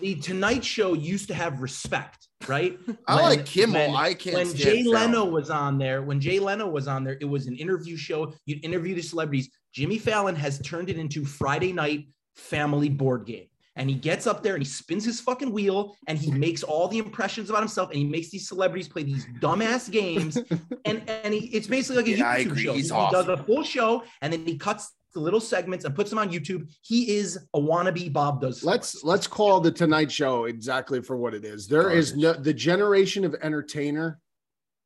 The 0.00 0.16
Tonight 0.16 0.64
Show 0.64 0.94
used 0.94 1.28
to 1.28 1.34
have 1.34 1.60
respect, 1.62 2.26
right? 2.48 2.76
I 3.06 3.14
When- 3.16 3.24
like 3.24 3.46
Kimmel. 3.46 3.92
when- 3.92 3.96
I 3.96 4.14
can't. 4.14 4.34
when 4.36 4.52
Jay 4.56 4.82
Leno 4.82 5.24
was 5.26 5.48
on 5.48 5.78
there, 5.78 6.02
when 6.02 6.20
Jay 6.20 6.40
Leno 6.40 6.68
was 6.68 6.88
on 6.88 7.04
there, 7.04 7.16
it 7.20 7.24
was 7.24 7.46
an 7.46 7.54
interview 7.56 7.96
show. 7.96 8.32
You'd 8.46 8.64
interview 8.64 8.96
the 8.96 9.02
celebrities. 9.02 9.48
Jimmy 9.72 9.98
Fallon 9.98 10.36
has 10.36 10.58
turned 10.60 10.90
it 10.90 10.98
into 10.98 11.24
Friday 11.24 11.72
night 11.72 12.08
family 12.34 12.88
board 12.88 13.26
game. 13.26 13.46
And 13.76 13.88
he 13.88 13.94
gets 13.96 14.26
up 14.26 14.42
there 14.42 14.54
and 14.54 14.62
he 14.62 14.68
spins 14.68 15.04
his 15.04 15.20
fucking 15.20 15.52
wheel 15.52 15.96
and 16.06 16.18
he 16.18 16.30
makes 16.32 16.62
all 16.62 16.88
the 16.88 16.98
impressions 16.98 17.48
about 17.50 17.60
himself 17.60 17.90
and 17.90 17.98
he 17.98 18.04
makes 18.04 18.28
these 18.30 18.46
celebrities 18.48 18.88
play 18.88 19.04
these 19.04 19.26
dumbass 19.40 19.90
games. 19.90 20.36
And 20.84 21.08
and 21.08 21.32
he, 21.34 21.46
it's 21.48 21.66
basically 21.66 22.02
like 22.02 22.12
a 22.12 22.18
Yeah, 22.18 22.38
YouTube 22.38 22.58
show. 22.58 22.72
He's 22.72 22.90
he, 22.90 22.96
he 22.96 23.10
does 23.10 23.28
a 23.28 23.36
full 23.36 23.62
show 23.62 24.02
and 24.22 24.32
then 24.32 24.44
he 24.44 24.58
cuts 24.58 24.92
the 25.14 25.20
little 25.20 25.40
segments 25.40 25.84
and 25.84 25.94
puts 25.94 26.10
them 26.10 26.18
on 26.18 26.30
YouTube. 26.30 26.68
He 26.82 27.16
is 27.16 27.38
a 27.54 27.60
wannabe 27.60 28.12
Bob 28.12 28.40
does. 28.40 28.64
let's 28.64 29.02
let's 29.04 29.26
call 29.26 29.60
the 29.60 29.70
Tonight 29.70 30.10
Show 30.10 30.44
exactly 30.46 31.00
for 31.02 31.16
what 31.16 31.32
it 31.34 31.44
is. 31.44 31.66
There 31.66 31.90
is 31.90 32.16
no 32.16 32.32
the 32.32 32.52
generation 32.54 33.24
of 33.24 33.34
entertainer 33.42 34.18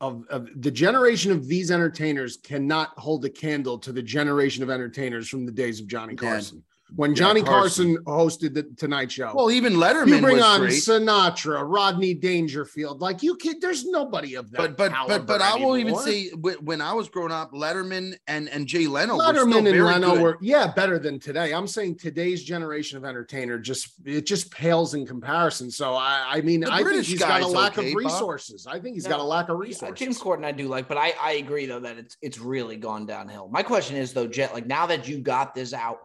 of, 0.01 0.25
of 0.29 0.49
the 0.57 0.71
generation 0.71 1.31
of 1.31 1.47
these 1.47 1.71
entertainers 1.71 2.37
cannot 2.37 2.91
hold 2.99 3.25
a 3.25 3.31
candle 3.31 3.79
to 3.79 3.93
the 3.93 4.03
generation 4.03 4.63
of 4.63 4.71
entertainers 4.71 5.29
from 5.29 5.47
the 5.47 5.53
days 5.53 5.81
of 5.81 5.87
Johnny. 5.87 6.15
Carson. 6.15 6.63
When 6.97 7.11
Yeah, 7.11 7.17
Johnny 7.17 7.43
Carson. 7.43 7.97
Carson. 8.05 8.51
hosted 8.51 8.55
the 8.55 8.63
Tonight 8.77 9.11
Show. 9.11 9.33
Well, 9.35 9.51
even 9.51 9.75
Letterman 9.75 10.09
you 10.09 10.21
bring 10.21 10.37
was 10.37 10.45
on 10.45 10.61
great. 10.61 10.73
Sinatra, 10.75 11.63
Rodney 11.67 12.15
Dangerfield. 12.15 13.01
Like 13.01 13.23
you 13.23 13.37
kid, 13.37 13.61
there's 13.61 13.85
nobody 13.85 14.35
of 14.37 14.51
that. 14.53 14.59
But 14.59 14.77
but 14.77 14.91
but 14.91 14.93
caliber 14.93 15.25
but 15.25 15.41
I 15.43 15.57
will 15.57 15.77
even 15.77 15.97
say 15.97 16.29
when 16.31 16.81
I 16.81 16.93
was 16.93 17.09
growing 17.09 17.33
up, 17.33 17.53
Letterman 17.53 18.15
and 18.29 18.49
and 18.49 18.67
Jay 18.67 18.87
Leno 18.87 19.17
were 19.17 19.23
still 19.23 19.47
Letterman 19.47 19.71
and 19.75 19.85
Leno 19.85 20.13
good. 20.15 20.23
were 20.23 20.39
yeah 20.41 20.73
better 20.73 20.99
than 20.99 21.19
today. 21.19 21.53
I'm 21.53 21.67
saying 21.67 21.97
today's 21.99 22.45
generation 22.45 22.97
of 22.99 23.05
entertainer 23.05 23.59
just 23.59 23.95
it 24.05 24.27
just 24.27 24.51
pales 24.53 24.95
in 24.95 25.07
comparison. 25.07 25.71
So 25.71 25.95
I 25.95 26.25
I 26.29 26.41
mean 26.43 26.61
The 26.61 26.73
I 26.73 26.85
think 26.85 27.05
he's 27.05 27.19
got 27.19 27.43
a 27.43 27.47
lack 27.47 27.77
okay, 27.79 27.89
of 27.89 27.95
Bob. 27.95 28.05
resources. 28.05 28.67
I 28.67 28.79
think 28.79 28.95
he's 28.95 29.05
No, 29.05 29.11
got 29.11 29.21
a 29.21 29.25
lack 29.25 29.49
of 29.49 29.57
Yeah, 29.57 29.69
resources. 29.69 29.99
James 29.99 30.21
Corden, 30.21 30.45
I 30.45 30.53
do 30.53 30.69
like, 30.69 30.87
but 30.89 30.97
I, 30.99 31.13
I 31.21 31.33
agree 31.33 31.67
though 31.67 31.81
that 31.81 31.99
it's 31.99 32.17
it's 32.23 32.39
really 32.39 32.77
gone 32.77 33.07
downhill. 33.07 33.49
My 33.49 33.63
question 33.63 33.97
is 33.97 34.13
though, 34.13 34.27
Jet, 34.29 34.55
like 34.55 34.67
now 34.67 34.87
that 34.87 35.09
you 35.09 35.19
got 35.19 35.55
this 35.55 35.73
out, 35.73 35.99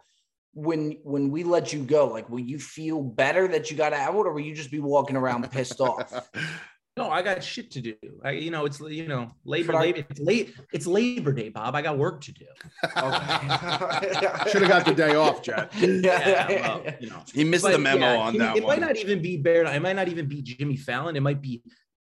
when 0.54 0.98
when 1.04 1.30
we 1.32 1.44
let 1.44 1.72
you 1.74 1.84
go, 1.84 2.08
like 2.08 2.30
will 2.30 2.40
you 2.40 2.60
feel 2.60 3.02
better 3.02 3.48
that 3.50 3.70
you 3.72 3.78
got 3.78 3.94
out, 3.94 4.16
or 4.26 4.34
will 4.34 4.42
you 4.42 4.56
just 4.56 4.72
be 4.72 4.80
walking 4.80 5.16
around 5.16 5.50
pissed 5.52 5.80
off? 5.82 6.30
No, 6.98 7.10
I 7.10 7.22
got 7.22 7.42
shit 7.42 7.72
to 7.72 7.80
do. 7.82 7.94
I, 8.26 8.32
you 8.32 8.52
know, 8.52 8.66
it's 8.66 8.82
you 8.82 9.08
know, 9.08 9.32
labor, 9.46 9.72
But 9.72 9.78
I- 9.78 9.82
labor. 9.84 10.06
It's 10.10 10.20
late. 10.20 10.54
It's 10.74 10.86
Labor 10.86 11.32
Day, 11.32 11.48
Bob. 11.48 11.74
I 11.74 11.82
got 11.82 11.98
work 11.98 12.20
to 12.22 12.34
do. 12.34 12.46
Okay. 12.84 14.50
should 14.50 14.64
have 14.64 14.68
got 14.70 14.86
the 14.86 14.94
day 14.94 15.16
off, 15.16 15.42
Jet. 15.42 15.72
Yeah, 15.80 16.48
well, 16.50 16.84
you 17.00 17.10
know. 17.10 17.24
he 17.34 17.46
missed 17.46 17.64
But, 17.64 17.72
the 17.72 17.78
memo 17.78 18.06
yeah, 18.06 18.18
on 18.18 18.36
it, 18.36 18.40
that 18.40 18.58
it 18.58 18.64
one. 18.64 18.80
might 18.82 18.86
not 18.86 18.98
even 18.98 19.22
be 19.22 19.38
Baird. 19.38 19.68
It 19.68 19.82
might 19.82 19.96
not 19.96 20.10
even 20.10 20.28
be 20.28 20.42
Jimmy 20.42 20.76
Fallon. 20.76 21.16
It 21.16 21.22
might 21.22 21.42
be 21.42 21.62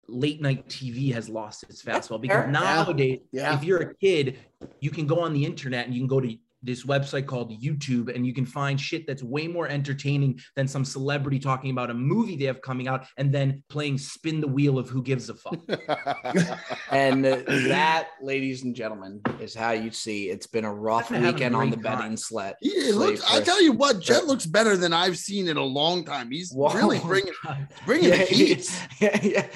late 0.09 0.41
night 0.41 0.67
TV 0.67 1.13
has 1.13 1.29
lost 1.29 1.65
its 1.65 1.83
fastball 1.83 2.19
because 2.19 2.45
fair. 2.45 2.51
nowadays, 2.51 3.21
Yeah. 3.33 3.55
if 3.55 3.65
you're 3.65 3.83
a 3.83 3.95
kid, 3.97 4.39
you 4.81 4.91
can 4.91 5.07
go 5.07 5.21
on 5.21 5.35
the 5.35 5.45
internet 5.45 5.85
and 5.85 5.95
you 5.95 6.01
can 6.01 6.09
go 6.09 6.21
to 6.21 6.35
this 6.63 6.85
website 6.85 7.27
called 7.27 7.53
YouTube 7.63 8.15
and 8.15 8.27
you 8.27 8.35
can 8.35 8.47
find 8.47 8.81
shit 8.81 9.07
that's 9.07 9.23
way 9.23 9.47
more 9.47 9.69
entertaining 9.69 10.41
than 10.55 10.67
some 10.67 10.85
celebrity 10.85 11.39
talking 11.39 11.71
about 11.71 11.91
a 11.91 11.95
movie 11.95 12.37
they 12.37 12.45
have 12.47 12.61
coming 12.63 12.89
out 12.89 13.07
and 13.17 13.33
then 13.33 13.63
playing 13.69 13.99
spin 13.99 14.41
the 14.41 14.49
wheel 14.49 14.79
of 14.79 14.89
who 14.89 15.03
gives 15.03 15.29
a 15.29 15.35
fuck. 15.35 15.57
and 16.91 17.25
uh, 17.27 17.43
that, 17.47 18.09
ladies 18.23 18.65
and 18.65 18.75
gentlemen, 18.75 19.21
is 19.41 19.55
how 19.55 19.73
you 19.73 19.91
see 19.91 20.31
it's 20.31 20.47
been 20.47 20.65
a 20.65 20.73
rough 20.73 21.09
Having 21.09 21.25
a 21.25 21.33
weekend 21.33 21.57
on 21.57 21.71
the 21.71 21.77
time. 21.77 21.83
betting 21.83 22.17
sled. 22.17 22.55
He 22.61 22.93
looks, 22.93 23.23
I 23.25 23.35
Slate 23.35 23.45
tell 23.45 23.63
you 23.63 23.73
what, 23.73 24.01
Jet 24.01 24.27
looks 24.27 24.47
better 24.47 24.77
than 24.77 24.93
I've 24.93 25.19
seen 25.19 25.49
in 25.49 25.57
a 25.57 25.65
long 25.65 26.05
time. 26.05 26.31
He's 26.31 26.53
Whoa. 26.53 26.73
really 26.73 26.99
bringing 27.01 27.33
bringing 27.87 28.11
Yeah, 28.11 28.17
the 28.17 28.25
heat. 28.25 28.83
yeah, 29.01 29.21
yeah. 29.23 29.47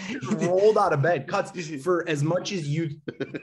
rolled 0.46 0.78
out 0.78 0.92
of 0.92 1.02
bed. 1.02 1.26
Cuts 1.26 1.50
for 1.82 2.08
as 2.08 2.22
much 2.22 2.52
as 2.52 2.68
you 2.68 2.90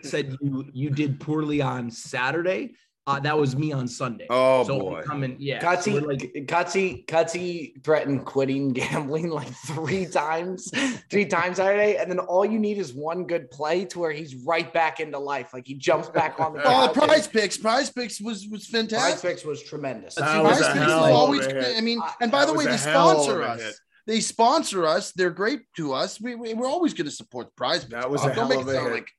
said 0.03 0.35
you 0.41 0.65
you 0.73 0.89
did 0.89 1.19
poorly 1.19 1.61
on 1.61 1.89
Saturday. 1.91 2.73
Uh, 3.07 3.21
that 3.21 3.39
was 3.39 3.55
me 3.55 3.71
on 3.71 3.87
Sunday. 3.87 4.27
Oh 4.29 4.65
so 4.65 4.79
boy. 4.79 5.01
coming, 5.03 5.37
yeah. 5.39 5.61
so 5.61 5.67
Cutsy, 5.67 5.93
we're 5.93 6.07
like, 6.07 6.19
Cutsy, 6.45 7.05
Cutsy 7.05 7.81
threatened 7.81 8.25
quitting 8.25 8.73
gambling 8.73 9.29
like 9.29 9.47
three 9.47 10.05
times, 10.05 10.69
three 11.09 11.25
times 11.25 11.55
Saturday, 11.55 11.95
and 11.95 12.11
then 12.11 12.19
all 12.19 12.45
you 12.45 12.59
need 12.59 12.77
is 12.77 12.93
one 12.93 13.23
good 13.23 13.49
play 13.49 13.85
to 13.85 13.99
where 13.99 14.11
he's 14.11 14.35
right 14.35 14.73
back 14.73 14.99
into 14.99 15.17
life. 15.17 15.53
Like 15.53 15.65
he 15.65 15.75
jumps 15.75 16.09
back 16.09 16.39
on 16.41 16.53
the. 16.53 16.57
Oh, 16.67 16.91
couch 16.93 16.95
prize 16.95 17.27
picks. 17.29 17.57
Prize 17.57 17.89
picks 17.89 18.19
was 18.19 18.45
was 18.51 18.67
fantastic. 18.67 19.21
Prize. 19.21 19.21
Picks 19.21 19.45
was 19.45 19.63
tremendous. 19.63 20.15
That 20.15 20.41
Prize 20.41 20.57
was 20.59 20.67
a 20.67 20.73
Picks 20.73 20.85
hell 20.85 21.05
of 21.05 21.09
a 21.09 21.13
always 21.13 21.45
hit. 21.45 21.77
I 21.77 21.81
mean, 21.81 22.01
and 22.19 22.29
by 22.29 22.41
that 22.41 22.51
the 22.51 22.57
way, 22.57 22.65
they 22.65 22.71
a 22.71 22.77
hell 22.77 23.11
of 23.11 23.23
sponsor 23.23 23.41
us. 23.43 23.61
hit. 23.61 23.75
They 24.05 24.19
sponsor 24.19 24.85
us. 24.85 25.13
They're 25.13 25.29
great 25.29 25.61
to 25.77 25.93
us. 25.93 26.19
We, 26.19 26.35
we 26.35 26.53
we're 26.53 26.67
always 26.67 26.93
going 26.93 27.05
to 27.05 27.11
support 27.11 27.55
Prize 27.55 27.85
Picks. 27.85 27.93
That 27.93 28.09
was 28.09 28.21
Bob. 28.21 28.31
a 28.31 28.35
Don't 28.35 28.51
hell 28.51 28.59
of 28.61 28.67
a 28.67 28.71
hit. 28.73 28.91
like 28.91 29.09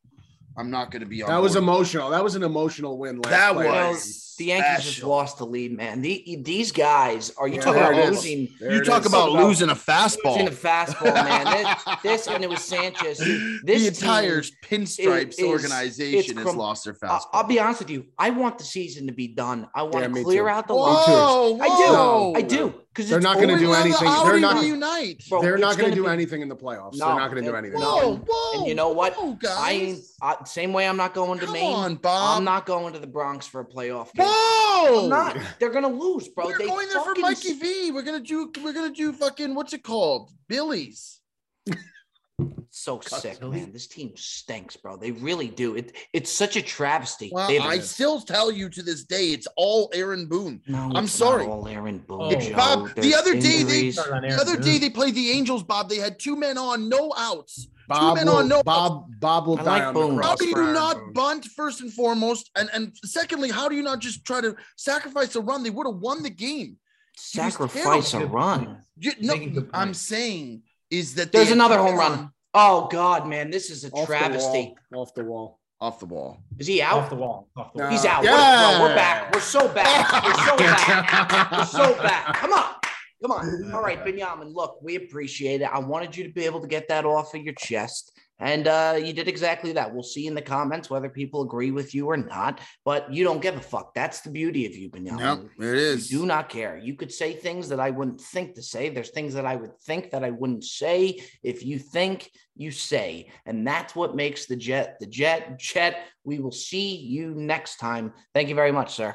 I'm 0.59 0.71
not 0.71 0.91
going 0.91 1.01
to 1.01 1.07
be 1.07 1.23
on. 1.23 1.29
That 1.31 1.41
was 1.41 1.55
emotional. 1.57 2.11
That 2.11 2.23
was 2.25 2.35
an 2.35 2.43
emotional 2.43 2.99
win. 2.99 3.21
Last 3.21 3.31
That 3.31 3.53
play. 3.55 3.67
was 3.69 4.35
The 4.39 4.45
Yankees 4.47 4.85
just 4.87 5.03
lost 5.05 5.39
the 5.39 5.47
lead, 5.47 5.77
man. 5.77 6.01
The, 6.03 6.41
these 6.43 6.73
guys 6.73 7.31
are 7.39 7.47
you 7.49 7.57
Yeah, 7.57 7.61
talk 7.61 7.77
about 7.77 7.95
losing 7.95 8.49
You 8.61 8.83
talk 8.85 9.07
about 9.07 9.31
About 9.31 9.45
losing 9.47 9.71
a 9.71 9.75
fastball. 9.75 10.37
losing 10.39 10.49
a 10.49 10.51
fastball. 10.51 11.13
fastball, 11.13 11.15
man. 11.15 11.45
This, 11.47 11.97
this 12.03 12.27
and 12.27 12.43
it 12.45 12.51
was 12.51 12.61
Sanchez. 12.63 13.19
This 13.19 13.83
the 13.83 13.87
entire 13.87 14.43
pinstripes 14.69 15.39
is- 15.39 15.45
organization 15.45 16.19
it's 16.19 16.33
has 16.33 16.43
crum- 16.43 16.57
lost 16.57 16.85
their 16.85 16.97
I'll, 17.05 17.19
fastball. 17.21 17.25
I'll 17.35 17.45
be 17.47 17.61
honest 17.61 17.79
with 17.81 17.91
you. 17.91 18.07
I 18.19 18.31
want 18.31 18.59
the 18.59 18.65
season 18.65 19.07
to 19.07 19.13
be 19.13 19.29
done. 19.29 19.69
I 19.75 19.83
want 19.85 19.95
Yeah, 19.97 20.09
to 20.09 20.23
clear 20.25 20.43
too. 20.45 20.49
out 20.49 20.67
the 20.67 20.75
Whoa, 20.75 21.57
whoa, 21.57 22.33
I 22.35 22.41
do. 22.41 22.41
I 22.41 22.43
do 22.43 22.75
because 22.99 23.11
They're 23.11 23.21
not 23.21 23.39
gonna 23.39 23.57
do 23.57 23.73
anything. 23.73 24.09
How 24.09 24.25
They're 24.25 24.35
do 24.35 24.41
not- 24.41 24.57
we 24.57 24.71
reunite? 24.73 25.25
Bro, 25.29 25.43
They're 25.43 25.57
not 25.57 25.79
going 25.79 25.91
to 25.91 25.95
do 25.97 26.03
be- 26.05 26.09
anything 26.11 26.43
in 26.43 26.49
the 26.49 26.57
playoffs. 26.57 26.95
No, 26.97 27.07
They're 27.07 27.15
not 27.17 27.31
going 27.31 27.45
to 27.45 27.51
do 27.51 27.57
anything. 27.57 27.79
no. 27.79 27.87
Whoa, 27.97 28.13
and- 28.15 28.25
whoa, 28.29 28.59
And 28.59 28.67
you 28.67 28.75
know 28.75 28.89
what? 28.89 29.15
whoa. 29.15 29.39
I 29.49 29.71
ain't 29.73 30.01
I, 30.21 30.35
same 30.45 30.73
way. 30.73 30.89
I'm 30.89 30.97
not 30.97 31.15
going 31.15 31.39
to 31.39 31.45
Come 31.45 31.55
Maine. 31.55 31.73
on, 31.73 31.95
Bob. 31.95 32.39
I'm 32.39 32.45
not 32.45 32.67
going 32.67 32.93
to 32.95 32.99
the 32.99 33.07
Bronx 33.07 33.47
for 33.47 33.61
a 33.61 33.65
playoff 33.65 34.13
game. 34.15 34.27
Whoa! 34.29 35.05
I'm 35.05 35.09
not. 35.09 35.39
They're 35.61 35.71
gonna 35.71 35.87
lose, 35.87 36.27
bro. 36.27 36.47
We're 36.47 36.59
they 36.59 36.67
going 36.67 36.89
there 36.89 37.03
for 37.05 37.15
Mikey 37.21 37.53
V. 37.53 37.93
We're 37.93 38.03
gonna 38.03 38.19
do. 38.19 38.51
We're 38.65 38.73
gonna 38.73 38.93
do 38.93 39.13
fucking. 39.13 39.55
What's 39.55 39.73
it 39.73 39.85
called? 39.85 40.31
Billy's. 40.49 41.21
So 42.83 42.99
Cut 42.99 43.21
sick, 43.23 43.41
Billy. 43.41 43.61
man. 43.61 43.73
This 43.73 43.87
team 43.87 44.13
stinks, 44.17 44.77
bro. 44.77 44.97
They 44.97 45.11
really 45.11 45.49
do. 45.49 45.75
It 45.77 45.97
it's 46.13 46.31
such 46.33 46.57
a 46.57 46.63
travesty. 46.63 47.31
Well, 47.33 47.49
They've- 47.49 47.61
I 47.63 47.79
still 47.81 48.21
tell 48.21 48.51
you 48.53 48.69
to 48.71 48.83
this 48.83 49.05
day, 49.05 49.29
it's 49.33 49.49
all 49.57 49.91
Aaron 49.93 50.27
Boone. 50.27 50.61
no, 50.67 50.91
I'm 50.95 51.05
it's 51.05 51.13
sorry. 51.13 51.47
Not 51.47 51.53
all 51.53 51.69
Aaron 51.69 51.99
Boone, 51.99 52.35
Oh. 52.35 52.41
Joe. 52.41 52.57
Bob, 52.57 52.95
the 52.95 53.01
There's 53.03 53.15
other 53.15 53.35
day 53.35 53.41
they- 53.41 53.61
injuries. 53.61 53.97
Not 53.97 54.11
on 54.13 54.23
The 54.23 54.41
other 54.41 54.55
Boone. 54.57 54.65
day 54.65 54.79
they 54.79 54.91
played 54.91 55.15
the 55.15 55.31
Angels, 55.31 55.63
Bob. 55.63 55.89
They 55.89 55.97
had 55.99 56.19
two 56.19 56.37
men 56.37 56.57
on, 56.59 56.89
no 56.89 57.13
outs. 57.17 57.67
Bob 57.89 58.17
men 58.17 58.27
will, 58.27 58.37
on 58.37 58.49
no- 58.49 58.63
Bob, 58.63 59.07
Bob 59.19 59.47
will 59.47 59.59
I 59.61 59.63
die 59.65 59.71
like 59.79 59.83
on 59.89 59.95
Boone. 59.95 60.23
How 60.23 60.35
do 60.37 60.45
you 60.47 60.53
for 60.53 60.63
not 60.73 60.97
Boone. 60.99 61.13
bunt 61.15 61.45
first 61.47 61.81
and 61.81 61.91
foremost? 61.93 62.51
And 62.55 62.69
and 62.75 62.93
secondly, 63.05 63.51
how 63.51 63.67
do 63.69 63.75
you 63.75 63.83
not 63.83 63.99
just 64.01 64.25
try 64.27 64.41
to 64.43 64.55
sacrifice 64.77 65.35
a 65.37 65.41
run? 65.41 65.63
They 65.63 65.71
would 65.71 65.87
have 65.87 65.97
won 65.97 66.23
the 66.23 66.31
game. 66.31 66.77
sacrifice 67.17 68.15
a 68.15 68.25
run. 68.27 68.83
You, 68.99 69.13
no, 69.21 69.67
I'm 69.75 69.95
saying 69.95 70.63
is 70.91 71.15
that 71.15 71.33
There's 71.33 71.51
another 71.51 71.77
home 71.79 71.97
men 71.97 71.99
run. 71.99 72.31
On- 72.55 72.61
Oh 72.85 72.89
God, 72.91 73.27
man, 73.27 73.51
this 73.51 73.71
is 73.71 73.85
a 73.85 73.91
Off 73.91 74.07
travesty. 74.07 74.75
wall. 74.91 75.03
Off 75.03 75.15
the 75.15 75.25
wall. 75.25 75.61
off 75.81 76.01
the 76.01 76.07
wall. 76.07 76.43
Is 76.59 76.67
he 76.67 76.83
off 76.83 77.05
out? 77.05 77.11
the 77.11 77.17
wall. 77.17 77.49
Off 77.57 77.73
the 77.73 77.83
wall. 77.83 77.91
He's 77.91 78.05
out. 78.05 78.25
Yeah. 78.25 78.73
We're, 78.73 78.79
bro, 78.79 78.89
we're 78.89 78.95
back. 78.97 79.35
We're 79.35 79.41
so 79.41 79.69
back. 79.69 80.25
We're 80.25 80.35
so 80.35 80.57
back. 80.59 81.53
We're 81.53 81.65
so 81.67 81.95
back. 82.03 82.35
Come 82.35 82.53
on. 82.53 82.75
Come 83.23 83.31
on. 83.33 83.73
All 83.75 83.83
right, 83.83 84.05
Benjamin. 84.05 84.53
Look, 84.53 84.79
we 84.83 84.97
appreciate 84.97 85.61
it. 85.61 85.69
I 85.73 85.79
wanted 85.79 86.17
you 86.17 86.25
to 86.25 86.31
be 86.33 86.45
able 86.47 86.61
to 86.61 86.67
get 86.69 86.89
that 86.89 87.05
off 87.05 87.35
of 87.35 87.43
your 87.43 87.55
chest. 87.55 88.13
And 88.39 88.69
uh, 88.69 88.99
you 89.03 89.13
did 89.13 89.29
exactly 89.29 89.73
that. 89.73 89.93
We'll 89.93 90.03
see 90.03 90.27
in 90.27 90.35
the 90.35 90.43
comments 90.43 90.89
whether 90.89 91.09
people 91.09 91.43
agree 91.43 91.71
with 91.71 91.95
you 91.95 92.07
or 92.07 92.17
not. 92.17 92.61
But 92.85 93.13
you 93.13 93.25
don't 93.25 93.43
give 93.43 93.57
a 93.57 93.61
fuck. 93.61 93.95
That's 93.95 94.21
the 94.21 94.31
beauty 94.31 94.67
of 94.67 94.77
you, 94.77 94.91
Benjamin. 94.91 95.19
No, 95.19 95.49
it 95.59 96.11
You 96.11 96.21
do 96.21 96.27
not 96.27 96.49
care. 96.49 96.79
You 96.79 96.95
could 96.95 97.13
say 97.13 97.33
things 97.33 97.69
that 97.71 97.81
I 97.81 97.91
wouldn't 97.91 98.21
think 98.21 98.55
to 98.55 98.63
say. 98.63 98.89
There's 98.89 99.11
things 99.11 99.35
that 99.35 99.47
I 99.47 99.57
would 99.57 99.77
think 99.81 100.11
that 100.11 100.25
I 100.25 100.31
wouldn't 100.31 100.65
say. 100.65 101.21
If 101.43 101.65
you 101.65 101.79
think, 101.79 102.31
you 102.55 102.71
say. 102.71 103.31
And 103.47 103.67
that's 103.67 103.95
what 103.95 104.17
makes 104.17 104.47
the 104.47 104.57
jet 104.57 104.97
the 105.01 105.07
jet. 105.07 105.59
Jet, 105.59 106.07
we 106.25 106.39
will 106.39 106.53
see 106.53 106.97
you 106.97 107.35
next 107.35 107.77
time. 107.77 108.13
Thank 108.35 108.49
you 108.49 108.55
very 108.55 108.73
much, 108.73 108.95
sir. 108.95 109.15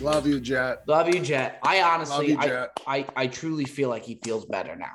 Love 0.00 0.26
you, 0.26 0.40
Jet. 0.40 0.82
Love 0.86 1.08
you, 1.14 1.20
Jet. 1.20 1.58
I 1.62 1.82
honestly, 1.82 2.32
you, 2.32 2.38
I, 2.38 2.46
Jet. 2.46 2.70
I, 2.86 3.06
I 3.16 3.26
truly 3.26 3.64
feel 3.64 3.88
like 3.88 4.04
he 4.04 4.18
feels 4.22 4.44
better 4.46 4.76
now. 4.76 4.92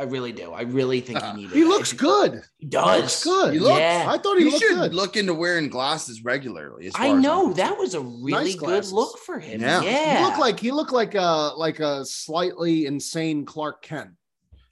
I 0.00 0.04
really 0.04 0.30
do. 0.30 0.52
I 0.52 0.62
really 0.62 1.00
think 1.00 1.18
he 1.18 1.24
uh, 1.24 1.34
needed 1.34 1.52
He 1.52 1.62
that. 1.62 1.68
looks 1.68 1.92
good. 1.92 2.40
He 2.58 2.66
does. 2.66 3.00
looks 3.00 3.24
good. 3.24 3.52
He 3.54 3.58
looks- 3.58 3.80
yeah. 3.80 4.06
I 4.08 4.16
thought 4.18 4.38
he 4.38 4.44
You 4.44 4.50
looked 4.52 4.62
should 4.62 4.76
good. 4.76 4.94
look 4.94 5.16
into 5.16 5.34
wearing 5.34 5.68
glasses 5.68 6.22
regularly. 6.22 6.86
As 6.86 6.92
I 6.94 7.10
know 7.12 7.46
concerned. 7.48 7.56
that 7.56 7.78
was 7.78 7.94
a 7.94 8.00
really 8.00 8.52
Nice 8.52 8.54
good 8.54 8.86
look 8.92 9.18
for 9.18 9.40
him. 9.40 9.60
Yeah. 9.60 9.82
Yeah. 9.82 10.18
He 10.18 10.24
looked 10.24 10.38
like 10.38 10.60
he 10.60 10.70
looked 10.70 10.92
like 10.92 11.16
a 11.16 11.52
like 11.56 11.80
a 11.80 12.04
slightly 12.04 12.86
insane 12.86 13.44
Clark 13.44 13.82
Kent. 13.82 14.10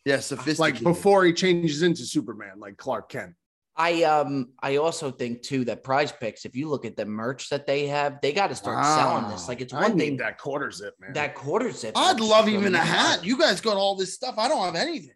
Yeah, 0.05 0.20
Like 0.59 0.81
before 0.81 1.25
he 1.25 1.33
changes 1.33 1.83
into 1.83 2.05
Superman, 2.07 2.61
like 2.61 2.77
Clark 2.77 3.09
Kent. 3.09 3.35
I 3.77 4.05
um 4.05 4.53
I 4.62 4.77
also 4.77 5.11
think 5.11 5.43
too 5.43 5.65
that 5.67 5.85
Prize 5.85 6.11
Picks. 6.11 6.45
If 6.47 6.57
you 6.57 6.69
look 6.69 6.87
at 6.87 6.97
the 6.97 7.05
merch 7.05 7.51
that 7.51 7.67
they 7.67 7.87
have, 7.89 8.21
they 8.23 8.33
got 8.33 8.49
to 8.49 8.55
start 8.55 8.85
selling 8.85 9.29
this. 9.31 9.49
Like 9.49 9.61
it's 9.61 9.73
one 9.73 9.97
need 9.97 9.99
thing 10.05 10.17
that 10.17 10.25
that 10.25 10.39
quarter 10.39 10.71
zip, 10.71 10.95
man. 10.99 11.12
that 11.12 11.35
quarter 11.35 11.71
zip. 11.71 11.93
I'd 11.95 12.21
love 12.21 12.49
even 12.49 12.75
a 12.75 12.79
hat. 12.79 13.25
You 13.25 13.39
guys 13.39 13.61
got 13.61 13.77
all 13.77 13.95
this 13.95 14.15
stuff. 14.15 14.37
I 14.39 14.49
don't 14.49 14.65
have 14.65 14.77
anything. 14.77 15.11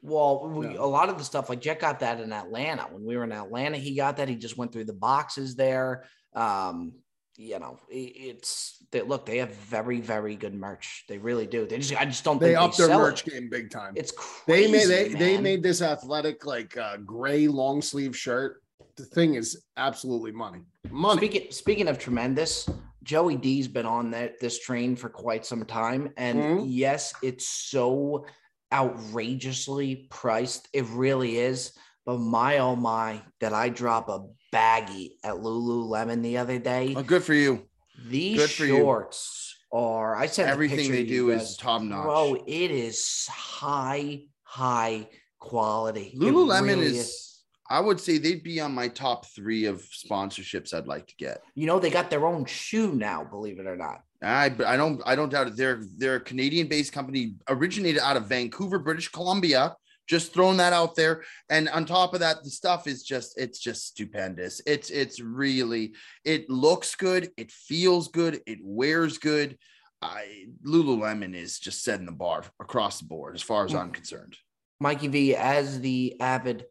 Well, 0.00 0.48
we, 0.48 0.68
Yeah. 0.68 0.76
a 0.78 0.86
lot 0.86 1.08
of 1.08 1.18
the 1.18 1.24
stuff 1.24 1.48
like 1.50 1.60
Jet 1.60 1.80
got 1.80 2.00
that 2.00 2.20
in 2.20 2.32
Atlanta. 2.32 2.84
When 2.84 3.04
we 3.04 3.16
were 3.16 3.24
in 3.24 3.32
Atlanta, 3.32 3.76
he 3.76 3.96
got 3.96 4.16
that. 4.18 4.28
He 4.28 4.36
just 4.36 4.56
went 4.56 4.72
through 4.72 4.84
the 4.84 4.92
boxes 4.94 5.56
there. 5.56 6.04
Um, 6.34 6.92
you 7.38 7.58
know, 7.58 7.78
it, 7.88 7.94
it's 7.94 8.82
they 8.90 9.02
look. 9.02 9.26
They 9.26 9.38
have 9.38 9.54
very 9.54 10.00
very 10.00 10.36
good 10.36 10.54
merch. 10.54 11.04
They 11.08 11.18
really 11.18 11.46
do. 11.46 11.66
They 11.66 11.78
just 11.78 12.00
I 12.00 12.04
just 12.04 12.24
don't 12.24 12.40
they 12.40 12.48
think 12.54 12.58
upped 12.60 12.78
they 12.78 12.86
their 12.86 12.96
merch 12.98 13.26
it. 13.26 13.30
game 13.32 13.48
big 13.50 13.70
time. 13.70 13.92
It's 13.96 14.12
crazy, 14.12 14.66
they 14.66 14.72
made 14.72 15.12
they, 15.12 15.18
they 15.18 15.38
made 15.38 15.62
this 15.62 15.82
athletic 15.82 16.44
like 16.46 16.76
uh, 16.76 16.96
gray 16.98 17.48
long 17.48 17.82
sleeve 17.82 18.16
shirt. 18.16 18.62
The 18.96 19.04
thing 19.04 19.34
is 19.34 19.64
absolutely 19.76 20.32
money. 20.32 20.60
Money. 20.90 21.18
Speaking 21.18 21.50
speaking 21.52 21.88
of 21.88 21.98
tremendous, 21.98 22.68
Joey 23.02 23.36
D's 23.36 23.68
been 23.68 23.86
on 23.86 24.10
that 24.12 24.40
this 24.40 24.58
train 24.58 24.96
for 24.96 25.08
quite 25.08 25.44
some 25.44 25.64
time, 25.64 26.12
and 26.16 26.38
Mhm. 26.42 26.64
yes, 26.66 27.12
it's 27.22 27.48
so 27.48 28.24
outrageously 28.72 30.06
priced. 30.10 30.68
It 30.72 30.84
really 30.86 31.38
is. 31.38 31.72
But 32.06 32.18
my 32.18 32.58
oh 32.58 32.76
my, 32.76 33.20
that 33.40 33.52
I 33.52 33.68
drop 33.68 34.08
a 34.08 34.24
baggie 34.54 35.10
at 35.24 35.34
Lululemon 35.34 36.22
the 36.22 36.38
other 36.38 36.60
day. 36.60 36.94
Oh, 36.96 37.02
good 37.02 37.24
for 37.24 37.34
you. 37.34 37.66
These 38.08 38.38
good 38.38 38.50
for 38.50 38.64
you. 38.64 38.76
shorts 38.76 39.56
are. 39.72 40.14
I 40.14 40.26
said 40.26 40.48
Everything 40.48 40.92
they 40.92 41.04
do 41.04 41.30
is 41.30 41.56
top 41.56 41.82
notch. 41.82 42.04
Bro, 42.04 42.44
it 42.46 42.70
is 42.70 43.26
high 43.28 44.22
high 44.44 45.08
quality. 45.40 46.14
Lululemon 46.16 46.66
really 46.66 46.96
is, 46.98 47.42
I 47.68 47.80
would 47.80 47.98
say 47.98 48.18
they'd 48.18 48.44
be 48.44 48.60
on 48.60 48.72
my 48.72 48.86
top 48.86 49.26
three 49.26 49.64
of 49.66 49.82
sponsorships 49.82 50.72
I'd 50.72 50.86
like 50.86 51.08
to 51.08 51.16
get. 51.16 51.42
You 51.56 51.66
know 51.66 51.80
they 51.80 51.90
got 51.90 52.10
their 52.10 52.24
own 52.26 52.44
shoe 52.44 52.92
now. 52.92 53.24
Believe 53.24 53.58
it 53.58 53.66
or 53.66 53.76
not. 53.76 54.02
I 54.22 54.46
I 54.64 54.76
don't 54.76 55.02
I 55.04 55.16
don't 55.16 55.30
doubt 55.30 55.48
it. 55.48 55.56
They're 55.56 55.82
they're 55.96 56.16
a 56.16 56.20
Canadian 56.20 56.68
based 56.68 56.92
company 56.92 57.34
originated 57.48 58.00
out 58.00 58.16
of 58.16 58.28
Vancouver, 58.28 58.78
British 58.78 59.08
Columbia. 59.08 59.74
Just 60.08 60.32
throwing 60.32 60.58
that 60.58 60.72
out 60.72 60.94
there. 60.94 61.22
And 61.50 61.68
on 61.68 61.84
top 61.84 62.14
of 62.14 62.20
that, 62.20 62.44
the 62.44 62.50
stuff 62.50 62.86
is 62.86 63.02
just 63.02 63.38
it's 63.38 63.58
just 63.58 63.86
stupendous. 63.86 64.60
It's 64.66 64.90
it's 64.90 65.20
really 65.20 65.94
it 66.24 66.48
looks 66.48 66.94
good, 66.94 67.30
it 67.36 67.50
feels 67.50 68.08
good, 68.08 68.40
it 68.46 68.58
wears 68.62 69.18
good. 69.18 69.58
I 70.02 70.46
Lululemon 70.64 71.34
is 71.34 71.58
just 71.58 71.82
setting 71.82 72.06
the 72.06 72.12
bar 72.12 72.44
across 72.60 73.00
the 73.00 73.06
board 73.06 73.34
as 73.34 73.42
far 73.42 73.64
as 73.64 73.74
I'm 73.74 73.90
concerned. 73.90 74.36
Mikey 74.80 75.08
V, 75.08 75.34
as 75.34 75.80
the 75.80 76.20
avid 76.20 76.66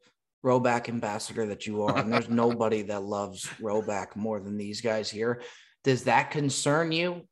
Rhoback 0.46 0.90
ambassador 0.90 1.48
that 1.48 1.66
you 1.66 1.84
are, 1.84 1.98
and 1.98 2.12
there's 2.14 2.30
nobody 2.44 2.84
that 2.84 3.02
loves 3.02 3.46
Rhoback 3.60 4.16
more 4.16 4.40
than 4.40 4.58
these 4.58 4.80
guys 4.80 5.10
here. 5.10 5.42
Does 5.84 6.04
that 6.04 6.32
concern 6.32 6.92
you 6.92 7.28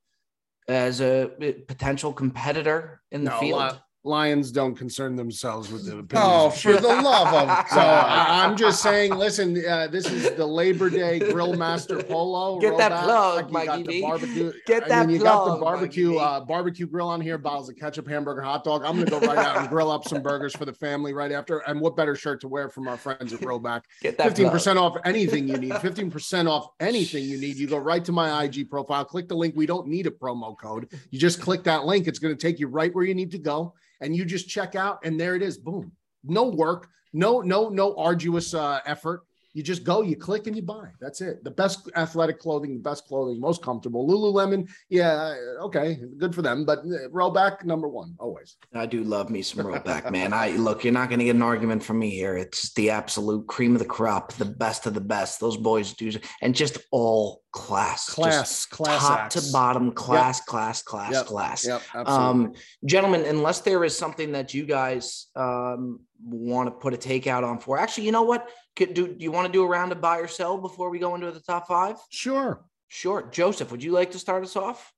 as 0.68 1.00
a 1.00 1.32
uh, 1.32 1.52
potential 1.68 2.12
competitor 2.12 3.02
in 3.12 3.24
the 3.24 3.32
No, 3.32 3.40
field? 3.40 3.80
Li- 4.04 4.24
Lions 4.24 4.52
don't 4.52 4.76
concern 4.76 5.16
themselves 5.16 5.72
with 5.72 5.86
the 5.86 5.98
opinions. 5.98 6.12
Oh, 6.32 6.50
for 6.50 6.74
the 6.74 6.88
love 6.88 7.34
of 7.34 7.68
So 7.70 7.80
I, 7.80 8.44
I'm 8.46 8.56
just 8.56 8.82
saying, 8.82 9.16
listen, 9.16 9.64
uh, 9.68 9.88
this 9.88 10.06
is 10.06 10.32
the 10.36 10.46
Labor 10.46 10.90
Day 10.90 11.20
Grill 11.20 11.54
Master 11.54 12.02
Polo. 12.02 12.60
Get 12.60 12.78
that 12.78 12.92
Rhoback. 12.92 13.04
plug, 13.04 13.48
you 13.50 13.66
got 13.66 13.86
the 13.86 14.02
barbecue. 14.02 14.54
Get 14.66 14.84
I 14.84 14.88
that 14.90 15.08
mean, 15.08 15.18
you 15.18 15.24
got 15.24 15.54
the 15.56 15.60
barbecue 15.62 16.18
uh, 16.18 16.40
barbecue 16.42 16.88
grill 16.88 17.08
on 17.10 17.22
here, 17.22 17.38
bottles 17.38 17.70
of 17.70 17.76
ketchup, 17.76 18.08
hamburger, 18.08 18.42
hot 18.42 18.64
dog. 18.64 18.84
I'm 18.86 18.98
gonna 19.04 19.10
go 19.10 19.20
right 19.20 19.38
out 19.38 19.58
and 19.58 19.70
grill 19.70 19.92
up 19.92 20.08
some 20.08 20.22
burgers 20.22 20.56
for 20.56 20.66
the 20.66 20.74
family 20.74 21.14
right 21.14 21.32
after. 21.32 21.60
And 21.60 21.80
what 21.82 21.96
better 21.96 22.16
shirt 22.16 22.42
to 22.42 22.48
wear 22.48 22.70
from 22.70 22.88
our 22.88 22.98
friends 22.98 23.34
at 23.34 23.40
Rhoback? 23.42 23.84
Get 24.02 24.18
that 24.18 24.28
Fifteen 24.28 24.46
plug. 24.46 24.54
percent 24.54 24.80
off 24.80 24.98
anything 25.06 25.48
you 25.48 25.58
need. 25.58 25.76
Fifteen 25.78 26.10
percent 26.12 26.48
off 26.48 26.70
anything 26.80 27.24
you 27.24 27.38
need. 27.40 27.58
You 27.58 27.68
go 27.68 27.78
right 27.78 28.04
to 28.06 28.12
my 28.12 28.44
IG 28.44 28.70
profile, 28.70 29.06
click 29.06 29.28
the 29.28 29.36
link. 29.36 29.56
We 29.56 29.66
don't 29.66 29.88
need 29.88 30.08
a 30.08 30.12
promo 30.12 30.58
code. 30.58 30.90
You 31.12 31.20
just 31.20 31.42
click 31.42 31.64
that 31.64 31.86
link. 31.86 32.08
It's 32.08 32.20
going 32.20 32.36
to 32.36 32.42
take 32.42 32.60
you 32.60 32.68
right 32.68 32.94
where 32.94 33.04
you 33.06 33.16
need 33.16 33.32
to 33.32 33.38
go, 33.38 33.74
and 34.04 34.16
you 34.16 34.26
just 34.26 34.48
check 34.48 34.76
out, 34.76 35.00
and 35.04 35.20
there 35.20 35.36
it 35.36 35.42
is. 35.42 35.58
Boom. 35.58 35.92
No 36.24 36.44
work. 36.44 36.90
No, 37.14 37.42
no, 37.42 37.70
no 37.70 37.96
arduous 37.96 38.54
uh, 38.54 38.80
effort. 38.86 39.24
You 39.54 39.62
just 39.62 39.84
go, 39.84 40.02
you 40.02 40.16
click, 40.16 40.48
and 40.48 40.56
you 40.56 40.64
buy. 40.64 40.90
That's 41.00 41.22
it. 41.22 41.44
The 41.44 41.52
best 41.52 41.90
athletic 41.96 42.40
clothing, 42.40 42.74
the 42.74 42.82
best 42.82 43.06
clothing, 43.08 43.40
most 43.40 43.62
comfortable. 43.62 44.08
Lululemon, 44.08 44.68
yeah, 44.90 45.36
okay, 45.62 46.00
good 46.18 46.34
for 46.34 46.42
them. 46.42 46.66
But 46.66 46.80
uh, 46.80 47.10
Rhoback, 47.12 47.64
number 47.64 47.88
one, 47.88 48.16
always. 48.20 48.58
I 48.74 48.88
do 48.88 49.04
love 49.04 49.30
me 49.30 49.44
some 49.44 49.66
Rhoback, 49.66 50.12
man. 50.12 50.34
I 50.34 50.50
look, 50.52 50.84
you're 50.84 50.94
not 50.94 51.10
going 51.10 51.20
to 51.20 51.26
get 51.26 51.36
an 51.36 51.44
argument 51.44 51.84
from 51.84 52.00
me 52.00 52.10
here. 52.10 52.36
It's 52.36 52.74
the 52.74 52.90
absolute 52.90 53.48
cream 53.48 53.74
of 53.74 53.80
the 53.80 53.86
crop, 53.86 54.34
the 54.34 54.46
best 54.46 54.88
of 54.88 54.96
the 54.96 55.02
best. 55.02 55.40
Those 55.40 55.58
boys 55.58 55.94
do, 55.94 56.12
and 56.42 56.56
just 56.56 56.80
all 56.92 57.44
class, 57.52 58.10
class, 58.10 58.40
just 58.40 58.70
class, 58.72 59.02
top 59.02 59.20
acts. 59.20 59.36
to 59.36 59.52
bottom, 59.52 59.92
class, 59.92 60.40
Yep. 60.40 60.46
class, 60.48 60.82
class, 60.82 61.12
Yep. 61.12 61.26
class. 61.28 61.68
Yep, 61.68 61.82
absolutely. 61.94 62.46
Um, 62.46 62.54
gentlemen, 62.86 63.26
unless 63.26 63.62
there 63.62 63.84
is 63.84 63.96
something 63.96 64.32
that 64.32 64.56
you 64.56 64.66
guys 64.66 65.28
um, 65.36 66.00
want 66.26 66.68
to 66.68 66.72
put 66.72 66.94
a 66.94 66.98
takeout 66.98 67.44
on 67.44 67.60
for, 67.60 67.78
actually, 67.78 68.06
you 68.06 68.12
know 68.12 68.24
what? 68.24 68.50
Could 68.76 68.94
do, 68.94 69.08
do 69.08 69.24
you 69.24 69.32
want 69.32 69.48
to 69.48 69.52
do 69.54 69.64
a 69.64 69.68
round 69.68 69.92
of 69.92 70.02
buy 70.02 70.18
or 70.20 70.28
sell 70.28 70.58
before 70.58 70.90
we 70.90 71.00
go 71.00 71.16
into 71.16 71.32
the 71.32 71.40
top 71.40 71.68
five? 71.68 71.98
sure. 72.10 72.64
Sure. 72.88 73.28
Joseph, 73.32 73.72
would 73.72 73.84
you 73.84 73.92
like 73.92 74.12
to 74.12 74.20
start 74.20 74.44
us 74.44 74.56
off? 74.56 74.94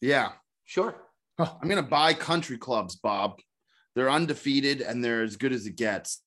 Yeah. 0.00 0.30
Sure. 0.64 0.94
I'm 1.38 1.68
gonna 1.68 1.82
buy 1.82 2.14
country 2.14 2.56
clubs, 2.56 2.94
Bob. 2.96 3.40
They're 3.96 4.10
undefeated 4.10 4.80
and 4.80 5.02
they're 5.04 5.24
as 5.24 5.36
good 5.36 5.52
as 5.52 5.66
it 5.66 5.74
gets. 5.76 6.22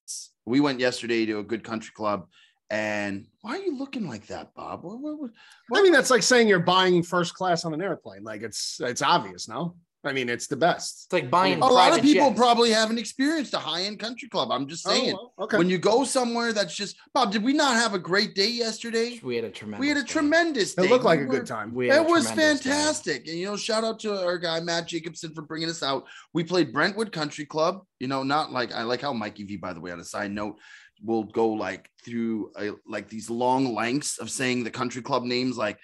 We 0.45 0.59
went 0.59 0.79
yesterday 0.81 1.25
to 1.27 1.39
a 1.39 1.43
good 1.43 1.63
country 1.63 1.91
club, 1.95 2.27
and 2.69 3.27
why 3.41 3.51
are 3.57 3.61
you 3.61 3.77
looking 3.77 4.07
like 4.09 4.27
that, 4.27 4.53
Bob? 4.53 4.83
What, 4.83 4.99
what, 4.99 5.19
what- 5.19 5.31
I 5.79 5.81
mean, 5.83 5.93
that's 5.93 6.09
like 6.11 6.23
saying 6.23 6.47
you're 6.47 6.59
buying 6.59 7.01
first 7.01 7.33
class 7.33 7.63
on 7.63 7.73
an 7.73 7.81
airplane. 7.81 8.23
Like 8.23 8.41
it's 8.41 8.79
it's 8.81 9.01
obvious, 9.01 9.47
no? 9.47 9.75
I 10.05 10.13
mean, 10.13 10.29
it's 10.29 10.47
the 10.47 10.55
best. 10.55 11.05
It's 11.05 11.13
like 11.13 11.29
buying 11.29 11.61
A 11.61 11.65
lot 11.67 11.91
of 11.97 12.01
people 12.01 12.29
jets. 12.29 12.39
probably 12.39 12.71
haven't 12.71 12.97
experienced 12.97 13.53
a 13.53 13.57
high-end 13.59 13.99
country 13.99 14.29
club. 14.29 14.49
I'm 14.49 14.65
just 14.65 14.87
oh, 14.87 14.91
saying. 14.91 15.13
Oh, 15.13 15.31
well, 15.37 15.45
okay. 15.45 15.57
When 15.57 15.69
you 15.69 15.77
go 15.77 16.05
somewhere 16.05 16.53
that's 16.53 16.73
just 16.73 16.95
Bob, 17.13 17.33
did 17.33 17.43
we 17.43 17.51
not 17.51 17.75
have 17.75 17.93
a 17.93 17.99
great 17.99 18.33
day 18.33 18.47
yesterday? 18.49 19.19
We 19.21 19.35
had 19.35 19.43
a 19.43 19.49
tremendous. 19.49 19.81
We 19.81 19.87
had 19.89 19.97
a 19.97 20.03
tremendous 20.03 20.73
day. 20.73 20.85
it 20.85 20.89
looked 20.89 21.03
like 21.03 21.19
We 21.19 21.25
a 21.25 21.27
were- 21.27 21.35
good 21.39 21.47
time. 21.47 21.73
We 21.73 21.87
had 21.89 21.97
It 21.97 22.07
a 22.07 22.09
was 22.09 22.27
tremendous 22.27 22.61
day. 22.61 22.69
fantastic. 22.69 23.27
And, 23.27 23.37
you 23.37 23.45
know, 23.47 23.57
shout 23.57 23.83
out 23.83 23.99
to 24.01 24.23
our 24.25 24.37
guy, 24.37 24.61
Matt 24.61 24.87
Jacobson, 24.87 25.33
for 25.33 25.41
bringing 25.41 25.69
us 25.69 25.83
out. 25.83 26.05
We 26.33 26.45
played 26.45 26.71
Brentwood 26.71 27.11
Country 27.11 27.45
Club. 27.45 27.81
You 27.99 28.07
know, 28.07 28.23
not 28.23 28.53
like 28.53 28.71
I 28.71 28.83
like 28.83 29.01
how 29.01 29.11
Mikey 29.11 29.43
V, 29.43 29.57
by 29.57 29.73
the 29.73 29.81
way, 29.81 29.91
on 29.91 29.99
a 29.99 30.05
side 30.05 30.31
note, 30.31 30.55
will 31.03 31.23
go 31.25 31.49
like 31.49 31.89
through 32.05 32.51
a, 32.57 32.71
like 32.87 33.09
these 33.09 33.29
long 33.29 33.73
lengths 33.75 34.17
of 34.17 34.29
saying 34.31 34.63
the 34.63 34.71
country 34.71 35.01
club 35.01 35.23
names. 35.23 35.57
Like, 35.57 35.77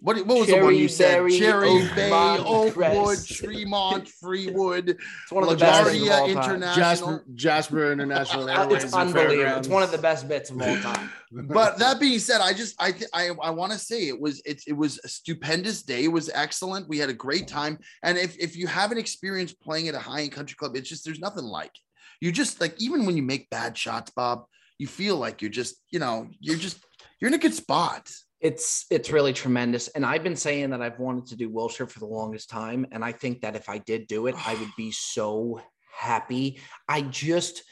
what, 0.00 0.16
what 0.26 0.38
was 0.38 0.46
the 0.46 0.60
one 0.60 0.76
you 0.76 0.88
said? 0.88 1.16
Berry, 1.16 1.38
Cherry 1.38 1.68
Oak, 1.68 1.94
Bay, 1.96 2.10
Oakwood, 2.12 2.74
Crest. 2.74 3.34
Tremont, 3.34 4.08
Freewood, 4.22 4.90
It's 4.90 5.32
one 5.32 5.42
of 5.42 5.50
the 5.50 5.56
best 5.56 5.90
bits 5.90 5.96
of 5.96 6.08
LaGuardia 6.08 6.18
all 6.18 6.26
time. 6.28 6.54
International. 6.54 6.76
Jasper 6.76 7.24
Jasper 7.34 7.92
International 7.92 8.48
uh, 8.48 8.52
Airways. 8.52 8.84
It's 8.84 8.94
unbelievable. 8.94 9.58
It's 9.58 9.68
one 9.68 9.82
of 9.82 9.90
the 9.90 9.98
best 9.98 10.28
bits 10.28 10.50
of 10.50 10.62
all 10.62 10.76
time. 10.76 11.10
but 11.32 11.78
that 11.78 11.98
being 11.98 12.20
said, 12.20 12.40
I 12.40 12.52
just 12.52 12.80
I 12.80 12.92
th- 12.92 13.10
I, 13.12 13.30
I 13.42 13.50
want 13.50 13.72
to 13.72 13.78
say 13.78 14.06
it 14.06 14.20
was 14.20 14.40
it, 14.44 14.62
it 14.68 14.74
was 14.74 15.00
a 15.02 15.08
stupendous 15.08 15.82
day. 15.82 16.04
It 16.04 16.12
was 16.12 16.30
excellent. 16.32 16.88
We 16.88 16.98
had 16.98 17.10
a 17.10 17.14
great 17.14 17.48
time. 17.48 17.78
And 18.04 18.16
if 18.16 18.38
if 18.38 18.56
you 18.56 18.68
haven't 18.68 18.98
experienced 18.98 19.60
playing 19.60 19.88
at 19.88 19.96
a 19.96 20.00
high 20.00 20.22
end 20.22 20.32
country 20.32 20.56
club, 20.56 20.76
it's 20.76 20.88
just 20.88 21.04
there's 21.04 21.20
nothing 21.20 21.44
like 21.44 21.70
it. 21.74 21.80
You 22.20 22.30
just 22.30 22.60
like 22.60 22.80
even 22.80 23.04
when 23.04 23.16
you 23.16 23.24
make 23.24 23.50
bad 23.50 23.76
shots, 23.76 24.12
Bob, 24.14 24.44
you 24.78 24.86
feel 24.86 25.16
like 25.16 25.42
you're 25.42 25.50
just 25.50 25.74
you 25.90 25.98
know 25.98 26.28
you're 26.38 26.56
just 26.56 26.78
you're 27.20 27.28
in 27.28 27.34
a 27.34 27.38
good 27.38 27.54
spot. 27.54 28.08
It's 28.40 28.86
it's 28.90 29.10
really 29.10 29.32
tremendous. 29.32 29.88
And 29.88 30.06
I've 30.06 30.22
been 30.22 30.36
saying 30.36 30.70
that 30.70 30.80
I've 30.80 30.98
wanted 30.98 31.26
to 31.26 31.36
do 31.36 31.50
Wilshire 31.50 31.86
for 31.88 31.98
the 31.98 32.06
longest 32.06 32.48
time. 32.48 32.86
And 32.92 33.04
I 33.04 33.12
think 33.12 33.40
that 33.42 33.56
if 33.56 33.68
I 33.68 33.78
did 33.78 34.06
do 34.06 34.26
it, 34.28 34.36
I 34.46 34.54
would 34.54 34.70
be 34.76 34.92
so 34.92 35.60
happy. 35.92 36.60
I 36.88 37.02
just 37.02 37.64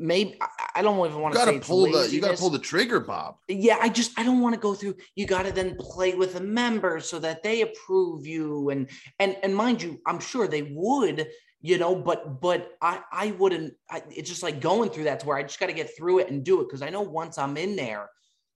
maybe 0.00 0.36
I- 0.74 0.82
don't 0.82 0.98
even 1.06 1.20
want 1.20 1.34
to 1.34 1.40
say 1.40 1.44
gotta 1.46 1.60
pull 1.60 1.92
the 1.92 2.08
you 2.10 2.20
gotta 2.20 2.36
pull 2.36 2.50
the 2.50 2.58
trigger, 2.58 2.98
Bob. 3.00 3.36
yeah, 3.48 3.78
I 3.80 3.88
just 3.88 4.18
I 4.18 4.24
don't 4.24 4.40
want 4.40 4.54
to 4.54 4.60
go 4.60 4.74
through. 4.74 4.96
You 5.14 5.26
got 5.26 5.44
to 5.44 5.52
then 5.52 5.76
play 5.78 6.14
with 6.14 6.34
a 6.36 6.40
member 6.40 7.00
so 7.00 7.18
that 7.20 7.42
they 7.42 7.60
approve 7.60 8.26
you, 8.26 8.70
and 8.70 8.88
and 9.18 9.36
and 9.42 9.54
mind 9.54 9.82
you, 9.82 10.00
I'm 10.06 10.18
sure 10.18 10.48
they 10.48 10.62
would, 10.74 11.28
you 11.60 11.78
know, 11.78 11.94
but 11.94 12.40
but 12.40 12.72
I 12.80 13.02
I 13.12 13.30
wouldn't. 13.32 13.74
I, 13.88 14.02
it's 14.10 14.28
just 14.28 14.42
like 14.42 14.60
going 14.60 14.90
through 14.90 15.04
that 15.04 15.20
to 15.20 15.26
where 15.26 15.36
I 15.36 15.42
just 15.42 15.60
got 15.60 15.66
to 15.66 15.72
get 15.74 15.94
through 15.96 16.20
it 16.20 16.30
and 16.30 16.42
do 16.42 16.60
it 16.62 16.64
because 16.68 16.82
I 16.82 16.88
know 16.90 17.02
once 17.02 17.36
I'm 17.38 17.56
in 17.56 17.76
there, 17.76 18.08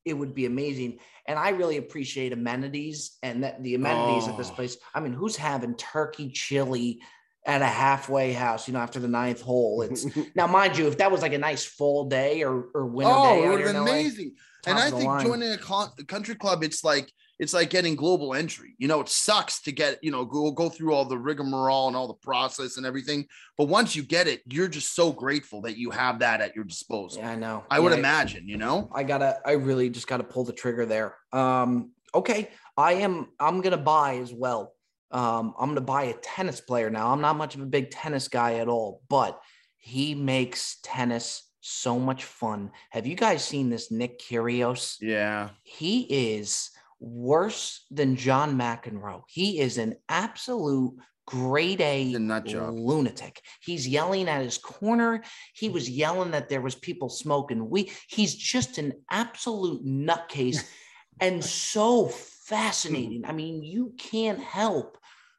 it 0.05 0.15
would 0.15 0.35
be 0.35 0.47
amazing. 0.47 0.99
And 1.27 1.39
I 1.39 1.51
really 1.51 1.77
appreciate 1.79 2.33
amenities 2.33 3.17
and 3.23 3.43
that 3.45 3.63
the 3.63 3.75
amenities 3.75 4.29
at 4.29 4.37
this 4.37 4.51
Oh. 4.51 4.55
place. 4.55 4.77
I 4.95 5.01
mean, 5.01 5.13
who's 5.13 5.37
having 5.37 5.75
turkey 5.77 6.31
chili? 6.31 7.01
At 7.47 7.61
a 7.61 7.67
halfway 7.67 8.33
house, 8.33 8.67
you 8.67 8.73
know, 8.73 8.81
after 8.81 8.99
the 8.99 9.07
ninth 9.07 9.43
hole, 9.43 9.83
it's 9.83 10.07
now, 10.35 10.47
mind 10.47 10.79
you, 10.79 10.87
if 10.89 10.97
that 10.97 11.13
was 11.13 11.21
like 11.21 11.35
a 11.35 11.39
nice 11.39 11.63
fall 11.63 12.07
day 12.09 12.43
or 12.43 12.71
or 12.75 12.87
winter 12.87 13.13
Oh, 13.15 13.23
day, 13.23 13.45
it 13.45 13.49
would 13.51 13.61
have 13.61 13.69
been 13.75 13.85
LA, 13.85 13.91
amazing. 13.93 14.33
And 14.67 14.79
I 14.79 14.89
think 14.91 15.05
line. 15.05 15.27
joining 15.27 15.53
a 15.53 15.59
con- 15.59 15.91
country 16.09 16.37
club, 16.37 16.65
it's 16.65 16.83
like 16.83 17.13
it's 17.39 17.53
like 17.55 17.71
getting 17.71 17.97
global 17.97 18.35
entry. 18.35 18.75
You 18.79 18.89
know, 18.89 19.01
it 19.01 19.09
sucks 19.09 19.61
to 19.63 19.73
get 19.73 19.99
you 20.03 20.11
know 20.11 20.25
go 20.25 20.51
go 20.51 20.69
through 20.69 20.95
all 20.95 21.05
the 21.05 21.19
rigmarole 21.19 21.89
and 21.89 21.97
all 21.97 22.07
the 22.09 22.15
process 22.15 22.77
and 22.77 22.87
everything. 22.87 23.27
But 23.59 23.69
once 23.69 23.95
you 23.97 24.03
get 24.03 24.29
it, 24.29 24.43
you're 24.51 24.69
just 24.69 24.95
so 24.95 25.13
grateful 25.13 25.63
that 25.63 25.77
you 25.77 25.91
have 25.91 26.21
that 26.21 26.41
at 26.41 26.55
your 26.55 26.65
disposal. 26.65 27.23
Yeah, 27.23 27.31
I 27.31 27.37
know. 27.37 27.65
I 27.71 27.81
would 27.81 27.93
Yeah, 27.93 27.99
imagine. 27.99 28.49
You 28.49 28.57
know. 28.59 28.89
I 28.95 29.03
gotta. 29.03 29.39
I 29.45 29.53
really 29.53 29.91
just 29.91 30.07
gotta 30.07 30.25
pull 30.25 30.45
the 30.45 30.53
trigger 30.53 30.87
there. 30.87 31.17
Um. 31.33 31.93
Okay. 32.15 32.51
I 32.77 32.95
am. 32.95 33.29
I'm 33.41 33.61
gonna 33.61 33.77
buy 33.77 34.17
as 34.19 34.33
well. 34.33 34.73
Um. 35.11 35.55
I'm 35.59 35.71
gonna 35.71 35.81
buy 35.81 36.05
a 36.05 36.15
tennis 36.15 36.61
player 36.61 36.91
now. 36.91 37.11
I'm 37.13 37.21
not 37.21 37.37
much 37.37 37.55
of 37.55 37.61
a 37.63 37.67
big 37.67 37.91
tennis 37.91 38.29
guy 38.29 38.55
at 38.55 38.69
all, 38.69 39.03
but 39.09 39.41
he 39.77 40.15
makes 40.15 40.79
tennis 40.83 41.43
so 41.61 41.99
much 41.99 42.25
fun. 42.25 42.71
Have 42.91 43.07
you 43.07 43.15
guys 43.15 43.43
seen 43.45 43.71
this 43.71 43.91
Nick 43.91 44.21
Kyrgios? 44.21 44.97
Yeah. 45.01 45.51
he 45.63 46.03
is 46.37 46.71
worse 47.05 47.85
than 47.91 48.17
John 48.17 48.57
McEnroe. 48.57 49.23
He 49.29 49.61
is 49.61 49.79
an 49.79 49.97
absolute 50.09 50.95
grade 51.27 51.81
A 51.81 52.05
He's 52.05 52.19
nut 52.19 52.47
job. 52.47 52.75
lunatic. 52.75 53.41
He's 53.63 53.89
yelling 53.89 54.29
at 54.29 54.43
his 54.43 54.59
corner. 54.59 55.23
He 55.55 55.69
was 55.69 55.89
yelling 55.89 56.33
that 56.33 56.49
there 56.49 56.61
was 56.61 56.75
people 56.75 57.09
smoking 57.09 57.69
weed. 57.71 57.93
He's 58.09 58.35
just 58.35 58.79
an 58.79 58.93
absolute 59.11 59.85
nutcase 59.85 60.65
and 61.21 61.45
so 61.45 62.09
fascinating. 62.09 63.25
I 63.25 63.33
mean, 63.33 63.63
you 63.63 63.95
can't 63.99 64.41
help 64.41 64.99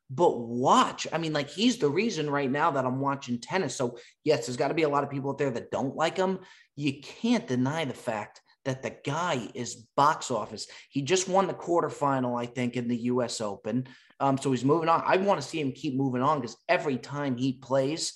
but 0.09 0.39
watch. 0.39 1.07
I 1.11 1.17
mean, 1.17 1.33
like 1.33 1.49
he's 1.49 1.77
the 1.77 1.89
reason 1.89 2.29
right 2.29 2.49
now 2.49 2.71
that 2.71 2.85
I'm 2.85 2.99
watching 2.99 3.39
tennis. 3.39 3.75
So 3.75 3.97
yes, 4.23 4.45
there's 4.45 4.57
got 4.57 4.67
to 4.69 4.73
be 4.73 4.83
a 4.83 4.89
lot 4.89 5.03
of 5.03 5.09
people 5.09 5.31
out 5.31 5.37
there 5.37 5.51
that 5.51 5.71
don't 5.71 5.95
like 5.95 6.17
him. 6.17 6.39
You 6.75 7.01
can't 7.01 7.47
deny 7.47 7.85
the 7.85 7.93
fact 7.93 8.41
that 8.65 8.81
the 8.81 8.95
guy 9.05 9.47
is 9.53 9.87
box 9.95 10.31
office. 10.31 10.67
He 10.89 11.01
just 11.01 11.29
won 11.29 11.47
the 11.47 11.53
quarterfinal, 11.53 12.39
I 12.39 12.47
think, 12.47 12.75
in 12.75 12.87
the 12.87 12.97
US 12.97 13.39
Open. 13.39 13.87
Um, 14.19 14.37
so 14.37 14.51
he's 14.51 14.65
moving 14.65 14.89
on. 14.89 15.03
I 15.05 15.17
want 15.17 15.41
to 15.41 15.47
see 15.47 15.61
him 15.61 15.71
keep 15.71 15.95
moving 15.95 16.21
on 16.21 16.41
because 16.41 16.57
every 16.67 16.97
time 16.97 17.37
he 17.37 17.53
plays, 17.53 18.13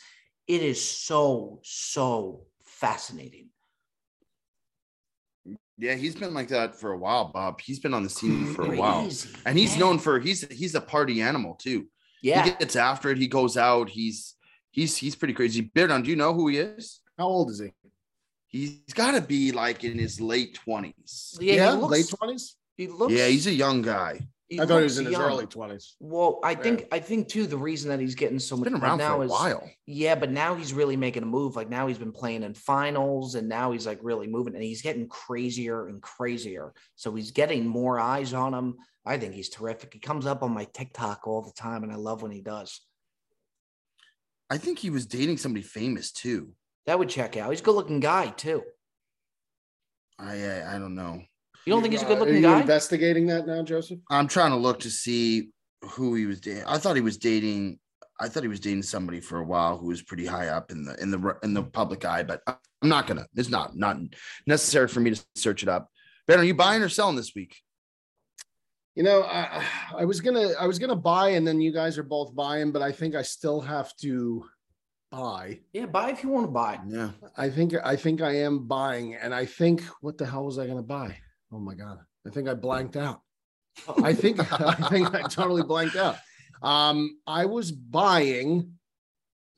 it 0.48 0.62
is 0.62 0.84
so, 0.84 1.60
so 1.64 2.46
fascinating. 2.66 3.50
Yeah, 5.78 5.96
he's 5.96 6.16
been 6.16 6.34
like 6.34 6.50
that 6.50 6.76
for 6.76 6.92
a 6.92 6.98
while, 6.98 7.32
Bob. 7.32 7.62
He's 7.62 7.80
been 7.80 7.94
on 7.94 8.04
the 8.04 8.10
scene 8.10 8.54
for 8.54 8.74
a 8.74 8.76
while. 8.76 9.10
And 9.46 9.58
he's 9.58 9.78
known 9.78 9.98
for 9.98 10.20
he's 10.20 10.46
he's 10.52 10.76
a 10.76 10.82
party 10.82 11.22
animal 11.22 11.56
too. 11.56 11.88
Yeah. 12.22 12.44
He 12.44 12.52
gets 12.52 12.76
after 12.76 13.12
it, 13.12 13.18
he 13.18 13.28
goes 13.28 13.56
out, 13.56 13.90
he's 13.90 14.36
he's 14.72 14.98
he's 14.98 15.16
pretty 15.16 15.34
crazy. 15.34 15.62
Bear 15.62 15.88
Down, 15.88 16.04
do 16.04 16.10
you 16.10 16.18
know 16.18 16.34
who 16.34 16.50
he 16.50 16.58
is? 16.58 17.00
How 17.18 17.28
old 17.28 17.50
is 17.52 17.60
he? 17.60 17.72
He's 18.50 18.82
got 18.96 19.12
to 19.12 19.22
be 19.22 19.52
like 19.52 19.84
in 19.84 19.98
his 19.98 20.20
late 20.20 20.60
20s. 20.68 21.38
Yeah, 21.40 21.72
he 21.72 21.78
looks, 21.78 21.92
late 21.92 22.10
twenties. 22.10 22.56
He 22.76 22.88
looks. 22.88 23.14
Yeah, 23.14 23.28
he's 23.28 23.46
a 23.46 23.54
young 23.54 23.84
guy. 23.84 24.28
he 24.48 24.60
I 24.60 24.66
thought 24.66 24.80
he 24.80 24.84
was 24.84 24.98
in 24.98 25.06
his 25.06 25.16
early 25.16 25.46
twenties. 25.46 25.96
Well, 26.00 26.40
I 26.44 26.56
think 26.56 26.88
I 26.92 27.00
think 27.00 27.28
too 27.28 27.46
the 27.46 27.58
reason 27.58 27.90
that 27.90 28.00
he's 28.00 28.16
getting 28.16 28.40
so 28.40 28.56
He's 28.56 28.66
much 28.66 28.74
been 28.74 28.82
around 28.82 28.98
now 28.98 29.18
for 29.18 29.22
a 29.22 29.26
is 29.26 29.32
while. 29.32 29.70
yeah, 29.86 30.16
but 30.16 30.32
now 30.32 30.56
he's 30.56 30.74
really 30.74 30.98
making 30.98 31.22
a 31.22 31.28
move. 31.28 31.56
Like 31.56 31.70
now 31.70 31.86
he's 31.86 32.00
been 32.00 32.12
playing 32.12 32.42
in 32.42 32.56
finals, 32.56 33.36
and 33.36 33.48
now 33.48 33.72
he's 33.72 33.86
like 33.86 34.00
really 34.02 34.26
moving, 34.26 34.56
and 34.56 34.64
he's 34.64 34.82
getting 34.82 35.08
crazier 35.08 35.88
and 35.88 36.02
crazier. 36.02 36.74
So 36.96 37.14
he's 37.14 37.30
getting 37.30 37.68
more 37.68 38.00
eyes 38.00 38.34
on 38.34 38.54
him. 38.56 38.78
I 39.06 39.20
think 39.20 39.36
he's 39.36 39.50
terrific. 39.50 39.94
He 39.94 40.00
comes 40.00 40.26
up 40.26 40.42
on 40.42 40.52
my 40.54 40.66
TikTok 40.66 41.28
all 41.28 41.44
the 41.44 41.54
time, 41.54 41.84
and 41.84 41.92
I 41.92 41.98
love 41.98 42.24
when 42.24 42.32
he 42.32 42.42
does. 42.42 42.82
I 44.50 44.58
think 44.58 44.80
he 44.80 44.90
was 44.90 45.06
dating 45.06 45.38
somebody 45.38 45.62
famous 45.62 46.12
too. 46.12 46.54
That 46.86 46.98
would 47.00 47.10
check 47.10 47.38
out. 47.38 47.52
He's 47.52 47.62
a 47.62 47.64
good 47.64 47.76
looking 47.76 48.00
guy 48.00 48.30
too. 48.30 48.64
I 50.18 50.34
I, 50.44 50.76
I 50.76 50.80
don't 50.80 50.96
know. 50.96 51.22
You 51.66 51.74
don't 51.74 51.82
think 51.82 51.94
he's 51.94 52.02
a 52.02 52.06
good 52.06 52.20
looking 52.20 52.38
you 52.38 52.42
guy? 52.42 52.62
investigating 52.62 53.28
that 53.28 53.46
now, 53.46 53.62
Joseph? 53.64 54.00
I'm 54.10 54.28
trying 54.28 54.52
to 54.52 54.58
look 54.58 54.80
to 54.80 54.90
see 54.90 55.52
who 55.84 56.16
he 56.16 56.26
was 56.26 56.40
dating. 56.42 56.64
I 56.66 56.78
thought 56.78 56.96
he 56.96 57.02
was 57.02 57.18
dating. 57.18 57.80
I 58.20 58.28
thought 58.28 58.44
he 58.44 58.50
was 58.50 58.60
dating 58.60 58.84
somebody 58.84 59.20
for 59.20 59.40
a 59.40 59.46
while 59.46 59.78
who 59.78 59.88
was 59.88 60.02
pretty 60.02 60.26
high 60.26 60.48
up 60.48 60.72
in 60.72 60.84
the 60.84 60.96
in 61.02 61.12
the 61.12 61.38
in 61.44 61.54
the 61.54 61.64
public 61.64 62.06
eye. 62.06 62.24
But 62.24 62.42
I'm 62.48 62.90
not 62.90 63.08
gonna. 63.08 63.28
It's 63.36 63.50
not 63.50 63.76
not 63.76 63.98
necessary 64.48 64.88
for 64.88 65.00
me 65.00 65.12
to 65.12 65.26
search 65.36 65.64
it 65.64 65.70
up. 65.70 65.90
Ben, 66.28 66.40
are 66.40 66.44
you 66.44 66.54
buying 66.54 66.82
or 66.82 66.90
selling 66.90 67.16
this 67.16 67.34
week? 67.36 67.58
You 68.96 69.04
know, 69.04 69.24
I, 69.24 69.64
I 69.98 70.06
was 70.06 70.20
gonna 70.20 70.50
I 70.60 70.66
was 70.66 70.80
gonna 70.80 70.96
buy, 70.96 71.30
and 71.30 71.48
then 71.48 71.62
you 71.62 71.72
guys 71.72 71.98
are 71.98 72.04
both 72.04 72.36
buying, 72.36 72.72
but 72.72 72.82
I 72.82 72.92
think 72.92 73.16
I 73.16 73.22
still 73.22 73.62
have 73.62 73.96
to 73.98 74.44
buy. 75.12 75.60
Yeah, 75.74 75.86
buy 75.88 76.12
if 76.12 76.24
you 76.24 76.30
want 76.30 76.48
to 76.48 76.52
buy. 76.52 76.80
Yeah. 76.88 77.12
I 77.38 77.50
think 77.50 77.74
I 77.84 77.96
think 77.96 78.22
I 78.22 78.38
am 78.38 78.68
buying, 78.68 79.16
and 79.16 79.34
I 79.34 79.46
think 79.46 79.84
what 80.02 80.18
the 80.18 80.26
hell 80.26 80.46
was 80.46 80.60
I 80.60 80.66
going 80.66 80.78
to 80.78 80.84
buy? 80.84 81.18
Oh 81.52 81.60
my 81.60 81.74
god! 81.76 82.00
I 82.26 82.30
think 82.30 82.48
I 82.48 82.54
blanked 82.54 82.96
out. 82.96 83.22
I 84.04 84.14
think 84.14 84.40
I 84.62 84.74
think 84.90 85.14
I 85.14 85.22
totally 85.24 85.64
blanked 85.64 85.96
out. 85.96 86.18
Um, 86.62 87.18
I 87.26 87.46
was 87.46 87.72
buying. 87.72 88.74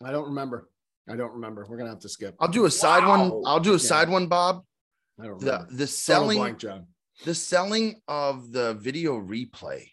I 0.04 0.12
don't 0.12 0.26
remember. 0.26 0.70
I 1.10 1.16
don't 1.16 1.34
remember. 1.34 1.66
We're 1.68 1.78
gonna 1.78 1.89
have 1.89 1.99
to 1.99 2.10
skip. 2.10 2.36
I'll 2.39 2.47
do 2.47 2.66
a 2.66 2.72
side 2.72 3.06
one. 3.08 3.41
I'll 3.45 3.60
do 3.60 3.72
a 3.72 3.74
Yeah. 3.74 3.78
side 3.80 4.10
one, 4.10 4.28
Bob. 4.28 4.64
I 5.20 5.26
don't 5.26 5.39
The 5.39 5.45
remember. 5.52 5.66
the 5.72 5.78
Total 5.78 5.88
selling 5.88 6.38
blank, 6.38 6.58
John. 6.60 6.88
the 7.26 7.36
selling 7.36 8.02
of 8.08 8.52
the 8.52 8.76
video 8.76 9.20
replay, 9.20 9.88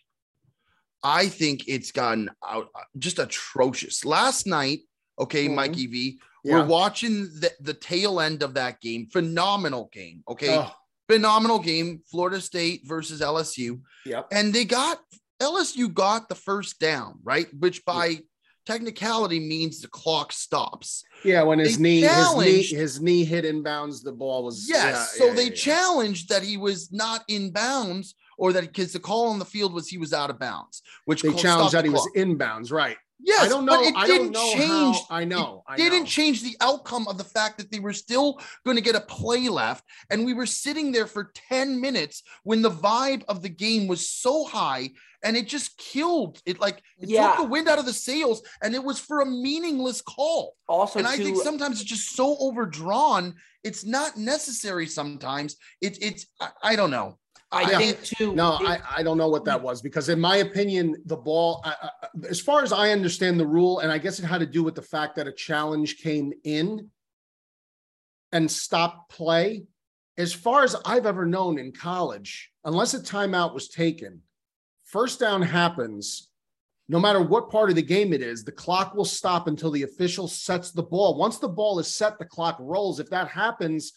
I 1.02 1.28
think 1.28 1.64
it's 1.66 1.92
gotten 1.92 2.30
out 2.46 2.68
uh, 2.74 2.80
just 2.98 3.18
atrocious. 3.18 4.04
Last 4.04 4.46
night, 4.46 4.80
okay, 5.18 5.48
Mhm. 5.48 5.54
Mikey 5.54 5.86
V, 5.86 6.20
Yeah. 6.44 6.54
we're 6.54 6.66
watching 6.66 7.24
the, 7.40 7.52
the 7.60 7.74
tail 7.74 8.20
end 8.20 8.42
of 8.42 8.54
that 8.54 8.80
game. 8.80 9.06
Phenomenal 9.12 9.88
game. 9.92 10.22
Okay. 10.28 10.56
Oh, 10.56 10.70
Phenomenal 11.08 11.58
game. 11.58 12.02
Florida 12.10 12.40
State 12.40 12.82
versus 12.86 13.20
LSU. 13.20 13.80
yep. 14.04 14.28
And 14.30 14.52
they 14.52 14.64
got 14.64 15.00
LSU 15.40 15.88
got 15.92 16.28
the 16.28 16.34
first 16.34 16.78
down, 16.80 17.18
right? 17.22 17.46
Which 17.58 17.84
by 17.84 18.20
technicality 18.66 19.40
means 19.40 19.80
the 19.80 19.88
clock 19.88 20.32
stops. 20.32 21.02
Yeah, 21.24 21.42
when 21.42 21.58
his 21.58 21.78
knee, 21.78 22.00
his 22.02 22.36
knee, 22.36 22.62
his 22.62 23.00
knee 23.00 23.24
hit 23.24 23.44
inbounds, 23.44 24.02
the 24.02 24.12
ball 24.12 24.44
was. 24.44 24.66
Yes. 24.68 25.14
yeah, 25.14 25.18
so 25.18 25.26
yeah, 25.28 25.34
they 25.34 25.44
yeah, 25.48 25.54
challenged 25.54 26.28
that 26.28 26.42
he 26.42 26.56
was 26.56 26.92
not 26.92 27.24
in 27.28 27.50
bounds 27.50 28.14
or 28.36 28.52
that 28.52 28.60
because 28.66 28.92
the 28.92 29.00
call 29.00 29.28
on 29.28 29.38
the 29.38 29.44
field 29.44 29.72
was 29.72 29.88
he 29.88 29.96
was 29.98 30.12
out 30.12 30.28
of 30.30 30.38
bounds, 30.38 30.82
which 31.06 31.22
They 31.22 31.32
challenged 31.32 31.72
that 31.74 31.84
he 31.84 31.90
was 31.90 32.06
inbounds, 32.16 32.70
right? 32.70 32.96
Yes, 33.20 33.40
I 33.46 33.48
don't 33.48 33.64
know. 33.64 33.72
But 33.80 33.84
it 33.86 33.94
I 33.96 34.06
didn't 34.06 34.32
don't 34.32 34.32
know 34.32 34.52
change. 34.64 34.96
how. 35.08 35.16
I 35.16 35.24
know. 35.24 35.64
I 35.66 35.76
didn't 35.76 36.00
know. 36.00 36.06
change 36.06 36.42
the 36.42 36.56
outcome 36.60 37.08
of 37.08 37.18
the 37.18 37.24
fact 37.24 37.58
that 37.58 37.70
they 37.70 37.80
were 37.80 37.92
still 37.92 38.40
going 38.64 38.76
to 38.76 38.82
get 38.82 38.94
a 38.94 39.00
play 39.00 39.48
left. 39.48 39.84
And 40.10 40.24
we 40.24 40.34
were 40.34 40.46
sitting 40.46 40.92
there 40.92 41.06
for 41.06 41.32
10 41.48 41.80
minutes 41.80 42.22
when 42.44 42.62
the 42.62 42.70
vibe 42.70 43.24
of 43.28 43.42
the 43.42 43.48
game 43.48 43.88
was 43.88 44.08
so 44.08 44.44
high 44.44 44.90
and 45.24 45.36
it 45.36 45.48
just 45.48 45.76
killed 45.78 46.40
it. 46.46 46.60
Like 46.60 46.78
it 47.00 47.08
Yeah. 47.08 47.28
took 47.28 47.38
the 47.38 47.50
wind 47.50 47.68
out 47.68 47.80
of 47.80 47.86
the 47.86 47.92
sails 47.92 48.40
and 48.62 48.74
it 48.74 48.84
was 48.84 49.00
for 49.00 49.20
a 49.20 49.26
meaningless 49.26 50.00
call. 50.00 50.54
Also, 50.68 51.00
and 51.00 51.08
I 51.08 51.16
think 51.16 51.42
sometimes 51.42 51.80
it's 51.80 51.90
just 51.90 52.14
so 52.14 52.36
overdrawn. 52.40 53.34
It's 53.64 53.84
not 53.84 54.16
necessary 54.16 54.86
sometimes. 54.86 55.56
It, 55.80 55.98
it's, 56.02 56.26
I, 56.40 56.50
I 56.62 56.76
don't 56.76 56.90
know. 56.92 57.18
I 57.50 57.70
Yeah. 57.70 57.78
think 57.78 58.02
too. 58.02 58.34
No, 58.34 58.58
it- 58.60 58.66
I, 58.68 58.80
I 58.98 59.02
don't 59.02 59.16
know 59.16 59.28
what 59.28 59.44
that 59.46 59.62
was 59.62 59.80
because, 59.80 60.08
in 60.08 60.20
my 60.20 60.36
opinion, 60.36 60.96
the 61.06 61.16
ball, 61.16 61.62
I, 61.64 61.74
I, 61.82 61.90
as 62.28 62.40
far 62.40 62.62
as 62.62 62.72
I 62.72 62.90
understand 62.90 63.40
the 63.40 63.46
rule, 63.46 63.78
and 63.78 63.90
I 63.90 63.98
guess 63.98 64.18
it 64.18 64.24
had 64.24 64.38
to 64.40 64.46
do 64.46 64.62
with 64.62 64.74
the 64.74 64.82
fact 64.82 65.16
that 65.16 65.26
a 65.26 65.32
challenge 65.32 65.98
came 65.98 66.32
in 66.44 66.90
and 68.32 68.50
stopped 68.50 69.10
play. 69.10 69.64
As 70.18 70.32
far 70.32 70.62
as 70.64 70.76
I've 70.84 71.06
ever 71.06 71.24
known 71.24 71.58
in 71.58 71.72
college, 71.72 72.50
unless 72.64 72.92
a 72.92 73.00
timeout 73.00 73.54
was 73.54 73.68
taken, 73.68 74.20
first 74.84 75.20
down 75.20 75.42
happens. 75.42 76.28
No 76.90 76.98
matter 76.98 77.20
what 77.22 77.50
part 77.50 77.70
of 77.70 77.76
the 77.76 77.82
game 77.82 78.12
it 78.12 78.22
is, 78.22 78.44
the 78.44 78.52
clock 78.52 78.94
will 78.94 79.04
stop 79.04 79.46
until 79.46 79.70
the 79.70 79.82
official 79.84 80.26
sets 80.26 80.70
the 80.72 80.82
ball. 80.82 81.16
Once 81.18 81.38
the 81.38 81.48
ball 81.48 81.78
is 81.78 81.94
set, 81.94 82.18
the 82.18 82.24
clock 82.24 82.56
rolls. 82.58 82.98
If 82.98 83.10
that 83.10 83.28
happens, 83.28 83.92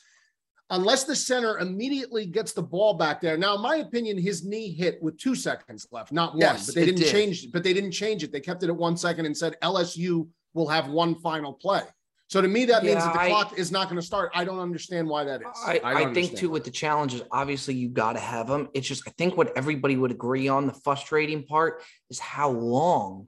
unless 0.72 1.04
the 1.04 1.16
center 1.16 1.60
immediately 1.60 2.26
gets 2.26 2.54
the 2.54 2.64
ball 2.64 2.96
back 2.96 3.22
there. 3.22 3.38
Now, 3.38 3.56
in 3.56 3.62
my 3.62 3.78
opinion, 3.78 4.18
his 4.18 4.44
knee 4.44 4.72
hit 4.74 5.02
with 5.04 5.18
two 5.18 5.36
seconds 5.36 5.88
left, 5.92 6.12
not 6.12 6.32
one. 6.32 6.40
Yes, 6.40 6.66
but 6.66 6.76
they 6.76 6.86
didn't 6.86 7.02
did. 7.02 7.12
change. 7.12 7.52
But 7.52 7.64
they 7.64 7.74
didn't 7.74 7.92
change 7.92 8.24
it. 8.24 8.32
They 8.32 8.40
kept 8.40 8.64
it 8.64 8.70
at 8.70 8.76
one 8.76 8.98
second 8.98 9.26
and 9.26 9.38
said 9.38 9.56
LSU 9.62 10.28
will 10.54 10.68
have 10.68 10.88
one 10.90 11.16
final 11.16 11.54
play. 11.54 11.82
So 12.30 12.42
to 12.42 12.48
me, 12.48 12.64
that 12.66 12.84
means 12.84 12.96
Yeah, 12.96 13.06
that 13.08 13.14
the 13.14 13.20
I- 13.20 13.28
clock 13.28 13.60
is 13.60 13.74
not 13.74 13.90
going 13.90 14.00
to 14.00 14.06
start. 14.06 14.32
I 14.34 14.46
don't 14.46 14.60
understand 14.60 15.08
why 15.08 15.26
that 15.26 15.42
is. 15.42 15.48
I, 15.66 15.80
don't 15.80 15.86
I, 16.12 16.14
think 16.14 16.38
too 16.38 16.48
why. 16.48 16.54
with 16.54 16.64
the 16.64 16.72
challenges, 16.72 17.22
obviously 17.30 17.74
you 17.74 17.90
got 17.90 18.14
to 18.14 18.20
have 18.20 18.48
them. 18.48 18.70
It's 18.74 18.88
just 18.88 19.04
I 19.06 19.12
think 19.18 19.36
what 19.36 19.52
everybody 19.58 19.98
would 19.98 20.12
agree 20.12 20.48
on 20.48 20.66
the 20.66 20.74
frustrating 20.74 21.44
part 21.44 21.84
is 22.10 22.20
how 22.20 22.50
long 22.50 23.28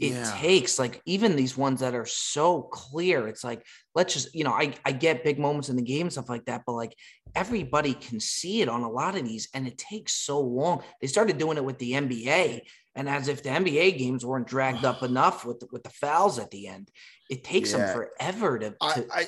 it 0.00 0.12
Yeah. 0.12 0.38
takes. 0.40 0.78
Like 0.78 1.00
even 1.06 1.36
these 1.36 1.56
ones 1.56 1.80
that 1.80 1.94
are 1.94 2.06
so 2.06 2.62
clear, 2.62 3.28
it's 3.28 3.42
like 3.44 3.64
let's 3.94 4.12
just 4.14 4.34
you 4.34 4.44
know 4.44 4.52
I 4.52 4.74
I 4.84 4.92
get 4.92 5.24
big 5.24 5.38
moments 5.38 5.68
in 5.68 5.76
the 5.76 5.82
game 5.82 6.02
and 6.02 6.12
stuff 6.12 6.28
like 6.28 6.44
that, 6.46 6.62
but 6.66 6.72
like 6.72 6.94
everybody 7.34 7.94
can 7.94 8.18
see 8.20 8.62
it 8.62 8.68
on 8.68 8.82
a 8.82 8.90
lot 8.90 9.16
of 9.16 9.24
these, 9.24 9.48
and 9.54 9.66
it 9.66 9.78
takes 9.78 10.12
so 10.14 10.40
long. 10.40 10.82
They 11.00 11.06
started 11.06 11.38
doing 11.38 11.56
it 11.56 11.64
with 11.64 11.78
the 11.78 11.92
NBA, 11.92 12.62
and 12.94 13.08
as 13.08 13.28
if 13.28 13.42
the 13.42 13.50
NBA 13.50 13.98
games 13.98 14.24
weren't 14.24 14.46
dragged 14.46 14.84
up 14.84 15.02
enough 15.10 15.44
with 15.44 15.60
the, 15.60 15.68
with 15.72 15.82
the 15.82 15.90
fouls 15.90 16.38
at 16.38 16.50
the 16.50 16.68
end, 16.68 16.90
it 17.28 17.44
takes 17.44 17.72
Yeah. 17.72 17.78
them 17.78 17.86
forever 17.92 18.58
to. 18.58 18.74
I, 18.80 18.92
to 18.94 19.06
I 19.12 19.26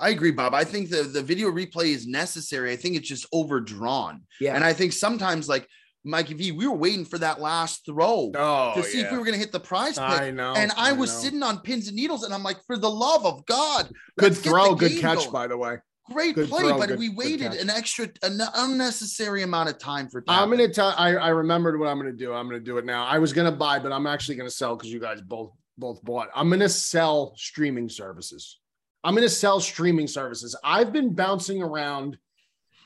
I 0.00 0.10
agree, 0.10 0.32
Bob. 0.32 0.52
I 0.54 0.64
think 0.64 0.90
the, 0.90 1.02
the 1.04 1.22
video 1.22 1.48
replay 1.50 1.94
is 1.94 2.06
necessary. 2.06 2.72
I 2.72 2.76
think 2.76 2.96
it's 2.96 3.08
just 3.08 3.26
overdrawn. 3.32 4.22
yeah, 4.40 4.54
And 4.56 4.64
I 4.64 4.72
think 4.72 4.92
sometimes, 4.92 5.48
like 5.48 5.68
Mikey 6.04 6.34
V, 6.34 6.52
we 6.52 6.66
were 6.66 6.76
waiting 6.76 7.04
for 7.04 7.18
that 7.18 7.40
last 7.40 7.84
throw 7.84 8.30
Oh, 8.34 8.72
to 8.74 8.82
see 8.82 9.00
if 9.00 9.10
we 9.10 9.18
were 9.18 9.24
going 9.24 9.34
to 9.34 9.40
hit 9.40 9.52
the 9.52 9.60
prize 9.60 9.94
pick. 9.98 10.00
I 10.02 10.30
know. 10.30 10.54
and 10.56 10.72
I 10.76 10.92
was 10.92 11.12
know. 11.12 11.18
sitting 11.20 11.42
on 11.42 11.58
pins 11.60 11.88
and 11.88 11.96
needles, 11.96 12.22
and 12.24 12.32
I'm 12.32 12.42
like, 12.42 12.58
for 12.66 12.76
the 12.78 12.90
love 12.90 13.26
of 13.26 13.44
God, 13.46 13.88
Good 14.18 14.30
let's 14.30 14.36
get 14.38 14.44
the 14.44 14.50
throw, 14.50 14.74
good 14.74 14.98
catch, 15.00 15.18
going. 15.18 15.32
by 15.32 15.46
the 15.46 15.56
way. 15.58 15.76
Great 16.10 16.34
Good 16.34 16.48
play, 16.48 16.62
throw, 16.62 16.78
but 16.78 16.88
good- 16.88 16.98
we 16.98 17.10
waited 17.10 17.52
an 17.52 17.70
extra, 17.70 18.08
an 18.22 18.40
unnecessary 18.56 19.42
amount 19.42 19.68
of 19.68 19.78
time 19.78 20.08
for. 20.08 20.24
I'm 20.26 20.48
going 20.48 20.58
to 20.58 20.68
tell. 20.68 20.94
I, 20.96 21.14
I 21.14 21.28
remembered 21.28 21.78
what 21.78 21.86
I'm 21.88 22.00
going 22.00 22.10
to 22.10 22.16
do. 22.16 22.32
I'm 22.32 22.48
going 22.48 22.58
to 22.60 22.64
do 22.64 22.78
it 22.78 22.84
now. 22.84 23.04
I 23.06 23.18
was 23.18 23.32
going 23.32 23.50
to 23.50 23.56
buy, 23.56 23.78
but 23.78 23.92
I'm 23.92 24.06
actually 24.06 24.34
going 24.36 24.48
to 24.48 24.54
sell 24.54 24.74
because 24.76 24.90
you 24.92 24.98
guys 25.00 25.20
both 25.20 25.52
both 25.78 26.02
bought. 26.02 26.28
I'm 26.34 26.48
going 26.48 26.60
to 26.60 26.68
sell 26.68 27.32
streaming 27.36 27.88
services. 27.88 28.58
I'm 29.04 29.14
going 29.14 29.26
to 29.26 29.32
sell 29.32 29.60
streaming 29.60 30.06
services. 30.08 30.56
I've 30.64 30.92
been 30.92 31.14
bouncing 31.14 31.62
around 31.62 32.18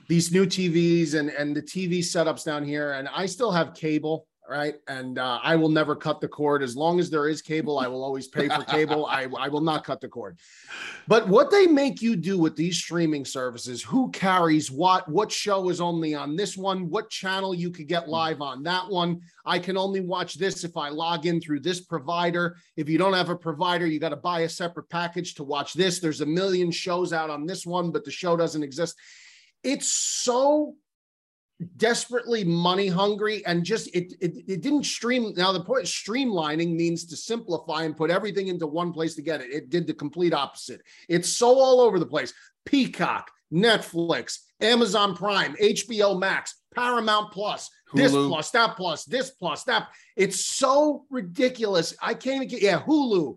these 0.08 0.32
new 0.32 0.46
TVs 0.46 1.14
and 1.14 1.30
and 1.30 1.56
the 1.56 1.62
TV 1.62 1.98
setups 2.00 2.44
down 2.44 2.64
here, 2.64 2.92
and 2.92 3.08
I 3.08 3.26
still 3.26 3.52
have 3.52 3.74
cable. 3.74 4.26
Right. 4.46 4.74
And 4.88 5.18
uh, 5.18 5.40
I 5.42 5.56
will 5.56 5.70
never 5.70 5.96
cut 5.96 6.20
the 6.20 6.28
cord. 6.28 6.62
As 6.62 6.76
long 6.76 7.00
as 7.00 7.08
there 7.08 7.28
is 7.28 7.40
cable, 7.40 7.78
I 7.78 7.86
will 7.86 8.04
always 8.04 8.28
pay 8.28 8.46
for 8.46 8.62
cable. 8.64 9.06
I, 9.06 9.26
I 9.38 9.48
will 9.48 9.62
not 9.62 9.84
cut 9.84 10.02
the 10.02 10.08
cord. 10.08 10.38
But 11.08 11.26
what 11.28 11.50
they 11.50 11.66
make 11.66 12.02
you 12.02 12.14
do 12.14 12.38
with 12.38 12.54
these 12.54 12.76
streaming 12.76 13.24
services, 13.24 13.82
who 13.82 14.10
carries 14.10 14.70
what, 14.70 15.08
what 15.08 15.32
show 15.32 15.70
is 15.70 15.80
only 15.80 16.14
on 16.14 16.36
this 16.36 16.58
one, 16.58 16.90
what 16.90 17.08
channel 17.08 17.54
you 17.54 17.70
could 17.70 17.88
get 17.88 18.06
live 18.06 18.42
on 18.42 18.62
that 18.64 18.86
one. 18.90 19.22
I 19.46 19.58
can 19.58 19.78
only 19.78 20.00
watch 20.00 20.34
this 20.34 20.62
if 20.62 20.76
I 20.76 20.90
log 20.90 21.24
in 21.24 21.40
through 21.40 21.60
this 21.60 21.80
provider. 21.80 22.58
If 22.76 22.86
you 22.86 22.98
don't 22.98 23.14
have 23.14 23.30
a 23.30 23.36
provider, 23.36 23.86
you 23.86 23.98
got 23.98 24.10
to 24.10 24.16
buy 24.16 24.40
a 24.40 24.48
separate 24.50 24.90
package 24.90 25.36
to 25.36 25.42
watch 25.42 25.72
this. 25.72 26.00
There's 26.00 26.20
a 26.20 26.26
million 26.26 26.70
shows 26.70 27.14
out 27.14 27.30
on 27.30 27.46
this 27.46 27.64
one, 27.64 27.90
but 27.90 28.04
the 28.04 28.10
show 28.10 28.36
doesn't 28.36 28.62
exist. 28.62 28.94
It's 29.64 29.88
so 29.88 30.74
desperately 31.76 32.44
money 32.44 32.88
hungry 32.88 33.44
and 33.46 33.64
just 33.64 33.88
it, 33.94 34.12
it 34.20 34.36
it 34.48 34.60
didn't 34.60 34.84
stream 34.84 35.32
now 35.36 35.52
the 35.52 35.62
point 35.62 35.86
streamlining 35.86 36.74
means 36.74 37.04
to 37.06 37.16
simplify 37.16 37.84
and 37.84 37.96
put 37.96 38.10
everything 38.10 38.48
into 38.48 38.66
one 38.66 38.92
place 38.92 39.14
to 39.14 39.22
get 39.22 39.40
it. 39.40 39.50
It 39.50 39.70
did 39.70 39.86
the 39.86 39.94
complete 39.94 40.34
opposite. 40.34 40.82
It's 41.08 41.28
so 41.28 41.58
all 41.58 41.80
over 41.80 41.98
the 41.98 42.06
place. 42.06 42.32
Peacock 42.66 43.30
netflix 43.52 44.38
amazon 44.60 45.14
prime 45.14 45.54
hbo 45.56 46.18
max 46.18 46.62
paramount 46.74 47.30
plus 47.30 47.70
this 47.92 48.10
plus 48.10 48.50
that 48.50 48.76
plus 48.76 49.04
this 49.04 49.30
plus 49.30 49.62
that. 49.64 49.88
It's 50.16 50.44
so 50.44 51.04
ridiculous. 51.10 51.94
I 52.02 52.14
can't 52.14 52.36
even 52.36 52.48
get 52.48 52.62
yeah 52.62 52.80
hulu 52.80 53.36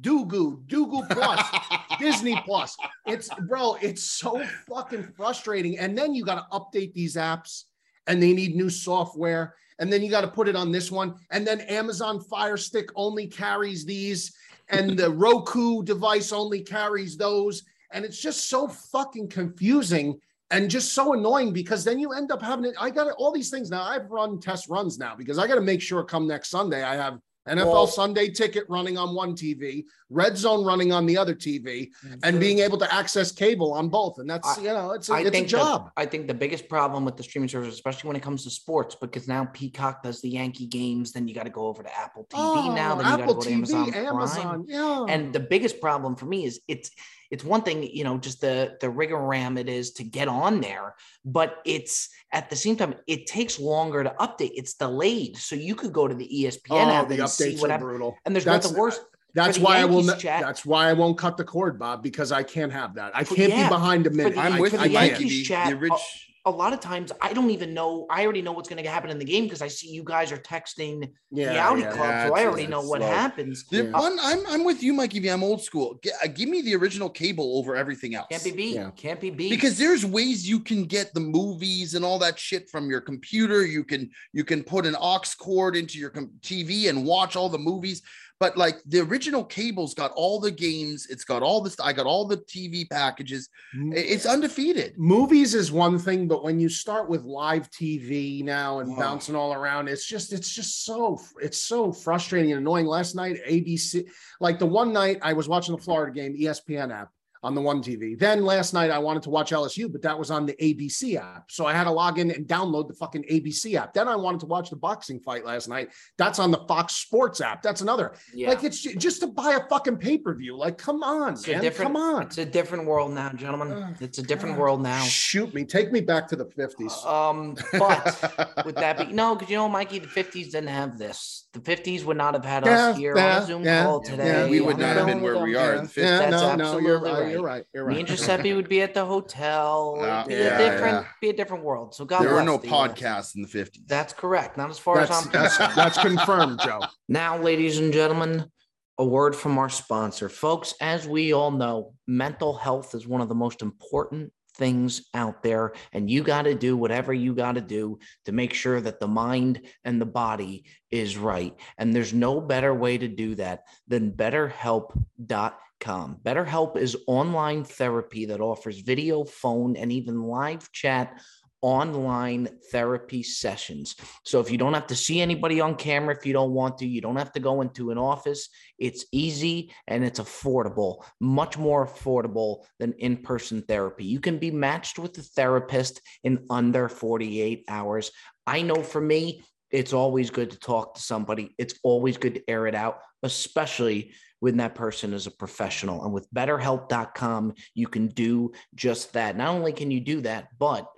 Dugu, 0.00 0.64
Dugu 0.66 1.08
Plus, 1.10 1.40
Disney 1.98 2.40
Plus. 2.44 2.76
It's 3.06 3.28
bro, 3.48 3.76
it's 3.80 4.02
so 4.02 4.44
fucking 4.68 5.12
frustrating. 5.16 5.78
And 5.78 5.96
then 5.96 6.14
you 6.14 6.24
got 6.24 6.36
to 6.36 6.56
update 6.58 6.94
these 6.94 7.16
apps 7.16 7.64
and 8.06 8.22
they 8.22 8.32
need 8.32 8.56
new 8.56 8.70
software. 8.70 9.54
And 9.78 9.92
then 9.92 10.02
you 10.02 10.10
got 10.10 10.22
to 10.22 10.28
put 10.28 10.48
it 10.48 10.56
on 10.56 10.72
this 10.72 10.90
one. 10.90 11.14
And 11.30 11.46
then 11.46 11.60
Amazon 11.62 12.20
Fire 12.20 12.56
Stick 12.56 12.88
only 12.96 13.28
carries 13.28 13.84
these, 13.84 14.34
and 14.68 14.98
the 14.98 15.10
Roku 15.24 15.84
device 15.84 16.32
only 16.32 16.62
carries 16.62 17.16
those. 17.16 17.62
And 17.92 18.04
it's 18.04 18.20
just 18.20 18.48
so 18.48 18.68
fucking 18.68 19.28
confusing 19.28 20.18
and 20.50 20.70
just 20.70 20.94
so 20.94 21.12
annoying 21.12 21.52
because 21.52 21.84
then 21.84 21.98
you 21.98 22.12
end 22.12 22.32
up 22.32 22.42
having 22.42 22.64
it. 22.64 22.74
I 22.78 22.90
got 22.90 23.10
all 23.18 23.32
these 23.32 23.50
things 23.50 23.70
now. 23.70 23.82
I've 23.82 24.10
run 24.10 24.40
test 24.40 24.68
runs 24.68 24.98
now 24.98 25.14
because 25.14 25.38
I 25.38 25.46
got 25.46 25.56
to 25.56 25.60
make 25.60 25.80
sure 25.80 26.02
come 26.04 26.26
next 26.26 26.48
Sunday 26.48 26.82
I 26.82 26.96
have 26.96 27.18
NFL 27.48 27.72
Well- 27.72 27.86
Sunday 27.86 28.28
ticket 28.30 28.64
running 28.68 28.96
on 28.98 29.14
one 29.14 29.34
TV, 29.34 29.84
Red 30.10 30.36
Zone 30.36 30.64
running 30.64 30.92
on 30.92 31.06
the 31.06 31.16
other 31.16 31.34
TV, 31.34 31.90
and 32.22 32.38
being 32.40 32.60
able 32.60 32.78
to 32.78 32.94
access 32.94 33.32
cable 33.32 33.72
on 33.72 33.88
both. 33.88 34.18
And 34.18 34.28
that's 34.28 34.58
I- 34.58 34.62
you 34.62 34.68
know, 34.68 34.92
it's 34.92 35.08
a, 35.08 35.14
I 35.14 35.20
it's 35.20 35.36
a 35.36 35.44
job. 35.44 35.86
The, 35.96 36.02
I 36.02 36.06
think 36.06 36.26
the 36.26 36.34
biggest 36.34 36.68
problem 36.68 37.04
with 37.04 37.16
the 37.16 37.22
streaming 37.22 37.48
service, 37.48 37.74
especially 37.74 38.08
when 38.08 38.16
it 38.16 38.22
comes 38.22 38.44
to 38.44 38.50
sports, 38.50 38.94
because 38.94 39.26
now 39.28 39.44
Peacock 39.52 40.02
does 40.02 40.20
the 40.20 40.28
Yankee 40.30 40.66
games, 40.66 41.12
then 41.12 41.26
you 41.28 41.34
got 41.34 41.44
to 41.44 41.50
go 41.50 41.66
over 41.66 41.82
to 41.82 41.98
Apple 41.98 42.24
TV 42.30 42.74
now, 42.74 42.94
oh, 42.94 42.96
then 42.96 43.06
you 43.06 43.10
got 43.10 43.16
to 43.16 43.20
Oh, 43.20 43.22
Apple 43.22 43.34
go 43.34 43.40
to 43.40 43.48
TV, 43.48 43.52
Amazon, 43.54 43.94
Amazon, 43.94 44.42
Prime. 44.42 44.64
yeah. 44.68 45.04
And 45.08 45.32
the 45.32 45.40
biggest 45.40 45.80
problem 45.80 46.16
for 46.16 46.26
me 46.26 46.44
is 46.44 46.60
it's 46.68 46.90
it's 47.30 47.44
one 47.44 47.62
thing, 47.62 47.82
you 47.82 48.04
know, 48.04 48.18
just 48.18 48.40
the 48.40 48.76
the 48.80 48.88
rigor 48.88 49.18
ram 49.18 49.58
it 49.58 49.68
is 49.68 49.92
to 49.92 50.04
get 50.04 50.28
on 50.28 50.60
there, 50.60 50.94
but 51.24 51.58
it's 51.64 52.08
at 52.32 52.48
the 52.50 52.56
same 52.56 52.76
time 52.76 52.94
it 53.06 53.26
takes 53.26 53.58
longer 53.58 54.02
to 54.04 54.10
update. 54.20 54.52
It's 54.54 54.74
delayed, 54.74 55.36
so 55.36 55.54
you 55.56 55.74
could 55.74 55.92
go 55.92 56.08
to 56.08 56.14
the 56.14 56.26
ESPN 56.28 56.58
oh, 56.70 56.90
app 56.90 57.08
the 57.08 57.20
and 57.20 57.28
see 57.28 57.54
updates 57.54 57.60
what 57.60 57.70
are 57.70 57.78
brutal. 57.78 58.16
And 58.24 58.34
there's 58.34 58.44
That's- 58.44 58.70
the 58.70 58.78
worst. 58.78 59.02
That's 59.34 59.58
the 59.58 59.64
why 59.64 59.78
I 59.78 59.84
will. 59.84 59.96
Yankees, 59.96 60.10
n- 60.14 60.18
chat- 60.20 60.40
That's 60.40 60.64
why 60.64 60.88
I 60.88 60.94
won't 60.94 61.18
cut 61.18 61.36
the 61.36 61.44
cord, 61.44 61.78
Bob, 61.78 62.02
because 62.02 62.32
I 62.32 62.42
can't 62.42 62.72
have 62.72 62.94
that. 62.94 63.12
I 63.14 63.24
can't 63.24 63.50
yeah, 63.50 63.64
be 63.64 63.68
behind 63.68 64.06
a 64.06 64.10
minute. 64.10 64.34
the- 64.34 64.40
I'm 64.40 64.54
I- 64.54 64.60
with 64.60 64.72
for 64.72 64.80
I 64.80 64.88
the 64.88 64.94
can't. 64.94 65.10
Yankees 65.10 65.30
The, 65.30 65.44
chat, 65.44 65.68
the 65.68 65.76
rich, 65.76 66.27
a 66.48 66.50
lot 66.50 66.72
of 66.72 66.80
times 66.80 67.12
I 67.20 67.32
don't 67.32 67.50
even 67.50 67.74
know. 67.74 68.06
I 68.10 68.24
already 68.24 68.42
know 68.42 68.52
what's 68.52 68.68
going 68.68 68.82
to 68.82 68.88
happen 68.90 69.10
in 69.10 69.18
the 69.18 69.24
game 69.24 69.44
because 69.44 69.62
I 69.62 69.68
see 69.68 69.88
you 69.88 70.02
guys 70.02 70.32
are 70.32 70.38
texting 70.38 71.08
Yeah, 71.30 71.52
the 71.52 71.58
Audi 71.58 71.82
yeah. 71.82 71.92
Club, 71.92 72.08
Yeah, 72.10 72.26
so 72.28 72.34
I 72.36 72.46
already 72.46 72.66
know 72.66 72.80
what 72.82 73.00
slow. 73.00 73.08
happens. 73.10 73.64
the 73.70 73.84
Yeah. 73.84 73.90
one 73.90 74.18
I'm 74.20 74.46
I'm 74.48 74.64
with 74.64 74.82
you, 74.82 74.92
Mikey. 74.94 75.20
V. 75.20 75.28
I'm 75.28 75.42
old 75.44 75.62
school. 75.62 75.98
G- 76.02 76.10
uh, 76.22 76.28
give 76.28 76.48
me 76.48 76.62
the 76.62 76.74
original 76.76 77.10
cable 77.10 77.58
over 77.58 77.76
everything 77.76 78.14
else. 78.14 78.26
Can't 78.30 78.44
be 78.44 78.50
beat. 78.52 78.74
Yeah. 78.76 78.90
Can't 78.96 79.20
be 79.20 79.30
beat. 79.30 79.50
because 79.50 79.78
there's 79.78 80.04
ways 80.04 80.48
you 80.48 80.60
can 80.60 80.84
get 80.84 81.12
the 81.14 81.20
movies 81.20 81.94
and 81.94 82.04
all 82.04 82.18
that 82.20 82.38
shit 82.38 82.68
from 82.70 82.88
your 82.90 83.00
computer 83.00 83.64
you 83.66 83.84
can 83.84 84.10
you 84.32 84.44
can 84.44 84.62
put 84.62 84.86
an 84.86 84.96
aux 85.00 85.20
cord 85.38 85.76
into 85.76 85.98
your 85.98 86.10
com- 86.10 86.30
tv 86.40 86.88
and 86.88 87.04
watch 87.04 87.36
all 87.36 87.48
the 87.48 87.58
movies 87.58 88.02
but 88.40 88.56
like 88.56 88.76
the 88.86 89.00
original 89.00 89.44
cable's 89.44 89.94
got 89.94 90.12
all 90.12 90.40
the 90.40 90.50
games 90.50 91.06
it's 91.10 91.24
got 91.24 91.42
all 91.42 91.60
this 91.60 91.78
i 91.80 91.92
got 91.92 92.06
all 92.06 92.26
the 92.26 92.36
tv 92.38 92.88
packages 92.88 93.48
it's 93.92 94.26
undefeated 94.26 94.94
movies 94.96 95.54
is 95.54 95.72
one 95.72 95.98
thing, 95.98 96.28
but 96.28 96.44
when 96.44 96.58
you 96.60 96.68
start 96.68 97.08
with 97.08 97.24
live 97.24 97.70
TV 97.70 98.42
now 98.42 98.80
and 98.80 98.96
bouncing 98.96 99.34
all 99.34 99.52
around, 99.52 99.88
it's 99.88 100.06
just 100.06 100.32
it's 100.32 100.54
just 100.54 100.84
so 100.84 101.20
it's 101.40 101.60
so 101.60 101.92
frustrating 101.92 102.52
and 102.52 102.60
annoying. 102.60 102.86
Last 102.86 103.14
night, 103.14 103.38
ABC, 103.46 104.06
like 104.40 104.58
the 104.58 104.66
one 104.66 104.92
night 104.92 105.18
I 105.22 105.32
was 105.32 105.48
watching 105.48 105.74
the 105.74 105.82
Florida 105.82 106.12
game, 106.12 106.36
ESPN 106.36 106.92
app 106.92 107.10
on 107.42 107.54
the 107.54 107.60
one 107.60 107.82
TV. 107.82 108.18
Then 108.18 108.44
last 108.44 108.74
night 108.74 108.90
I 108.90 108.98
wanted 108.98 109.22
to 109.24 109.30
watch 109.30 109.50
LSU, 109.50 109.90
but 109.90 110.02
that 110.02 110.18
was 110.18 110.30
on 110.30 110.46
the 110.46 110.54
ABC 110.54 111.16
app. 111.16 111.50
So 111.50 111.66
I 111.66 111.72
had 111.72 111.84
to 111.84 111.90
log 111.90 112.18
in 112.18 112.30
and 112.30 112.46
download 112.46 112.88
the 112.88 112.94
fucking 112.94 113.24
ABC 113.24 113.74
app. 113.74 113.94
Then 113.94 114.08
I 114.08 114.16
wanted 114.16 114.40
to 114.40 114.46
watch 114.46 114.70
the 114.70 114.76
boxing 114.76 115.20
fight 115.20 115.44
last 115.44 115.68
night. 115.68 115.90
That's 116.16 116.38
on 116.38 116.50
the 116.50 116.58
Fox 116.68 116.94
Sports 116.94 117.40
app. 117.40 117.62
That's 117.62 117.80
another. 117.80 118.12
yeah. 118.34 118.48
Like 118.48 118.64
it's 118.64 118.80
just 118.80 119.20
to 119.20 119.26
buy 119.26 119.54
a 119.54 119.68
fucking 119.68 119.98
pay-per-view. 119.98 120.56
Like, 120.56 120.78
come 120.78 121.02
on, 121.02 121.34
It's 121.34 121.46
man. 121.46 121.70
Come 121.72 121.96
on. 121.96 122.22
It's 122.22 122.38
a 122.38 122.44
different 122.44 122.86
world 122.86 123.12
now, 123.12 123.30
gentlemen. 123.32 123.72
Ugh, 123.72 123.94
It's 124.00 124.18
a 124.18 124.22
different 124.22 124.56
God. 124.56 124.60
world 124.62 124.82
now. 124.82 125.02
Shoot 125.04 125.54
me. 125.54 125.64
Take 125.64 125.92
me 125.92 126.00
back 126.00 126.26
to 126.28 126.36
the 126.36 126.46
50s. 126.46 127.04
Um, 127.06 127.56
but 127.78 128.62
with 128.66 128.74
that 128.76 128.98
be 128.98 129.12
no, 129.12 129.34
because 129.34 129.50
you 129.50 129.56
know, 129.56 129.68
Mikey, 129.68 130.00
the 130.00 130.08
fifties 130.08 130.52
didn't 130.52 130.68
have 130.70 130.98
this. 130.98 131.46
The 131.52 131.60
fifties 131.60 132.04
would 132.04 132.16
not 132.16 132.34
have 132.34 132.44
had 132.44 132.66
Yeah, 132.66 132.88
us 132.88 132.96
here 132.96 133.16
yeah, 133.16 133.36
on 133.36 133.42
a 133.42 133.46
Zoom 133.46 133.64
yeah, 133.64 133.84
call 133.84 134.02
yeah. 134.04 134.10
today. 134.10 134.50
we 134.50 134.60
would 134.60 134.78
not 134.78 134.96
have 134.96 135.06
been 135.06 135.20
where 135.20 135.38
we 135.38 135.54
are 135.54 135.74
Show. 135.74 135.78
in 135.80 135.84
the 135.86 135.92
yeah, 136.00 136.20
50s. 136.26 136.30
That's 136.30 136.30
no, 136.30 136.56
no, 136.56 136.78
you're 136.78 136.96
absolutely 136.96 137.10
right. 137.24 137.27
Right. 137.28 137.34
You're 137.34 137.44
right. 137.44 137.64
You're 137.74 137.84
right. 137.84 137.94
Me 137.94 138.00
and 138.00 138.08
Giuseppe 138.08 138.52
would 138.54 138.68
be 138.68 138.82
at 138.82 138.94
the 138.94 139.04
hotel. 139.04 139.96
Uh, 140.00 140.26
be 140.26 140.34
yeah, 140.34 140.38
a 140.38 140.58
different, 140.58 140.94
yeah. 141.04 141.08
be 141.20 141.28
a 141.30 141.32
different 141.32 141.64
world. 141.64 141.94
So 141.94 142.04
God 142.04 142.22
there 142.22 142.34
were 142.34 142.42
no 142.42 142.56
the, 142.56 142.68
podcasts 142.68 143.36
in 143.36 143.42
the 143.42 143.48
50s 143.48 143.86
That's 143.86 144.12
correct. 144.12 144.56
Not 144.56 144.70
as 144.70 144.78
far 144.78 144.96
That's, 144.96 145.10
as 145.10 145.26
I'm 145.26 145.32
concerned. 145.32 145.72
that's 145.76 145.98
confirmed, 145.98 146.60
Joe. 146.62 146.80
Now, 147.08 147.38
ladies 147.38 147.78
and 147.78 147.92
gentlemen, 147.92 148.50
a 148.98 149.04
word 149.04 149.36
from 149.36 149.58
our 149.58 149.68
sponsor. 149.68 150.28
Folks, 150.28 150.74
as 150.80 151.06
we 151.06 151.32
all 151.32 151.50
know, 151.50 151.94
mental 152.06 152.54
health 152.54 152.94
is 152.94 153.06
one 153.06 153.20
of 153.20 153.28
the 153.28 153.34
most 153.34 153.62
important 153.62 154.32
things 154.58 155.06
out 155.14 155.42
there, 155.42 155.72
and 155.92 156.10
you 156.10 156.22
got 156.22 156.42
to 156.42 156.54
do 156.54 156.76
whatever 156.76 157.14
you 157.14 157.32
got 157.32 157.54
to 157.54 157.60
do 157.60 157.98
to 158.24 158.32
make 158.32 158.52
sure 158.52 158.80
that 158.80 158.98
the 158.98 159.06
mind 159.06 159.60
and 159.84 160.00
the 160.00 160.06
body 160.06 160.64
is 160.90 161.16
right. 161.16 161.54
And 161.78 161.94
there's 161.94 162.12
no 162.12 162.40
better 162.40 162.74
way 162.74 162.98
to 162.98 163.08
do 163.08 163.36
that 163.36 163.62
than 163.86 164.10
betterhelp.com. 164.10 165.54
BetterHelp 165.80 166.76
is 166.76 166.96
online 167.06 167.64
therapy 167.64 168.26
that 168.26 168.40
offers 168.40 168.80
video, 168.80 169.24
phone, 169.24 169.76
and 169.76 169.92
even 169.92 170.22
live 170.22 170.70
chat 170.72 171.20
online 171.60 172.48
therapy 172.70 173.22
sessions. 173.22 173.96
So 174.24 174.40
if 174.40 174.50
you 174.50 174.58
don't 174.58 174.74
have 174.74 174.86
to 174.88 174.96
see 174.96 175.20
anybody 175.20 175.60
on 175.60 175.74
camera, 175.74 176.16
if 176.16 176.24
you 176.24 176.32
don't 176.32 176.52
want 176.52 176.78
to, 176.78 176.86
you 176.86 177.00
don't 177.00 177.16
have 177.16 177.32
to 177.32 177.40
go 177.40 177.60
into 177.62 177.90
an 177.90 177.98
office. 177.98 178.48
It's 178.78 179.04
easy 179.12 179.72
and 179.86 180.04
it's 180.04 180.20
affordable, 180.20 181.04
much 181.20 181.58
more 181.58 181.86
affordable 181.86 182.64
than 182.78 182.92
in 182.94 183.18
person 183.18 183.62
therapy. 183.62 184.04
You 184.04 184.20
can 184.20 184.38
be 184.38 184.50
matched 184.50 184.98
with 184.98 185.18
a 185.18 185.22
therapist 185.22 186.00
in 186.22 186.46
under 186.48 186.88
48 186.88 187.64
hours. 187.68 188.12
I 188.46 188.62
know 188.62 188.82
for 188.82 189.00
me, 189.00 189.42
it's 189.70 189.92
always 189.92 190.30
good 190.30 190.50
to 190.50 190.58
talk 190.58 190.94
to 190.94 191.00
somebody. 191.00 191.54
It's 191.58 191.74
always 191.82 192.16
good 192.16 192.36
to 192.36 192.50
air 192.50 192.66
it 192.66 192.74
out, 192.74 193.00
especially 193.22 194.12
when 194.40 194.58
that 194.58 194.74
person 194.74 195.12
is 195.12 195.26
a 195.26 195.30
professional. 195.30 196.04
And 196.04 196.12
with 196.12 196.32
betterhelp.com, 196.32 197.54
you 197.74 197.88
can 197.88 198.08
do 198.08 198.52
just 198.74 199.12
that. 199.14 199.36
Not 199.36 199.48
only 199.48 199.72
can 199.72 199.90
you 199.90 200.00
do 200.00 200.20
that, 200.22 200.48
but 200.58 200.88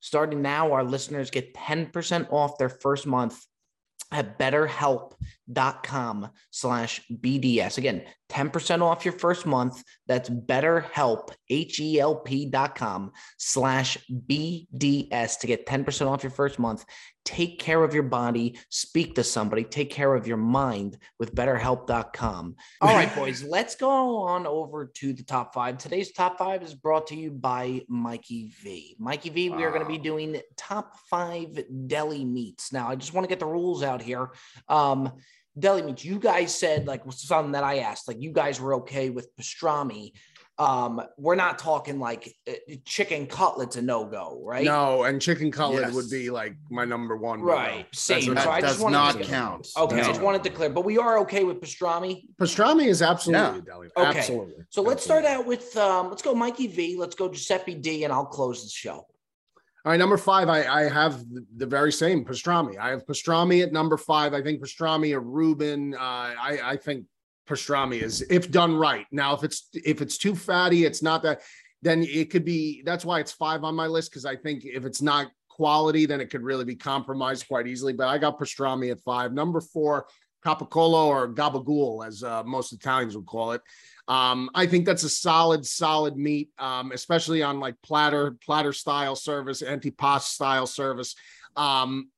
starting 0.00 0.42
now, 0.42 0.72
our 0.72 0.84
listeners 0.84 1.30
get 1.30 1.54
10% 1.54 2.32
off 2.32 2.58
their 2.58 2.68
first 2.68 3.06
month 3.06 3.42
at 4.12 4.38
betterhelp.com 4.38 5.16
slash 6.50 7.00
BDS. 7.10 7.78
Again, 7.78 8.04
10% 8.30 8.82
off 8.82 9.04
your 9.04 9.12
first 9.12 9.46
month. 9.46 9.82
That's 10.06 10.28
betterhelp, 10.28 11.30
H-E-L-P 11.48 12.46
dot 12.46 12.74
com 12.74 13.12
slash 13.38 13.98
BDS 14.10 15.38
to 15.40 15.46
get 15.46 15.66
10% 15.66 16.06
off 16.06 16.22
your 16.22 16.30
first 16.30 16.58
month. 16.58 16.84
Take 17.24 17.58
care 17.58 17.82
of 17.82 17.94
your 17.94 18.02
body, 18.02 18.58
speak 18.68 19.14
to 19.14 19.24
somebody, 19.24 19.64
take 19.64 19.90
care 19.90 20.14
of 20.14 20.26
your 20.26 20.36
mind 20.36 20.98
with 21.18 21.34
betterhelp.com. 21.34 22.56
All 22.82 22.94
right, 22.94 23.14
boys, 23.16 23.42
let's 23.42 23.76
go 23.76 24.18
on 24.24 24.46
over 24.46 24.90
to 24.96 25.12
the 25.14 25.22
top 25.22 25.54
five. 25.54 25.78
Today's 25.78 26.12
top 26.12 26.36
five 26.36 26.62
is 26.62 26.74
brought 26.74 27.06
to 27.06 27.16
you 27.16 27.30
by 27.30 27.80
Mikey 27.88 28.52
V. 28.62 28.96
Mikey 28.98 29.30
V, 29.30 29.50
we 29.50 29.64
are 29.64 29.70
going 29.70 29.82
to 29.82 29.88
be 29.88 29.96
doing 29.96 30.38
top 30.56 30.98
five 31.08 31.64
deli 31.86 32.26
meats. 32.26 32.72
Now, 32.74 32.88
I 32.88 32.96
just 32.96 33.14
want 33.14 33.24
to 33.24 33.28
get 33.28 33.40
the 33.40 33.46
rules 33.46 33.82
out 33.82 34.02
here. 34.02 34.32
Um, 34.68 35.12
deli 35.58 35.82
meats, 35.82 36.04
you 36.04 36.18
guys 36.18 36.54
said 36.56 36.86
like 36.86 37.02
something 37.12 37.52
that 37.52 37.64
I 37.64 37.78
asked, 37.78 38.08
like 38.08 38.20
you 38.20 38.32
guys 38.32 38.60
were 38.60 38.74
okay 38.74 39.10
with 39.10 39.34
pastrami. 39.36 40.12
Um, 40.56 41.02
we're 41.18 41.34
not 41.34 41.58
talking 41.58 41.98
like 41.98 42.32
uh, 42.48 42.52
chicken 42.84 43.26
cutlets 43.26 43.74
a 43.74 43.82
no 43.82 44.04
go, 44.04 44.40
right? 44.44 44.64
No, 44.64 45.02
and 45.02 45.20
chicken 45.20 45.50
cutlet 45.50 45.80
Yes. 45.86 45.94
would 45.94 46.08
be 46.08 46.30
like 46.30 46.54
my 46.70 46.84
number 46.84 47.16
one. 47.16 47.40
Right, 47.42 47.86
That's 47.90 48.00
same. 48.00 48.34
what- 48.34 48.44
So 48.44 48.50
I 48.50 48.60
That 48.60 48.66
just 48.68 48.74
does 48.76 48.82
wanted 48.84 48.96
not 48.96 49.18
to 49.18 49.24
count. 49.24 49.68
Okay, 49.76 50.00
I 50.00 50.04
just 50.06 50.20
wanted 50.20 50.44
to 50.44 50.50
clear, 50.50 50.70
but 50.70 50.84
we 50.84 50.96
are 50.96 51.18
okay 51.20 51.42
with 51.42 51.60
pastrami. 51.60 52.26
pastrami 52.40 52.86
is 52.86 53.02
absolutely 53.02 53.42
Yeah. 53.42 53.58
a 53.58 53.62
deli. 53.62 53.88
Okay. 53.96 54.18
Absolutely. 54.18 54.64
So 54.70 54.80
let's 54.82 55.02
start 55.02 55.24
out 55.24 55.44
with 55.44 55.76
um, 55.76 56.10
let's 56.10 56.22
go 56.22 56.36
Mikey 56.36 56.68
V, 56.68 56.96
let's 56.98 57.16
go 57.16 57.28
Giuseppe 57.28 57.74
D, 57.74 58.04
and 58.04 58.12
I'll 58.12 58.24
close 58.24 58.62
the 58.62 58.70
show. 58.70 59.06
All 59.84 59.90
right, 59.90 59.98
number 59.98 60.16
five, 60.16 60.48
I, 60.48 60.64
I 60.64 60.88
have 60.88 61.22
the, 61.56 61.66
very 61.66 61.92
same 61.92 62.24
pastrami. 62.24 62.78
I 62.78 62.88
have 62.88 63.04
pastrami 63.04 63.62
at 63.62 63.70
number 63.70 63.98
five. 63.98 64.32
I 64.32 64.40
think 64.40 64.62
pastrami 64.62 65.14
or 65.14 65.20
Reuben. 65.20 65.92
Uh, 65.92 65.98
I, 65.98 66.58
I 66.64 66.76
think 66.78 67.04
pastrami 67.46 68.00
is 68.00 68.22
if 68.30 68.50
done 68.50 68.74
right. 68.74 69.04
Now, 69.12 69.34
if 69.34 69.44
it's 69.44 69.68
if 69.74 70.00
it's 70.00 70.16
too 70.16 70.34
fatty, 70.34 70.86
it's 70.86 71.02
not 71.02 71.22
that. 71.24 71.42
Then 71.82 72.02
it 72.02 72.30
could 72.30 72.46
be. 72.46 72.82
That's 72.86 73.04
why 73.04 73.20
it's 73.20 73.32
five 73.32 73.62
on 73.62 73.74
my 73.74 73.86
list 73.86 74.10
because 74.10 74.24
I 74.24 74.36
think 74.36 74.64
if 74.64 74.86
it's 74.86 75.02
not 75.02 75.30
quality, 75.50 76.06
then 76.06 76.18
it 76.18 76.30
could 76.30 76.42
really 76.42 76.64
be 76.64 76.76
compromised 76.76 77.46
quite 77.46 77.66
easily. 77.66 77.92
But 77.92 78.08
I 78.08 78.16
got 78.16 78.38
pastrami 78.38 78.90
at 78.90 79.00
five. 79.00 79.34
Number 79.34 79.60
four, 79.60 80.06
capicolo 80.44 81.06
or 81.06 81.28
gabagool, 81.28 82.06
as 82.06 82.22
uh, 82.22 82.42
most 82.44 82.72
Italians 82.72 83.16
would 83.16 83.26
call 83.26 83.52
it. 83.52 83.62
Um, 84.06 84.50
I 84.54 84.66
think 84.66 84.84
that's 84.84 85.02
a 85.02 85.08
solid, 85.08 85.64
solid 85.64 86.16
meat, 86.16 86.50
um, 86.58 86.92
especially 86.92 87.42
on 87.42 87.60
like 87.60 87.80
platter, 87.82 88.32
platter 88.44 88.72
style 88.72 89.16
service, 89.16 89.62
antipasto 89.62 90.20
style 90.20 90.66
service. 90.66 91.14
Um, 91.56 92.10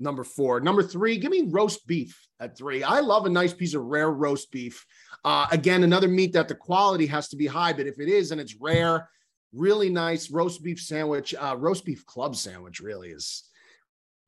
number 0.00 0.24
four. 0.24 0.60
Number 0.60 0.82
three, 0.82 1.18
give 1.18 1.30
me 1.30 1.46
roast 1.48 1.86
beef 1.86 2.26
at 2.40 2.56
three. 2.56 2.82
I 2.82 3.00
love 3.00 3.26
a 3.26 3.30
nice 3.30 3.52
piece 3.52 3.74
of 3.74 3.82
rare 3.84 4.10
roast 4.10 4.50
beef. 4.50 4.86
Uh, 5.24 5.46
again, 5.50 5.84
another 5.84 6.08
meat 6.08 6.32
that 6.32 6.48
the 6.48 6.54
quality 6.54 7.06
has 7.06 7.28
to 7.28 7.36
be 7.36 7.46
high, 7.46 7.72
but 7.72 7.86
if 7.86 8.00
it 8.00 8.08
is 8.08 8.30
and 8.30 8.40
it's 8.40 8.56
rare, 8.56 9.08
really 9.52 9.90
nice 9.90 10.30
roast 10.30 10.62
beef 10.62 10.80
sandwich, 10.80 11.34
uh, 11.34 11.56
roast 11.58 11.84
beef 11.84 12.06
club 12.06 12.34
sandwich 12.34 12.80
really 12.80 13.10
is 13.10 13.44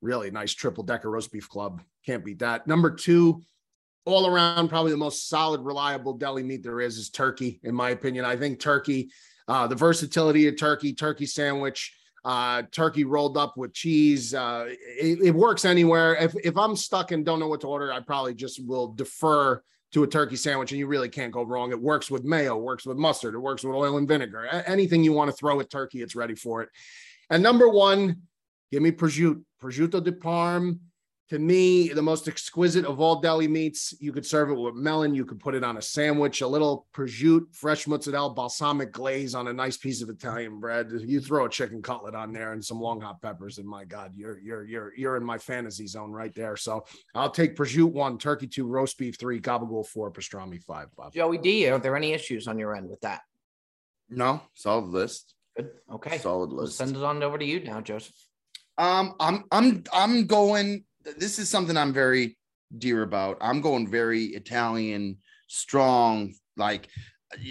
really 0.03 0.31
nice 0.31 0.53
triple 0.53 0.85
decker 0.85 1.11
roast 1.11 1.33
beef 1.33 1.49
club. 1.49 1.81
Can't 2.05 2.25
beat 2.25 2.41
that. 2.41 2.67
Number 2.67 2.91
two, 2.91 3.43
all 4.05 4.27
around, 4.27 4.69
probably 4.69 4.91
the 4.91 4.97
most 4.97 5.29
solid, 5.29 5.61
reliable 5.61 6.15
deli 6.15 6.43
meat 6.43 6.63
there 6.63 6.81
is 6.81 6.99
is 6.99 7.09
turkey, 7.09 7.61
in 7.63 7.75
my 7.75 7.91
opinion. 7.91 8.25
I 8.25 8.37
think 8.37 8.59
turkey, 8.59 9.11
uh, 9.49 9.67
the 9.69 9.77
versatility 9.77 10.49
of 10.49 10.59
turkey, 10.59 10.93
turkey 10.93 11.27
sandwich, 11.27 11.95
uh, 12.25 12.63
turkey 12.73 13.05
rolled 13.05 13.37
up 13.37 13.57
with 13.57 13.73
cheese, 13.73 14.35
uh, 14.35 14.67
it, 14.69 15.21
it 15.23 15.35
works 15.35 15.65
anywhere. 15.65 16.17
If 16.17 16.35
if 16.45 16.57
I'm 16.57 16.77
stuck 16.77 17.13
and 17.13 17.25
don't 17.25 17.41
know 17.41 17.49
what 17.49 17.61
to 17.63 17.69
order, 17.69 17.93
I 17.93 18.01
probably 18.01 18.35
just 18.35 18.65
will 18.67 18.89
defer 18.89 19.63
to 19.93 20.03
a 20.03 20.07
turkey 20.07 20.37
sandwich, 20.37 20.73
and 20.73 20.79
you 20.79 20.87
really 20.87 21.09
can't 21.09 21.33
go 21.33 21.43
wrong. 21.43 21.71
It 21.71 21.81
works 21.81 22.11
with 22.11 22.25
mayo, 22.25 22.57
works 22.57 22.87
with 22.87 22.97
mustard, 22.97 23.35
it 23.35 23.39
works 23.39 23.63
with 23.63 23.75
oil 23.75 23.99
and 23.99 24.09
vinegar. 24.09 24.47
Anything 24.67 25.05
you 25.05 25.13
want 25.13 25.31
to 25.31 25.37
throw 25.37 25.61
at 25.61 25.71
turkey, 25.71 26.03
it's 26.03 26.17
ready 26.17 26.35
for 26.35 26.63
it. 26.63 26.71
And 27.31 27.43
number 27.43 27.69
one, 27.69 28.23
give 28.71 28.83
me 28.83 28.91
prosciutto, 28.91 29.43
prosciutto 29.63 30.03
di 30.03 30.11
Parm 30.13 30.79
to 31.29 31.39
me, 31.39 31.89
the 31.89 32.03
most 32.03 32.29
exquisite 32.29 32.85
of 32.85 33.01
all 33.01 33.23
deli 33.23 33.49
meats. 33.49 33.95
You 33.99 34.13
could 34.13 34.27
serve 34.27 34.51
it 34.51 34.55
with 34.55 34.75
melon. 34.75 35.15
You 35.15 35.25
could 35.25 35.41
put 35.41 35.55
it 35.55 35.65
on 35.65 35.79
a 35.79 35.81
sandwich, 35.83 36.43
a 36.43 36.47
little 36.47 36.87
prosciutto, 36.95 37.47
fresh 37.55 37.87
mozzarella, 37.87 38.35
balsamic 38.35 38.93
glaze 38.93 39.35
on 39.35 39.49
a 39.49 39.53
nice 39.53 39.79
piece 39.79 40.03
of 40.03 40.11
Italian 40.11 40.61
bread. 40.61 40.91
You 40.93 41.21
throw 41.21 41.47
a 41.47 41.49
chicken 41.49 41.81
cutlet 41.81 42.15
on 42.15 42.33
there 42.35 42.53
and 42.53 42.63
some 42.63 42.79
long 42.83 43.01
hot 43.01 43.23
peppers, 43.23 43.57
and 43.57 43.67
my 43.67 43.85
God, 43.87 44.13
you're 44.15 44.39
you're 44.41 44.65
you're 44.65 44.93
you're 44.95 45.17
in 45.17 45.25
my 45.25 45.39
fantasy 45.39 45.87
zone 45.87 46.11
right 46.13 46.35
there. 46.35 46.55
So 46.55 46.85
I'll 47.15 47.31
take 47.31 47.57
prosciutto 47.57 47.93
one, 47.93 48.19
turkey 48.19 48.47
two, 48.47 48.67
roast 48.67 48.99
beef 48.99 49.17
three, 49.19 49.41
gabagool 49.41 49.87
four, 49.87 50.11
pastrami 50.11 50.63
five. 50.63 50.89
Bob. 50.97 51.15
Joey 51.15 51.39
D, 51.39 51.67
are 51.71 51.79
there 51.79 51.97
any 51.97 52.13
issues 52.13 52.47
on 52.47 52.59
your 52.59 52.77
end 52.77 52.91
with 52.91 53.01
that? 53.01 53.23
No, 54.11 54.43
solid 54.53 54.91
list. 54.91 55.35
Good. 55.57 55.71
Okay. 55.91 56.19
Solid 56.19 56.51
We'll 56.51 56.65
list. 56.65 56.77
send 56.77 56.95
it 56.95 57.03
on 57.03 57.23
over 57.23 57.39
to 57.39 57.45
you 57.45 57.61
now, 57.65 57.81
Joseph. 57.81 58.15
Um, 58.79 59.15
I'm 59.21 59.45
I'm 59.51 59.85
I'm 59.93 60.27
going. 60.27 60.85
This 61.19 61.39
is 61.39 61.49
something 61.49 61.77
I'm 61.77 61.93
very 61.93 62.37
dear 62.77 63.03
about. 63.03 63.39
I'm 63.41 63.61
going 63.61 63.91
very 63.91 64.27
Italian, 64.27 65.19
strong. 65.49 66.35
Like 66.57 66.89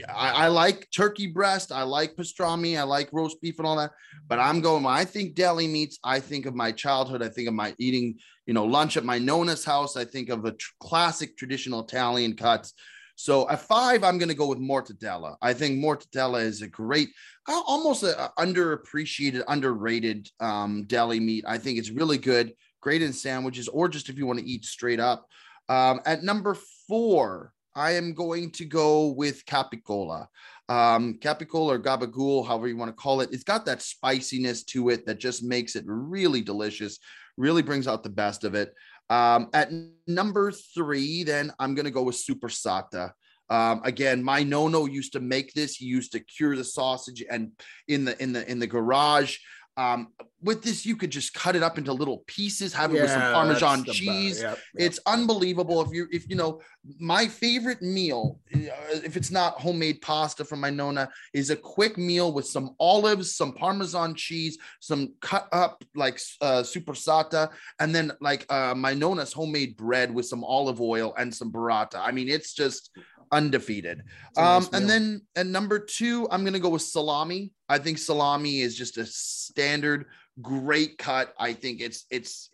I, 0.09 0.31
I 0.31 0.47
like 0.47 0.87
turkey 0.95 1.27
breast. 1.27 1.71
I 1.71 1.83
like 1.83 2.15
pastrami. 2.15 2.77
I 2.77 2.83
like 2.83 3.09
roast 3.11 3.41
beef 3.41 3.57
and 3.57 3.67
all 3.67 3.77
that. 3.77 3.91
But 4.27 4.39
I'm 4.39 4.61
going. 4.61 4.83
When 4.83 4.93
I 4.93 5.05
think 5.05 5.35
deli 5.35 5.67
meats, 5.67 5.99
I 6.03 6.19
think 6.19 6.45
of 6.45 6.55
my 6.55 6.71
childhood. 6.71 7.21
I 7.21 7.29
think 7.29 7.47
of 7.47 7.53
my 7.53 7.75
eating, 7.77 8.17
you 8.45 8.53
know, 8.53 8.65
lunch 8.65 8.97
at 8.97 9.05
my 9.05 9.17
Nona's 9.17 9.65
house. 9.65 9.97
I 9.97 10.05
think 10.05 10.29
of 10.29 10.45
a 10.45 10.51
tr- 10.51 10.71
classic 10.79 11.37
traditional 11.37 11.83
Italian 11.83 12.35
cuts. 12.35 12.73
So 13.21 13.47
at 13.49 13.61
five, 13.61 14.03
I'm 14.03 14.17
going 14.17 14.29
to 14.29 14.35
go 14.35 14.47
with 14.47 14.57
mortadella. 14.57 15.35
I 15.43 15.53
think 15.53 15.77
mortadella 15.77 16.41
is 16.41 16.63
a 16.63 16.67
great, 16.67 17.09
almost 17.47 18.01
a, 18.01 18.19
a 18.19 18.31
underappreciated, 18.39 19.43
underrated 19.47 20.27
um, 20.39 20.85
deli 20.85 21.19
meat. 21.19 21.45
I 21.47 21.59
think 21.59 21.77
it's 21.77 21.91
really 21.91 22.17
good, 22.17 22.53
great 22.81 23.03
in 23.03 23.13
sandwiches, 23.13 23.67
or 23.67 23.87
just 23.89 24.09
if 24.09 24.17
you 24.17 24.25
want 24.25 24.39
to 24.39 24.45
eat 24.45 24.65
straight 24.65 24.99
up. 24.99 25.27
Um, 25.69 26.01
at 26.07 26.23
number 26.23 26.57
four, 26.87 27.53
I 27.75 27.91
am 27.91 28.15
going 28.15 28.53
to 28.53 28.65
go 28.65 29.09
with 29.09 29.45
capicola. 29.45 30.25
Um, 30.67 31.19
capicola 31.21 31.75
or 31.75 31.79
gabagool, 31.79 32.47
however 32.47 32.69
you 32.69 32.77
want 32.77 32.89
to 32.89 32.99
call 32.99 33.21
it. 33.21 33.29
It's 33.31 33.43
got 33.43 33.67
that 33.67 33.83
spiciness 33.83 34.63
to 34.63 34.89
it 34.89 35.05
that 35.05 35.19
just 35.19 35.43
makes 35.43 35.75
it 35.75 35.83
really 35.85 36.41
delicious, 36.41 36.97
really 37.37 37.61
brings 37.61 37.87
out 37.87 38.01
the 38.01 38.09
best 38.09 38.43
of 38.45 38.55
it. 38.55 38.73
Um, 39.11 39.49
at 39.53 39.69
number 40.07 40.53
three, 40.53 41.23
then 41.23 41.51
I'm 41.59 41.75
going 41.75 41.85
to 41.85 41.91
go 41.91 42.03
with 42.03 42.15
super 42.15 42.47
sata. 42.47 43.11
Um, 43.49 43.81
again, 43.83 44.23
my 44.23 44.41
nonno 44.41 44.89
used 44.89 45.11
to 45.13 45.19
make 45.19 45.53
this. 45.53 45.75
He 45.75 45.85
used 45.85 46.13
to 46.13 46.21
cure 46.21 46.55
the 46.55 46.63
sausage 46.63 47.21
and 47.29 47.51
in 47.89 48.05
the 48.05 48.19
in 48.23 48.31
the 48.31 48.49
in 48.49 48.59
the 48.59 48.67
garage. 48.67 49.37
Um, 49.75 50.13
with 50.43 50.63
this, 50.63 50.85
you 50.85 50.95
could 50.95 51.11
just 51.11 51.33
cut 51.33 51.55
it 51.55 51.63
up 51.63 51.77
into 51.77 51.93
little 51.93 52.23
pieces, 52.27 52.73
have 52.73 52.93
it 52.93 53.01
with 53.01 53.11
some 53.11 53.21
Parmesan 53.21 53.83
cheese. 53.85 54.41
Yep, 54.41 54.57
yep. 54.57 54.59
It's 54.75 54.99
unbelievable. 55.05 55.81
If 55.81 55.93
you 55.93 56.07
if 56.11 56.29
you 56.29 56.35
know 56.35 56.61
my 56.99 57.27
favorite 57.27 57.81
meal, 57.81 58.39
uh, 58.55 58.59
if 59.03 59.15
it's 59.15 59.31
not 59.31 59.59
homemade 59.59 60.01
pasta 60.01 60.43
from 60.43 60.59
my 60.59 60.69
nonna, 60.69 61.09
is 61.33 61.49
a 61.49 61.55
quick 61.55 61.97
meal 61.97 62.33
with 62.33 62.47
some 62.47 62.75
olives, 62.79 63.35
some 63.35 63.53
Parmesan 63.53 64.15
cheese, 64.15 64.57
some 64.79 65.13
cut 65.21 65.47
up 65.51 65.83
like 65.95 66.19
uh, 66.41 66.63
supersata, 66.63 67.49
and 67.79 67.93
then 67.93 68.11
like 68.19 68.45
uh, 68.51 68.73
my 68.75 68.93
nonna's 68.93 69.33
homemade 69.33 69.77
bread 69.77 70.13
with 70.13 70.25
some 70.25 70.43
olive 70.43 70.81
oil 70.81 71.13
and 71.17 71.33
some 71.33 71.51
burrata. 71.51 71.95
I 71.97 72.11
mean, 72.11 72.29
it's 72.29 72.53
just 72.53 72.89
undefeated. 73.31 74.03
It's 74.29 74.37
a 74.37 74.41
nice 74.41 74.67
Um, 74.67 74.69
and 74.73 74.89
then 74.89 75.21
at 75.35 75.45
number 75.45 75.79
two, 75.79 76.27
I'm 76.31 76.43
gonna 76.43 76.59
go 76.59 76.69
with 76.69 76.81
salami. 76.81 77.51
I 77.71 77.77
think 77.77 77.99
salami 77.99 78.59
is 78.59 78.75
just 78.75 78.97
a 78.97 79.05
standard 79.05 80.07
great 80.41 80.97
cut. 80.97 81.33
I 81.39 81.53
think 81.53 81.79
it's 81.79 82.05
it's 82.09 82.49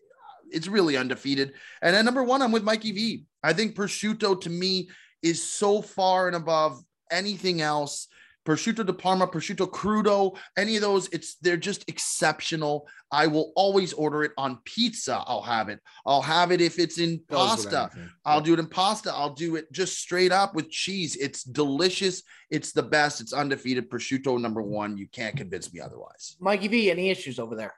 it's 0.51 0.67
really 0.67 0.95
undefeated. 0.95 1.53
And 1.81 1.95
at 1.95 2.05
number 2.05 2.23
one, 2.23 2.43
I'm 2.43 2.51
with 2.51 2.63
Mikey 2.63 2.91
V. 2.91 3.25
I 3.41 3.53
think 3.53 3.75
prosciutto 3.75 4.39
to 4.41 4.49
me 4.49 4.89
is 5.23 5.43
so 5.43 5.81
far 5.81 6.27
and 6.27 6.35
above 6.35 6.83
anything 7.09 7.61
else. 7.61 8.07
Prosciutto 8.47 8.85
de 8.85 8.93
Parma, 8.93 9.27
prosciutto 9.27 9.69
crudo, 9.69 10.37
any 10.55 10.77
of 10.77 10.81
those, 10.81 11.09
it's 11.09 11.35
they're 11.41 11.57
just 11.57 11.83
exceptional. 11.89 12.87
I 13.11 13.27
will 13.27 13.51
always 13.57 13.91
order 13.91 14.23
it 14.23 14.31
on 14.37 14.59
pizza. 14.63 15.21
I'll 15.27 15.41
have 15.41 15.67
it. 15.67 15.81
I'll 16.05 16.21
have 16.21 16.53
it 16.53 16.61
if 16.61 16.79
it's 16.79 16.97
in 16.97 17.19
Goes 17.29 17.65
pasta. 17.65 17.89
I'll 18.23 18.39
do 18.39 18.53
it 18.53 18.59
in 18.59 18.67
pasta. 18.67 19.11
I'll 19.13 19.33
do 19.33 19.57
it 19.57 19.69
just 19.73 19.97
straight 19.97 20.31
up 20.31 20.55
with 20.55 20.69
cheese. 20.69 21.17
It's 21.17 21.43
delicious. 21.43 22.23
It's 22.49 22.71
the 22.71 22.83
best. 22.83 23.19
It's 23.19 23.33
undefeated. 23.33 23.89
Prosciutto 23.89 24.39
number 24.39 24.61
one. 24.61 24.97
You 24.97 25.07
can't 25.09 25.35
convince 25.35 25.73
me 25.73 25.81
otherwise. 25.81 26.37
Mikey 26.39 26.69
V, 26.69 26.89
any 26.89 27.09
issues 27.09 27.39
over 27.39 27.55
there? 27.55 27.73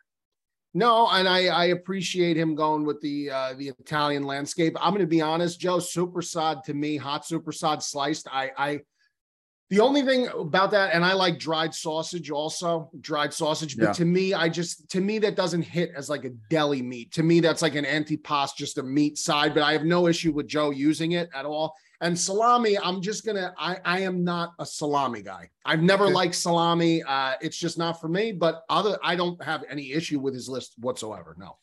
No, 0.75 1.09
and 1.09 1.27
I, 1.27 1.47
I 1.47 1.65
appreciate 1.65 2.37
him 2.37 2.53
going 2.53 2.85
with 2.85 3.01
the 3.01 3.31
uh, 3.31 3.53
the 3.57 3.69
Italian 3.79 4.23
landscape. 4.23 4.77
I'm 4.79 4.91
going 4.91 5.01
to 5.01 5.07
be 5.07 5.21
honest, 5.21 5.59
Joe. 5.59 5.79
Super 5.79 6.21
sod 6.21 6.63
to 6.65 6.75
me, 6.75 6.95
hot 6.95 7.25
super 7.25 7.51
sod 7.51 7.81
sliced. 7.81 8.27
I, 8.31 8.51
I, 8.55 8.79
the 9.69 9.79
only 9.79 10.01
thing 10.01 10.27
about 10.29 10.71
that, 10.71 10.93
and 10.93 11.05
I 11.05 11.13
like 11.13 11.37
dried 11.37 11.75
sausage 11.75 12.31
also, 12.31 12.89
dried 13.01 13.33
sausage. 13.33 13.77
But 13.77 13.83
Yeah. 13.85 13.93
to 13.93 14.05
me, 14.05 14.33
I 14.33 14.49
just 14.49 14.89
to 14.89 14.99
me 14.99 15.19
that 15.19 15.35
doesn't 15.35 15.61
hit 15.61 15.91
as 15.95 16.09
like 16.09 16.25
a 16.25 16.31
deli 16.49 16.81
meat. 16.81 17.11
To 17.13 17.23
me, 17.23 17.39
that's 17.39 17.61
like 17.61 17.75
an 17.75 17.85
antipasto, 17.85 18.55
just 18.57 18.77
a 18.79 18.83
meat 18.83 19.17
side. 19.17 19.53
But 19.53 19.63
I 19.63 19.73
have 19.73 19.83
no 19.85 20.07
issue 20.07 20.31
with 20.31 20.47
Joe 20.47 20.71
using 20.71 21.11
it 21.11 21.29
at 21.35 21.45
all. 21.45 21.75
And 22.01 22.17
salami, 22.17 22.79
I'm 22.79 23.01
just 23.01 23.25
gonna. 23.25 23.53
I 23.59 23.77
I 23.85 23.99
am 24.01 24.23
not 24.23 24.53
a 24.57 24.65
salami 24.65 25.21
guy. 25.21 25.49
I've 25.65 25.83
never 25.83 26.05
Okay. 26.05 26.13
liked 26.13 26.35
salami. 26.35 27.03
Uh, 27.03 27.33
it's 27.41 27.57
just 27.57 27.77
not 27.77 28.01
for 28.01 28.07
me. 28.07 28.31
But 28.31 28.63
other, 28.69 28.97
I 29.03 29.15
don't 29.15 29.41
have 29.43 29.63
any 29.69 29.91
issue 29.91 30.19
with 30.19 30.33
his 30.33 30.49
list 30.49 30.73
whatsoever. 30.79 31.35
No. 31.37 31.57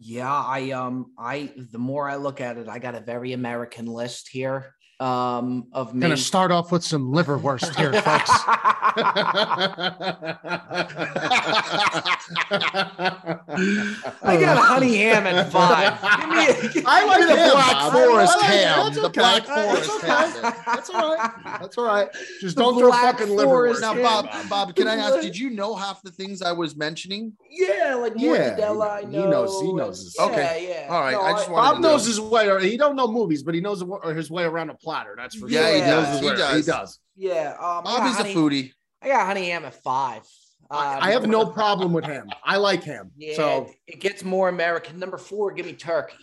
Yeah, 0.00 0.32
I 0.32 0.70
um 0.72 1.12
I 1.18 1.52
the 1.72 1.78
more 1.78 2.08
I 2.08 2.16
look 2.16 2.40
at 2.40 2.58
it, 2.58 2.68
I 2.68 2.78
got 2.78 2.94
a 2.94 3.00
very 3.00 3.32
American 3.32 3.86
list 3.86 4.28
here. 4.28 4.74
Um 5.00 5.66
of 5.72 5.94
me. 5.94 6.00
Gonna 6.00 6.16
start 6.16 6.50
off 6.50 6.72
with 6.72 6.82
some 6.84 7.12
liverwurst 7.12 7.76
here, 7.76 7.92
folks. 8.02 8.30
I 13.00 14.36
got 14.40 14.56
oh. 14.58 14.62
honey 14.62 14.96
ham 14.96 15.26
at 15.26 15.50
five. 15.52 16.00
Give 16.20 16.30
me 16.30 16.46
a, 16.46 16.72
give 16.72 16.84
I 16.86 17.04
like 17.04 17.20
me 17.20 17.26
the 17.26 17.36
ham, 17.36 17.50
Black 17.52 17.72
Bob. 17.72 17.92
Forest 17.92 18.32
I 18.32 18.36
like 18.36 18.46
ham. 18.50 18.78
That's 18.84 18.96
The 18.96 19.06
okay. 19.06 19.20
Black 19.20 19.46
That's 19.46 19.66
Forest 19.86 19.90
okay. 19.96 20.06
ham. 20.06 20.54
That's 20.66 20.90
all 20.90 21.14
right. 21.16 21.30
That's 21.60 21.78
all 21.78 21.84
right. 21.84 22.08
Just 22.40 22.56
The 22.56 22.62
don't 22.62 22.78
throw 22.78 22.88
Black 22.90 23.18
fucking 23.18 23.36
Forest 23.36 23.82
liverwurst. 23.82 23.96
Now, 23.96 24.02
Bob, 24.22 24.48
Bob, 24.48 24.74
can 24.76 24.88
I 24.88 24.96
ask? 24.96 25.20
Did 25.20 25.36
you 25.38 25.50
know 25.50 25.74
half 25.74 26.02
the 26.02 26.10
things 26.10 26.42
I 26.42 26.52
was 26.52 26.76
mentioning? 26.76 27.32
Yeah, 27.50 27.94
like 27.96 28.12
Yeah, 28.16 28.56
mortadella. 28.56 28.88
I 28.90 29.00
he 29.02 29.06
knows- 29.16 29.60
he 29.62 29.72
knows 29.72 29.98
his- 30.02 30.16
Yeah, 30.18 30.24
Okay. 30.26 30.66
Yeah. 30.68 30.94
All 30.94 31.00
right, 31.00 31.16
I 31.16 31.32
just 31.32 31.50
wanted 31.50 31.62
Bob 31.68 31.74
to 31.76 31.80
knows 31.82 32.02
know. 32.04 32.08
his 32.08 32.20
way. 32.20 32.48
Or 32.50 32.58
He 32.58 32.76
don't 32.76 32.96
know 32.96 33.08
movies, 33.08 33.42
but 33.42 33.54
he 33.54 33.60
knows 33.60 33.82
his 34.14 34.30
way 34.30 34.44
around 34.44 34.70
a 34.70 34.74
platter. 34.74 35.14
That's 35.16 35.34
for 35.36 35.48
Yeah, 35.48 35.66
sure. 35.66 35.74
he 35.74 35.80
knows 35.80 36.04
does. 36.06 36.20
his 36.20 36.30
He 36.30 36.36
does. 36.36 36.56
He 36.66 36.70
does. 36.70 36.98
Yeah. 37.18 37.50
Um, 37.58 37.82
I 37.86 37.98
Bob 37.98 38.06
is 38.10 38.20
a 38.20 38.24
foodie. 38.34 38.72
I 39.02 39.08
got 39.08 39.26
honey 39.26 39.50
ham 39.50 39.64
at 39.64 39.74
five. 39.82 40.22
I, 40.70 40.94
Um, 40.96 41.02
I 41.02 41.10
have 41.12 41.26
no 41.26 41.46
problem 41.60 41.92
with 41.92 42.04
ham. 42.04 42.28
I 42.44 42.56
like 42.56 42.84
ham. 42.84 43.10
Yeah, 43.16 43.34
So 43.36 43.70
it 43.86 44.00
gets 44.00 44.22
more 44.24 44.48
American. 44.48 44.98
Number 44.98 45.18
four, 45.18 45.50
give 45.52 45.66
me 45.66 45.72
turkey. 45.72 46.16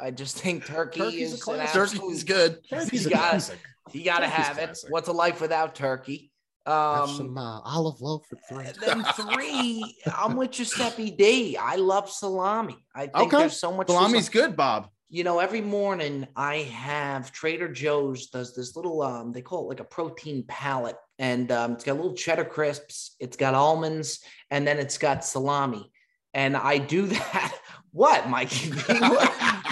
I 0.00 0.10
just 0.10 0.38
think 0.38 0.66
turkey 0.66 1.00
Turkey's 1.00 1.32
is 1.34 1.46
an 1.48 1.66
Turkey's 1.66 2.24
good. 2.24 2.58
turkey's 2.70 3.04
You 3.04 3.10
a 3.10 3.12
got 3.12 3.26
it. 3.26 3.30
classic. 3.30 3.58
You 3.92 4.04
got 4.04 4.18
to 4.20 4.26
Turkey's 4.26 4.46
have 4.46 4.58
it. 4.58 4.64
classic. 4.66 4.90
What's 4.92 5.08
a 5.08 5.12
life 5.12 5.40
without 5.40 5.74
turkey? 5.74 6.30
Have 6.66 7.08
Um, 7.08 7.16
some 7.16 7.38
uh, 7.38 7.60
olive 7.60 8.00
loaf 8.00 8.22
for 8.28 8.38
three. 8.48 8.66
then 8.86 9.04
three, 9.16 9.96
I'm 10.14 10.36
with 10.36 10.52
Giuseppe 10.52 11.10
D. 11.10 11.56
I 11.56 11.76
love 11.76 12.08
salami. 12.10 12.76
I 12.94 13.06
think 13.06 13.16
Okay. 13.32 13.38
there's 13.38 13.58
so 13.58 13.72
much. 13.72 13.88
Salami's 13.88 14.26
sa- 14.26 14.32
good, 14.32 14.56
Bob. 14.56 14.88
You 15.12 15.24
know, 15.24 15.40
every 15.40 15.60
morning 15.60 16.28
I 16.36 16.58
have 16.58 17.32
Trader 17.32 17.66
Joe's 17.68 18.28
does 18.28 18.54
this 18.54 18.76
little 18.76 19.02
um 19.02 19.32
they 19.32 19.42
call 19.42 19.64
it 19.64 19.68
like 19.68 19.80
a 19.80 19.84
protein 19.84 20.44
palette, 20.46 20.98
and 21.18 21.50
um, 21.50 21.72
it's 21.72 21.82
got 21.82 21.96
little 21.96 22.14
cheddar 22.14 22.44
crisps, 22.44 23.16
it's 23.18 23.36
got 23.36 23.54
almonds, 23.54 24.20
and 24.52 24.64
then 24.64 24.78
it's 24.78 24.98
got 24.98 25.24
salami, 25.24 25.90
and 26.32 26.56
I 26.56 26.78
do 26.78 27.06
that. 27.08 27.58
What, 27.90 28.28
Mikey? 28.28 28.70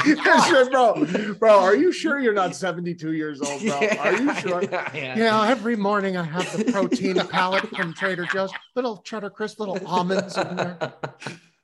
Bro, 0.70 1.06
bro, 1.38 1.60
are 1.60 1.76
you 1.76 1.92
sure 1.92 2.18
you're 2.18 2.32
not 2.32 2.56
72 2.56 3.12
years 3.12 3.40
old, 3.40 3.62
bro? 3.62 3.88
Are 3.98 4.16
you 4.16 4.34
sure? 4.36 4.62
Yeah, 4.62 4.90
yeah. 4.94 5.18
Yeah, 5.18 5.48
every 5.48 5.76
morning 5.76 6.16
I 6.16 6.24
have 6.24 6.56
the 6.56 6.72
protein 6.72 7.16
palette 7.28 7.68
from 7.76 7.94
Trader 7.94 8.26
Joe's. 8.26 8.50
Little 8.74 8.98
cheddar 9.02 9.30
crisp, 9.30 9.60
little 9.60 9.78
almonds 9.86 10.36
in 10.36 10.56
there. 10.56 10.94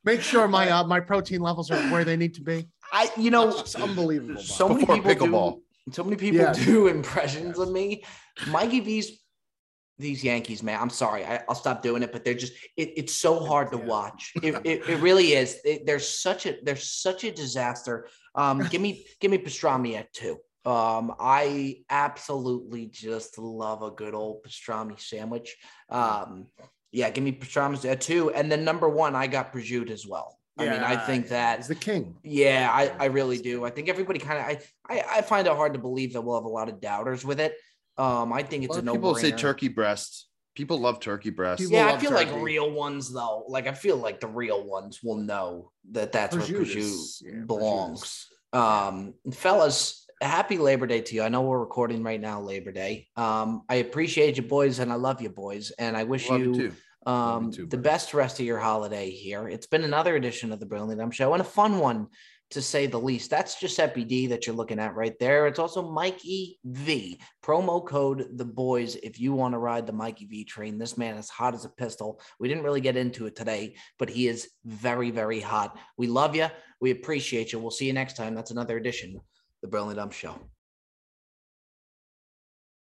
Make 0.05 0.21
sure 0.21 0.47
my 0.47 0.69
uh, 0.69 0.85
my 0.85 1.01
protein 1.01 1.41
levels 1.41 1.71
are 1.71 1.81
where 1.91 2.05
they 2.05 2.17
need 2.17 2.35
to 2.35 2.43
be. 2.43 2.69
I, 2.93 3.11
you 3.17 3.31
know, 3.31 3.49
It's 3.59 3.75
unbelievable. 3.75 4.41
So 4.41 4.69
many 4.69 4.81
Before 4.81 4.97
people 4.97 5.11
pickleball. 5.29 5.55
do. 5.87 5.93
So 5.93 6.05
many 6.05 6.17
people 6.17 6.41
Yeah. 6.45 6.53
do 6.53 6.87
impressions 6.99 7.59
of 7.59 7.71
me. 7.71 8.05
Mikey 8.49 8.81
V's 8.81 9.21
these 9.97 10.25
Yankees, 10.25 10.61
man. 10.63 10.81
I'm 10.81 10.91
sorry, 10.91 11.25
I, 11.25 11.45
I'll 11.49 11.55
stop 11.55 11.81
doing 11.81 12.03
it, 12.03 12.11
but 12.11 12.25
they're 12.25 12.35
just 12.35 12.53
it, 12.77 12.95
it's 12.97 13.13
so 13.15 13.39
hard 13.39 13.71
to 13.73 13.79
Yeah. 13.79 13.85
watch. 13.85 14.33
It, 14.43 14.55
it, 14.65 14.89
it 14.89 15.01
really 15.01 15.35
is. 15.35 15.59
It, 15.65 15.87
they're 15.87 15.99
such 16.01 16.47
a 16.47 16.57
they're 16.63 16.75
such 16.77 17.23
a 17.25 17.31
disaster. 17.31 18.09
Um, 18.35 18.67
give 18.71 18.81
me 18.81 19.07
give 19.21 19.31
me 19.31 19.39
pastrami 19.39 19.97
at 19.97 20.13
two. 20.13 20.39
Um, 20.65 21.15
I 21.21 21.83
absolutely 21.91 22.87
just 22.87 23.39
love 23.39 23.83
a 23.83 23.91
good 23.91 24.15
old 24.15 24.43
pastrami 24.43 24.99
sandwich. 24.99 25.57
Um, 25.91 26.47
yeah, 26.91 27.11
give 27.11 27.23
me 27.23 27.33
pastrami 27.33 27.85
at 27.89 28.01
two, 28.01 28.31
and 28.31 28.51
then 28.51 28.65
number 28.65 28.89
one, 28.89 29.15
I 29.15 29.27
got 29.27 29.53
prosciutto 29.53 29.91
as 29.91 30.07
well. 30.07 30.39
I 30.57 30.65
mean, 30.67 30.81
I 30.81 30.97
think 30.97 31.29
that 31.29 31.59
he's 31.59 31.69
the 31.69 31.75
king. 31.75 32.17
Yeah, 32.23 32.71
I, 32.73 32.93
I 32.99 33.05
really 33.07 33.39
do. 33.39 33.65
I 33.65 33.71
think 33.71 33.89
everybody 33.89 34.21
kind 34.21 34.39
of 34.39 34.45
I, 34.45 34.95
I 34.95 35.19
I 35.19 35.23
find 35.23 35.47
it 35.47 35.53
hard 35.53 35.75
to 35.75 35.81
believe 35.81 36.13
that 36.13 36.21
we'll 36.21 36.37
have 36.37 36.45
a 36.45 36.49
lot 36.49 36.69
of 36.69 36.81
doubters 36.81 37.25
with 37.25 37.41
it. 37.41 37.55
Um, 37.97 38.33
I 38.33 38.43
think 38.43 38.65
it's 38.65 38.77
A 38.77 38.81
a, 38.81 38.83
no 38.83 38.93
people 38.93 39.15
say 39.17 39.33
turkey 39.33 39.69
breast. 39.69 40.29
People 40.55 40.79
love 40.79 41.01
turkey 41.01 41.31
breast. 41.31 41.61
People 41.61 41.75
Yeah, 41.75 41.87
I 41.87 41.91
love 41.93 42.01
feel 42.01 42.13
like 42.13 42.33
real 42.37 42.71
ones 42.71 43.13
though. 43.13 43.45
Like 43.49 43.67
I 43.67 43.73
feel 43.73 43.97
like 43.97 44.21
the 44.21 44.29
real 44.29 44.65
ones 44.65 45.01
will 45.03 45.17
know 45.17 45.73
that 45.91 46.13
that's 46.13 46.37
where 46.37 46.47
Prosciutto. 46.47 46.65
prosciutto 46.65 47.23
Yeah, 47.25 47.45
belongs. 47.47 48.27
Um, 48.53 49.15
fellas, 49.33 50.07
happy 50.21 50.59
Labor 50.59 50.87
Day 50.87 51.01
to 51.01 51.15
you. 51.17 51.23
I 51.23 51.29
know 51.29 51.43
we're 51.43 51.59
recording 51.59 52.05
right 52.05 52.21
now, 52.21 52.41
Labor 52.41 52.71
Day. 52.71 53.09
Um, 53.17 53.63
I 53.69 53.77
appreciate 53.77 54.37
you 54.37 54.45
boys 54.45 54.79
and 54.79 54.93
I 54.93 54.95
love 54.95 55.21
you 55.21 55.31
boys, 55.31 55.73
and 55.73 55.97
I 55.97 56.05
wish 56.05 56.29
Love 56.31 56.41
you 56.41 56.55
too. 56.55 56.73
Um, 57.07 57.51
the 57.51 57.79
best 57.79 58.15
rest 58.15 58.41
of 58.41 58.47
your 58.47 58.59
holiday 58.59 59.11
here. 59.11 59.49
It's 59.49 59.67
been 59.67 59.85
another 59.85 60.17
edition 60.17 60.53
of 60.53 60.61
the 60.61 60.67
Brilliantly 60.67 60.97
Dumb 60.97 61.11
Show 61.11 61.33
and 61.33 61.41
a 61.41 61.45
fun 61.45 61.79
one 61.79 62.09
to 62.51 62.63
say 62.63 62.87
the 62.87 63.01
least. 63.01 63.31
That's 63.31 63.59
Giuseppe 63.59 64.05
D 64.05 64.27
that 64.29 64.47
you're 64.47 64.55
looking 64.55 64.79
at 64.79 64.95
right 64.95 65.19
there. 65.19 65.47
It's 65.47 65.59
also 65.59 65.91
Mikey 65.91 66.59
V. 66.65 67.21
Promo 67.43 67.85
code 67.85 68.29
the 68.39 68.45
boys 68.45 68.97
if 68.97 69.19
you 69.19 69.33
want 69.33 69.55
to 69.55 69.59
ride 69.59 69.87
the 69.87 69.93
Mikey 69.93 70.27
V 70.27 70.45
train. 70.45 70.79
This 70.79 70.97
man 70.97 71.17
is 71.17 71.29
hot 71.29 71.55
as 71.55 71.65
a 71.65 71.71
pistol. 71.71 72.21
We 72.39 72.49
didn't 72.49 72.65
really 72.65 72.81
get 72.81 72.97
into 72.97 73.27
it 73.27 73.35
today, 73.35 73.77
but 73.99 74.09
he 74.09 74.29
is 74.29 74.51
very, 74.65 75.11
very 75.11 75.41
hot. 75.41 75.79
We 75.97 76.07
love 76.07 76.37
you. 76.37 76.47
We 76.81 76.91
appreciate 76.91 77.53
you. 77.53 77.59
We'll 77.59 77.71
see 77.71 77.87
you 77.87 77.93
next 77.93 78.17
time. 78.17 78.35
That's 78.35 78.51
another 78.51 78.77
edition 78.77 79.17
of 79.17 79.23
the 79.63 79.69
Brilliantly 79.69 79.97
Dumb 79.97 80.11
Show. 80.11 80.39